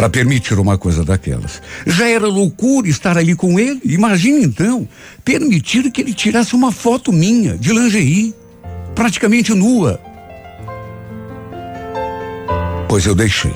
para 0.02 0.10
permitir 0.10 0.58
uma 0.58 0.80
coisa 0.80 1.06
daquelas. 1.06 1.62
Já 1.86 2.10
era 2.10 2.26
loucura 2.26 2.88
estar 2.88 3.20
ali 3.20 3.36
com 3.36 3.60
ele. 3.60 3.80
Imagine 3.84 4.44
então 4.44 4.90
permitir 5.24 5.92
que 5.92 6.02
ele 6.02 6.12
tirasse 6.12 6.56
uma 6.56 6.72
foto 6.72 7.14
minha 7.14 7.56
de 7.56 7.72
lingerie, 7.72 8.34
praticamente 8.96 9.54
nua. 9.54 10.02
Pois 12.90 13.06
eu 13.06 13.14
deixei. 13.14 13.54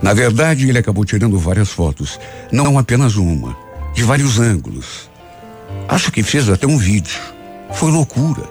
Na 0.00 0.14
verdade, 0.14 0.68
ele 0.68 0.78
acabou 0.78 1.04
tirando 1.04 1.36
várias 1.36 1.70
fotos, 1.70 2.20
não 2.52 2.78
apenas 2.78 3.16
uma, 3.16 3.56
de 3.92 4.04
vários 4.04 4.38
ângulos. 4.38 5.10
Acho 5.88 6.12
que 6.12 6.22
fez 6.22 6.48
até 6.48 6.64
um 6.68 6.78
vídeo. 6.78 7.20
Foi 7.72 7.90
loucura. 7.90 8.44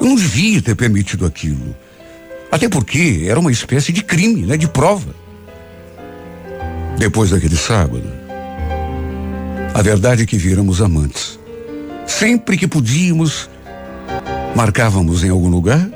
Eu 0.00 0.06
não 0.06 0.16
devia 0.16 0.62
ter 0.62 0.74
permitido 0.74 1.26
aquilo. 1.26 1.76
Até 2.50 2.66
porque 2.66 3.26
era 3.28 3.38
uma 3.38 3.52
espécie 3.52 3.92
de 3.92 4.02
crime, 4.02 4.46
né? 4.46 4.56
De 4.56 4.68
prova. 4.68 5.25
Depois 6.98 7.30
daquele 7.30 7.56
sábado, 7.56 8.10
a 9.74 9.82
verdade 9.82 10.22
é 10.22 10.26
que 10.26 10.38
viramos 10.38 10.80
amantes. 10.80 11.38
Sempre 12.06 12.56
que 12.56 12.66
podíamos, 12.66 13.50
marcávamos 14.54 15.22
em 15.22 15.28
algum 15.28 15.48
lugar 15.50 15.86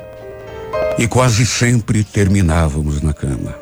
e 0.99 1.07
quase 1.07 1.45
sempre 1.45 2.03
terminávamos 2.03 3.01
na 3.01 3.13
cama. 3.13 3.55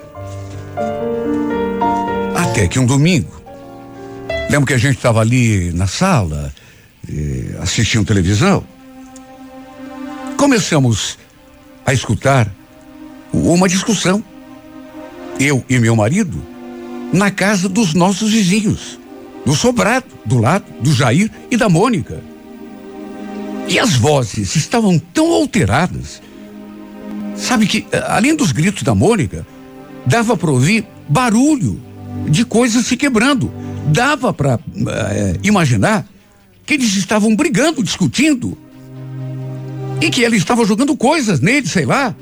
Até 2.36 2.68
que 2.68 2.78
um 2.78 2.86
domingo, 2.86 3.42
lembro 4.50 4.68
que 4.68 4.74
a 4.74 4.78
gente 4.78 4.98
estava 4.98 5.22
ali 5.22 5.72
na 5.72 5.88
sala, 5.88 6.54
eh, 7.10 7.56
assistindo 7.62 8.06
televisão, 8.06 8.62
começamos 10.36 11.18
a 11.86 11.94
escutar 11.94 12.54
uma 13.32 13.70
discussão. 13.70 14.22
Eu 15.40 15.64
e 15.70 15.80
meu 15.80 15.96
marido 15.96 16.59
na 17.12 17.32
casa 17.32 17.68
dos 17.68 17.93
nossos 17.93 18.32
vizinhos, 18.32 18.99
do 19.45 19.55
sobrado, 19.55 20.05
do 20.26 20.38
lado 20.38 20.66
do 20.82 20.93
Jair 20.93 21.32
e 21.49 21.57
da 21.57 21.70
Mônica. 21.70 22.22
E 23.68 23.78
as 23.78 23.93
vozes 23.95 24.55
estavam 24.55 24.97
tão 24.97 25.32
alteradas. 25.32 26.22
Sabe 27.36 27.68
que, 27.68 27.86
eh, 27.91 28.03
além 28.07 28.36
dos 28.36 28.51
gritos 28.51 28.84
da 28.84 28.95
Mônica, 28.95 29.45
dava 30.05 30.36
para 30.36 30.51
ouvir 30.51 30.86
barulho 31.07 31.80
de 32.28 32.43
coisas 32.45 32.86
se 32.86 32.97
quebrando. 32.97 33.51
Dava 33.88 34.34
para 34.34 34.60
é, 35.10 35.36
imaginar 35.43 36.05
que 36.66 36.74
eles 36.74 36.95
estavam 36.95 37.36
brigando, 37.36 37.84
discutindo. 37.84 38.57
E 40.01 40.10
que 40.10 40.22
ele 40.22 40.38
estava 40.38 40.66
jogando 40.66 40.95
coisas 40.95 41.39
nele, 41.39 41.68
sei 41.68 41.86
lá. 41.86 42.16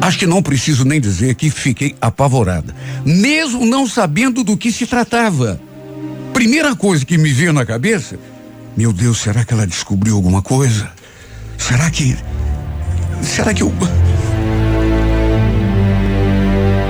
Acho 0.00 0.18
que 0.18 0.26
não 0.26 0.42
preciso 0.42 0.84
nem 0.84 1.00
dizer 1.00 1.34
que 1.34 1.48
fiquei 1.48 1.94
apavorada, 2.00 2.74
mesmo 3.04 3.64
não 3.64 3.86
sabendo 3.86 4.44
do 4.44 4.56
que 4.56 4.70
se 4.70 4.86
tratava. 4.86 5.60
Primeira 6.32 6.76
coisa 6.76 7.06
que 7.06 7.16
me 7.16 7.32
veio 7.32 7.52
na 7.52 7.64
cabeça, 7.64 8.18
meu 8.76 8.92
Deus, 8.92 9.18
será 9.18 9.44
que 9.44 9.54
ela 9.54 9.66
descobriu 9.66 10.16
alguma 10.16 10.42
coisa? 10.42 10.90
Será 11.56 11.90
que. 11.90 12.16
Será 13.22 13.54
que 13.54 13.64
o. 13.64 13.72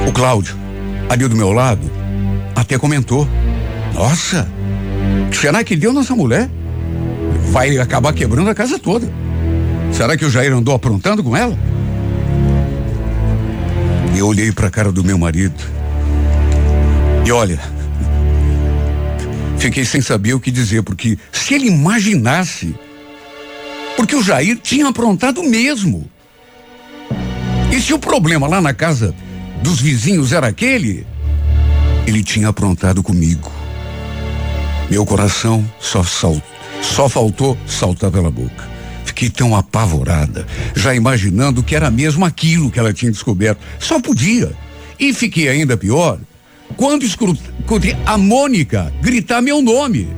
O 0.08 0.12
Cláudio, 0.12 0.56
ali 1.08 1.28
do 1.28 1.36
meu 1.36 1.52
lado, 1.52 1.88
até 2.56 2.78
comentou: 2.78 3.28
Nossa, 3.94 4.48
será 5.32 5.62
que 5.62 5.76
deu 5.76 5.92
nessa 5.92 6.16
mulher? 6.16 6.50
Vai 7.50 7.78
acabar 7.78 8.12
quebrando 8.12 8.50
a 8.50 8.54
casa 8.54 8.78
toda. 8.78 9.08
Será 9.92 10.16
que 10.16 10.24
o 10.24 10.30
Jair 10.30 10.52
andou 10.52 10.74
aprontando 10.74 11.22
com 11.22 11.36
ela? 11.36 11.56
Eu 14.16 14.28
olhei 14.28 14.52
para 14.52 14.68
a 14.68 14.70
cara 14.70 14.92
do 14.92 15.02
meu 15.02 15.18
marido. 15.18 15.62
E 17.26 17.32
olha, 17.32 17.60
fiquei 19.58 19.84
sem 19.84 20.00
saber 20.00 20.34
o 20.34 20.40
que 20.40 20.50
dizer, 20.50 20.82
porque 20.82 21.18
se 21.32 21.54
ele 21.54 21.66
imaginasse, 21.66 22.74
porque 23.96 24.14
o 24.14 24.22
Jair 24.22 24.58
tinha 24.58 24.88
aprontado 24.88 25.42
mesmo. 25.42 26.08
E 27.72 27.80
se 27.80 27.92
o 27.92 27.98
problema 27.98 28.46
lá 28.46 28.60
na 28.60 28.72
casa 28.72 29.14
dos 29.62 29.80
vizinhos 29.80 30.32
era 30.32 30.46
aquele, 30.46 31.06
ele 32.06 32.22
tinha 32.22 32.48
aprontado 32.48 33.02
comigo. 33.02 33.50
Meu 34.90 35.04
coração 35.04 35.64
só, 35.80 36.02
só 36.82 37.08
faltou 37.08 37.56
saltar 37.66 38.10
pela 38.10 38.30
boca. 38.30 38.73
Fiquei 39.14 39.30
tão 39.30 39.54
apavorada, 39.54 40.44
já 40.74 40.92
imaginando 40.92 41.62
que 41.62 41.76
era 41.76 41.88
mesmo 41.88 42.24
aquilo 42.24 42.68
que 42.68 42.80
ela 42.80 42.92
tinha 42.92 43.12
descoberto. 43.12 43.60
Só 43.78 44.00
podia. 44.00 44.52
E 44.98 45.14
fiquei 45.14 45.48
ainda 45.48 45.76
pior 45.76 46.18
quando 46.76 47.04
escutei 47.04 47.96
a 48.04 48.18
Mônica 48.18 48.92
gritar 49.00 49.40
meu 49.40 49.62
nome. 49.62 50.08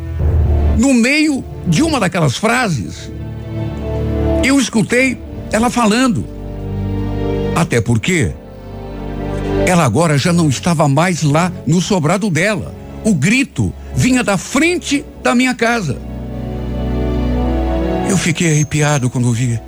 No 0.79 0.95
meio 0.95 1.45
de 1.67 1.83
uma 1.83 2.01
daquelas 2.01 2.39
frases, 2.39 3.13
eu 4.43 4.59
escutei 4.59 5.21
ela 5.53 5.69
falando. 5.69 6.27
Até 7.55 7.83
porque 7.83 8.33
ela 9.67 9.85
agora 9.85 10.17
já 10.17 10.33
não 10.33 10.49
estava 10.49 10.89
mais 10.89 11.23
lá 11.23 11.53
no 11.67 11.83
sobrado 11.83 12.31
dela. 12.31 12.75
O 13.05 13.15
grito 13.15 13.75
vinha 13.95 14.25
da 14.25 14.39
frente 14.39 15.05
da 15.23 15.35
minha 15.35 15.55
casa. 15.55 16.16
Eu 18.09 18.17
fiquei 18.17 18.53
arrepiado 18.53 19.11
quando 19.11 19.33
vi 19.33 19.61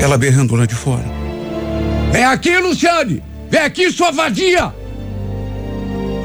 ela 0.00 0.18
berrando 0.18 0.54
lá 0.54 0.66
de 0.66 0.74
fora. 0.74 1.04
Vem 2.12 2.24
aqui, 2.24 2.56
Luciane! 2.58 3.22
Vem 3.50 3.60
aqui, 3.60 3.90
sua 3.90 4.10
vadia! 4.10 4.72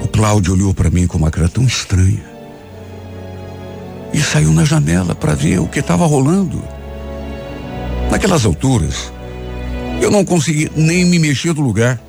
O 0.03 0.07
Cláudio 0.07 0.53
olhou 0.53 0.73
para 0.73 0.89
mim 0.89 1.07
com 1.07 1.17
uma 1.17 1.31
cara 1.31 1.47
tão 1.47 1.63
estranha 1.63 2.23
e 4.13 4.19
saiu 4.19 4.51
na 4.51 4.65
janela 4.65 5.15
para 5.15 5.33
ver 5.33 5.59
o 5.59 5.67
que 5.67 5.79
estava 5.79 6.05
rolando. 6.05 6.61
Naquelas 8.09 8.45
alturas, 8.45 9.11
eu 10.01 10.11
não 10.11 10.25
consegui 10.25 10.69
nem 10.75 11.05
me 11.05 11.17
mexer 11.17 11.53
do 11.53 11.61
lugar, 11.61 11.99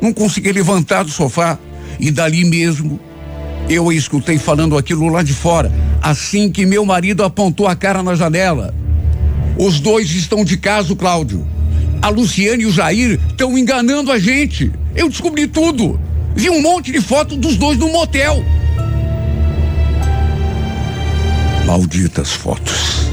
não 0.00 0.12
consegui 0.12 0.52
levantar 0.52 1.02
do 1.02 1.10
sofá 1.10 1.58
e 1.98 2.10
dali 2.10 2.44
mesmo 2.44 3.00
eu 3.68 3.90
escutei 3.90 4.38
falando 4.38 4.76
aquilo 4.78 5.08
lá 5.08 5.22
de 5.22 5.32
fora, 5.32 5.72
assim 6.06 6.52
que 6.52 6.64
meu 6.64 6.86
marido 6.86 7.24
apontou 7.24 7.66
a 7.66 7.74
cara 7.74 8.00
na 8.00 8.14
janela. 8.14 8.72
Os 9.58 9.80
dois 9.80 10.08
estão 10.12 10.44
de 10.44 10.56
caso, 10.56 10.94
Cláudio. 10.94 11.44
A 12.00 12.08
Luciane 12.08 12.62
e 12.62 12.66
o 12.66 12.70
Jair 12.70 13.18
estão 13.28 13.58
enganando 13.58 14.12
a 14.12 14.18
gente. 14.18 14.70
Eu 14.94 15.08
descobri 15.08 15.48
tudo. 15.48 16.00
Vi 16.36 16.48
um 16.48 16.62
monte 16.62 16.92
de 16.92 17.00
foto 17.00 17.36
dos 17.36 17.56
dois 17.56 17.76
no 17.76 17.88
motel. 17.90 18.44
Malditas 21.66 22.30
fotos. 22.30 23.08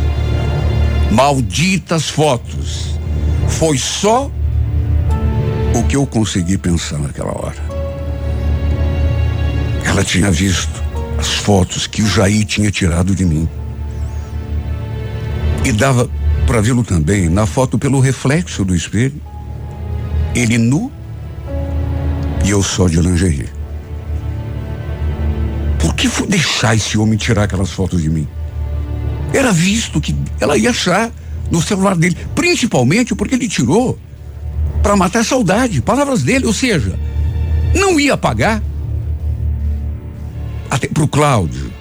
Malditas 1.09 2.09
fotos. 2.09 2.99
Foi 3.47 3.75
só 3.75 4.29
o 5.73 5.83
que 5.85 5.95
eu 5.95 6.05
consegui 6.05 6.59
pensar 6.59 6.99
naquela 6.99 7.31
hora. 7.31 7.73
Ela 9.83 10.03
tinha 10.03 10.29
visto 10.29 10.82
as 11.23 11.35
fotos 11.35 11.87
que 11.87 12.01
o 12.01 12.05
Jair 12.05 12.45
tinha 12.45 12.69
tirado 12.69 13.15
de 13.15 13.23
mim. 13.23 13.47
E 15.63 15.71
dava 15.71 16.09
para 16.45 16.59
vê-lo 16.59 16.83
também 16.83 17.29
na 17.29 17.45
foto 17.45 17.79
pelo 17.79 18.01
reflexo 18.01 18.65
do 18.65 18.75
espelho. 18.75 19.21
Ele 20.35 20.57
nu 20.57 20.91
e 22.43 22.49
eu 22.49 22.61
só 22.61 22.89
de 22.89 22.99
lingerie. 22.99 23.47
Por 25.79 25.95
que 25.95 26.09
foi 26.09 26.27
deixar 26.27 26.75
esse 26.75 26.97
homem 26.97 27.17
tirar 27.17 27.43
aquelas 27.43 27.71
fotos 27.71 28.01
de 28.01 28.09
mim? 28.09 28.27
Era 29.33 29.53
visto 29.53 30.01
que 30.01 30.13
ela 30.41 30.57
ia 30.57 30.71
achar 30.71 31.09
no 31.49 31.61
celular 31.61 31.95
dele, 31.95 32.17
principalmente 32.35 33.15
porque 33.15 33.35
ele 33.35 33.47
tirou 33.47 33.97
para 34.81 34.97
matar 34.97 35.19
a 35.19 35.23
saudade, 35.23 35.81
palavras 35.81 36.21
dele, 36.21 36.45
ou 36.45 36.53
seja, 36.53 36.99
não 37.73 37.97
ia 37.97 38.17
pagar. 38.17 38.61
Até 40.73 40.87
pro 40.87 41.07
Cláudio, 41.07 41.71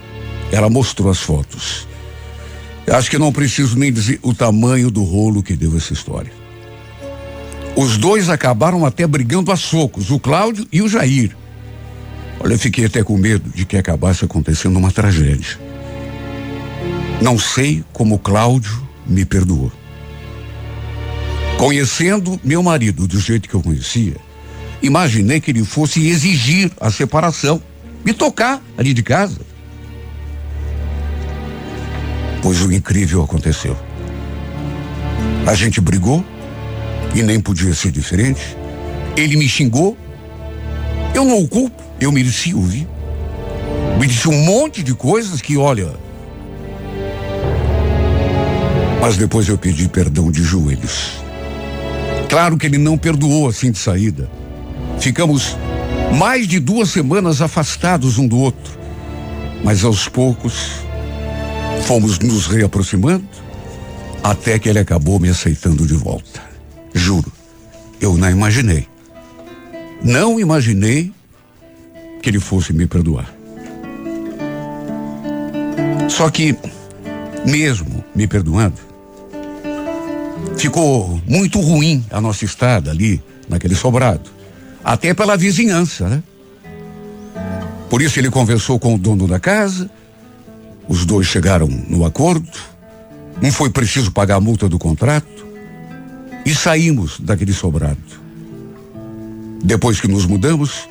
ela 0.51 0.69
mostrou 0.69 1.11
as 1.11 1.19
fotos. 1.19 1.89
Eu 2.87 2.95
acho 2.95 3.11
que 3.11 3.17
não 3.17 3.33
preciso 3.33 3.79
nem 3.79 3.91
dizer 3.91 4.21
o 4.21 4.35
tamanho 4.35 4.91
do 4.91 5.03
rolo 5.03 5.43
que 5.43 5.57
deu 5.57 5.75
essa 5.75 5.95
história. 5.95 6.31
Os 7.75 7.97
dois 7.97 8.29
acabaram 8.29 8.85
até 8.85 9.07
brigando 9.07 9.51
a 9.51 9.57
socos, 9.57 10.11
o 10.11 10.21
Cláudio 10.21 10.67
e 10.71 10.83
o 10.83 10.89
Jair. 10.91 11.35
Olha, 12.39 12.53
eu 12.53 12.59
fiquei 12.59 12.85
até 12.85 13.03
com 13.03 13.17
medo 13.17 13.49
de 13.55 13.65
que 13.65 13.79
acabasse 13.79 14.27
acontecendo 14.27 14.79
uma 14.79 14.91
tragédia. 14.91 15.59
Não 17.19 17.39
sei 17.39 17.83
como 17.95 18.17
o 18.17 18.19
Cláudio 18.19 18.87
me 19.07 19.25
perdoou. 19.25 19.73
Conhecendo 21.57 22.39
meu 22.45 22.63
marido 22.63 23.09
do 23.09 23.19
jeito 23.19 23.49
que 23.49 23.55
eu 23.55 23.63
conhecia, 23.63 24.17
imaginei 24.83 25.41
que 25.41 25.51
ele 25.51 25.65
fosse 25.65 26.07
exigir 26.07 26.71
a 26.79 26.91
separação, 26.91 27.63
me 28.05 28.13
tocar 28.13 28.63
ali 28.77 28.93
de 28.93 29.03
casa. 29.03 29.41
Pois 32.43 32.61
o 32.63 32.73
incrível 32.73 33.23
aconteceu. 33.23 33.77
A 35.47 35.55
gente 35.55 35.81
brigou, 35.81 36.25
e 37.15 37.23
nem 37.23 37.41
podia 37.41 37.75
ser 37.75 37.91
diferente. 37.91 38.57
Ele 39.17 39.37
me 39.37 39.49
xingou. 39.49 39.97
Eu 41.15 41.25
não 41.25 41.39
o 41.39 41.49
culpo, 41.49 41.83
eu 42.01 42.11
mereci 42.11 42.55
ouvir. 42.55 42.89
Me 43.99 44.07
disse 44.07 44.29
um 44.29 44.45
monte 44.45 44.83
de 44.83 44.95
coisas 44.95 45.41
que, 45.41 45.57
olha. 45.57 45.93
Mas 49.01 49.17
depois 49.17 49.49
eu 49.49 49.59
pedi 49.59 49.89
perdão 49.89 50.31
de 50.31 50.43
joelhos. 50.43 51.19
Claro 52.29 52.57
que 52.57 52.67
ele 52.67 52.79
não 52.79 52.97
perdoou 52.97 53.49
assim 53.49 53.71
de 53.71 53.79
saída. 53.79 54.31
Ficamos 54.99 55.57
mais 56.13 56.47
de 56.47 56.61
duas 56.61 56.91
semanas 56.91 57.41
afastados 57.41 58.19
um 58.19 58.29
do 58.29 58.39
outro. 58.39 58.79
Mas 59.65 59.85
aos 59.85 60.09
poucos 60.09 60.71
fomos 61.85 62.19
nos 62.19 62.47
reaproximando 62.47 63.27
até 64.23 64.59
que 64.59 64.69
ele 64.69 64.79
acabou 64.79 65.19
me 65.19 65.29
aceitando 65.29 65.87
de 65.87 65.95
volta. 65.95 66.43
Juro, 66.95 67.33
eu 68.01 68.17
não 68.17 68.31
imaginei. 68.31 68.87
Não 70.03 70.39
imaginei 70.39 71.13
que 72.23 72.29
ele 72.29 72.39
fosse 72.39 72.73
me 72.73 72.87
perdoar. 72.87 73.33
Só 76.09 76.29
que, 76.29 76.57
mesmo 77.47 78.05
me 78.15 78.27
perdoando, 78.27 78.77
ficou 80.57 81.21
muito 81.27 81.59
ruim 81.61 82.05
a 82.11 82.21
nossa 82.21 82.45
estada 82.45 82.91
ali, 82.91 83.23
naquele 83.49 83.75
sobrado. 83.75 84.42
Até 84.85 85.15
pela 85.15 85.37
vizinhança, 85.37 86.09
né? 86.09 86.23
Por 87.89 88.01
isso 88.01 88.19
ele 88.19 88.31
conversou 88.31 88.79
com 88.79 88.95
o 88.95 88.99
dono 88.99 89.29
da 89.29 89.39
casa, 89.39 89.91
os 90.89 91.05
dois 91.05 91.27
chegaram 91.27 91.69
no 91.69 92.05
acordo, 92.05 92.49
não 93.41 93.53
foi 93.53 93.71
preciso 93.71 94.11
pagar 94.11 94.37
a 94.37 94.41
multa 94.41 94.69
do 94.69 94.79
contrato, 94.79 95.47
e 96.45 96.55
saímos 96.55 97.21
daquele 97.21 97.53
sobrado. 97.53 98.01
Depois 99.63 100.01
que 100.01 100.09
nos 100.09 100.27
mudamos, 100.27 100.89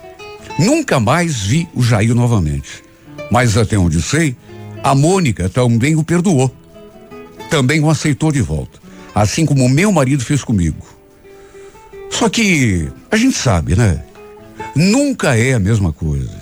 nunca 0.58 1.00
mais 1.00 1.42
vi 1.42 1.68
o 1.74 1.84
Jair 1.84 2.16
novamente. 2.16 2.84
Mas 3.30 3.58
até 3.58 3.78
onde 3.78 4.02
sei, 4.02 4.36
a 4.84 4.96
Mônica 4.96 5.50
também 5.50 5.96
o 5.96 6.04
perdoou. 6.04 6.54
Também 7.50 7.82
o 7.82 7.90
aceitou 7.90 8.32
de 8.32 8.42
volta. 8.42 8.80
Assim 9.14 9.46
como 9.46 9.68
meu 9.68 9.92
marido 9.92 10.24
fez 10.24 10.44
comigo. 10.44 10.91
Só 12.12 12.30
que 12.30 12.90
a 13.10 13.18
gente 13.18 13.36
sabe, 13.36 13.76
né? 13.76 14.04
Nunca 14.76 15.36
é 15.36 15.54
a 15.54 15.60
mesma 15.60 15.92
coisa. 15.92 16.42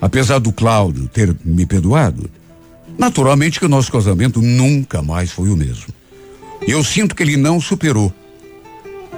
Apesar 0.00 0.38
do 0.38 0.52
Cláudio 0.52 1.08
ter 1.08 1.34
me 1.44 1.64
perdoado, 1.64 2.28
naturalmente 2.98 3.60
que 3.60 3.66
o 3.66 3.68
nosso 3.68 3.92
casamento 3.92 4.42
nunca 4.42 5.00
mais 5.02 5.30
foi 5.30 5.50
o 5.50 5.56
mesmo. 5.56 5.94
Eu 6.66 6.82
sinto 6.82 7.14
que 7.14 7.22
ele 7.22 7.36
não 7.36 7.60
superou 7.60 8.12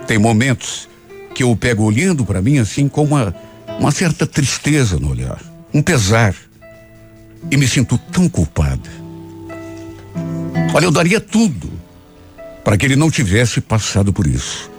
tem 0.06 0.18
momentos 0.18 0.88
que 1.34 1.42
eu 1.42 1.54
pego 1.56 1.82
olhando 1.82 2.24
para 2.24 2.40
mim 2.40 2.58
assim 2.58 2.88
com 2.88 3.02
uma, 3.02 3.34
uma 3.78 3.90
certa 3.90 4.26
tristeza 4.26 4.98
no 4.98 5.10
olhar, 5.10 5.42
um 5.74 5.82
pesar. 5.82 6.34
E 7.50 7.56
me 7.56 7.66
sinto 7.66 7.98
tão 7.98 8.28
culpada. 8.28 8.90
Olha, 10.74 10.84
eu 10.84 10.90
daria 10.90 11.20
tudo 11.20 11.70
para 12.64 12.76
que 12.76 12.84
ele 12.84 12.96
não 12.96 13.10
tivesse 13.10 13.60
passado 13.60 14.12
por 14.12 14.26
isso. 14.26 14.70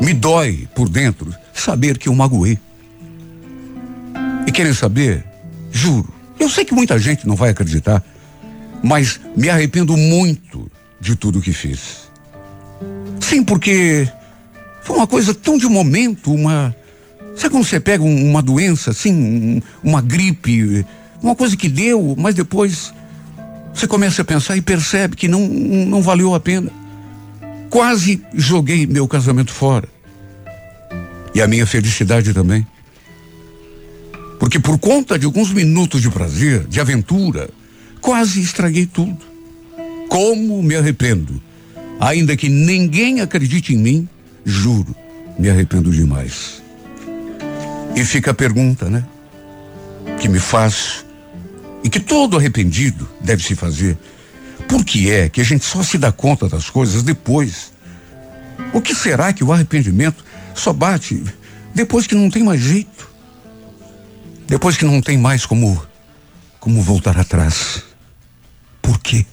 Me 0.00 0.14
dói 0.14 0.68
por 0.74 0.88
dentro 0.88 1.34
saber 1.52 1.98
que 1.98 2.08
eu 2.08 2.14
magoei. 2.14 2.58
E 4.46 4.52
querem 4.52 4.74
saber? 4.74 5.24
Juro, 5.70 6.12
eu 6.38 6.48
sei 6.48 6.64
que 6.64 6.74
muita 6.74 6.98
gente 6.98 7.26
não 7.26 7.36
vai 7.36 7.50
acreditar, 7.50 8.02
mas 8.82 9.20
me 9.36 9.48
arrependo 9.48 9.96
muito 9.96 10.70
de 11.00 11.16
tudo 11.16 11.40
que 11.40 11.52
fiz. 11.52 12.10
Sim, 13.20 13.44
porque 13.44 14.08
foi 14.82 14.96
uma 14.96 15.06
coisa 15.06 15.32
tão 15.34 15.56
de 15.56 15.66
momento, 15.66 16.32
uma. 16.32 16.74
Sabe 17.36 17.50
quando 17.50 17.64
você 17.64 17.80
pega 17.80 18.02
um, 18.02 18.30
uma 18.30 18.42
doença, 18.42 18.90
assim, 18.90 19.12
um, 19.12 19.62
uma 19.82 20.02
gripe, 20.02 20.84
uma 21.22 21.34
coisa 21.34 21.56
que 21.56 21.68
deu, 21.68 22.14
mas 22.18 22.34
depois 22.34 22.92
você 23.72 23.86
começa 23.86 24.22
a 24.22 24.24
pensar 24.24 24.56
e 24.56 24.60
percebe 24.60 25.16
que 25.16 25.28
não, 25.28 25.40
não 25.48 26.02
valeu 26.02 26.34
a 26.34 26.40
pena. 26.40 26.70
Quase 27.72 28.22
joguei 28.34 28.86
meu 28.86 29.08
casamento 29.08 29.50
fora. 29.50 29.88
E 31.34 31.40
a 31.40 31.48
minha 31.48 31.66
felicidade 31.66 32.34
também. 32.34 32.66
Porque 34.38 34.58
por 34.58 34.78
conta 34.78 35.18
de 35.18 35.24
alguns 35.24 35.50
minutos 35.50 36.02
de 36.02 36.10
prazer, 36.10 36.66
de 36.66 36.78
aventura, 36.78 37.48
quase 37.98 38.42
estraguei 38.42 38.84
tudo. 38.84 39.24
Como 40.10 40.62
me 40.62 40.76
arrependo. 40.76 41.40
Ainda 41.98 42.36
que 42.36 42.50
ninguém 42.50 43.22
acredite 43.22 43.72
em 43.72 43.78
mim, 43.78 44.08
Juro, 44.44 44.94
me 45.38 45.48
arrependo 45.48 45.90
demais. 45.90 46.62
E 47.96 48.04
fica 48.04 48.32
a 48.32 48.34
pergunta, 48.34 48.90
né? 48.90 49.02
Que 50.20 50.28
me 50.28 50.38
faço 50.38 51.06
e 51.82 51.88
que 51.88 52.00
todo 52.00 52.36
arrependido 52.36 53.08
deve 53.18 53.42
se 53.42 53.54
fazer. 53.54 53.96
Por 54.72 54.86
que 54.86 55.10
é 55.10 55.28
que 55.28 55.38
a 55.38 55.44
gente 55.44 55.66
só 55.66 55.82
se 55.82 55.98
dá 55.98 56.10
conta 56.10 56.48
das 56.48 56.70
coisas 56.70 57.02
depois? 57.02 57.74
O 58.72 58.80
que 58.80 58.94
será 58.94 59.30
que 59.30 59.44
o 59.44 59.52
arrependimento 59.52 60.24
só 60.54 60.72
bate 60.72 61.22
depois 61.74 62.06
que 62.06 62.14
não 62.14 62.30
tem 62.30 62.42
mais 62.42 62.58
jeito? 62.58 63.06
Depois 64.46 64.78
que 64.78 64.86
não 64.86 65.02
tem 65.02 65.18
mais 65.18 65.44
como 65.44 65.86
como 66.58 66.80
voltar 66.80 67.18
atrás? 67.18 67.82
Por 68.80 68.98
quê? 68.98 69.26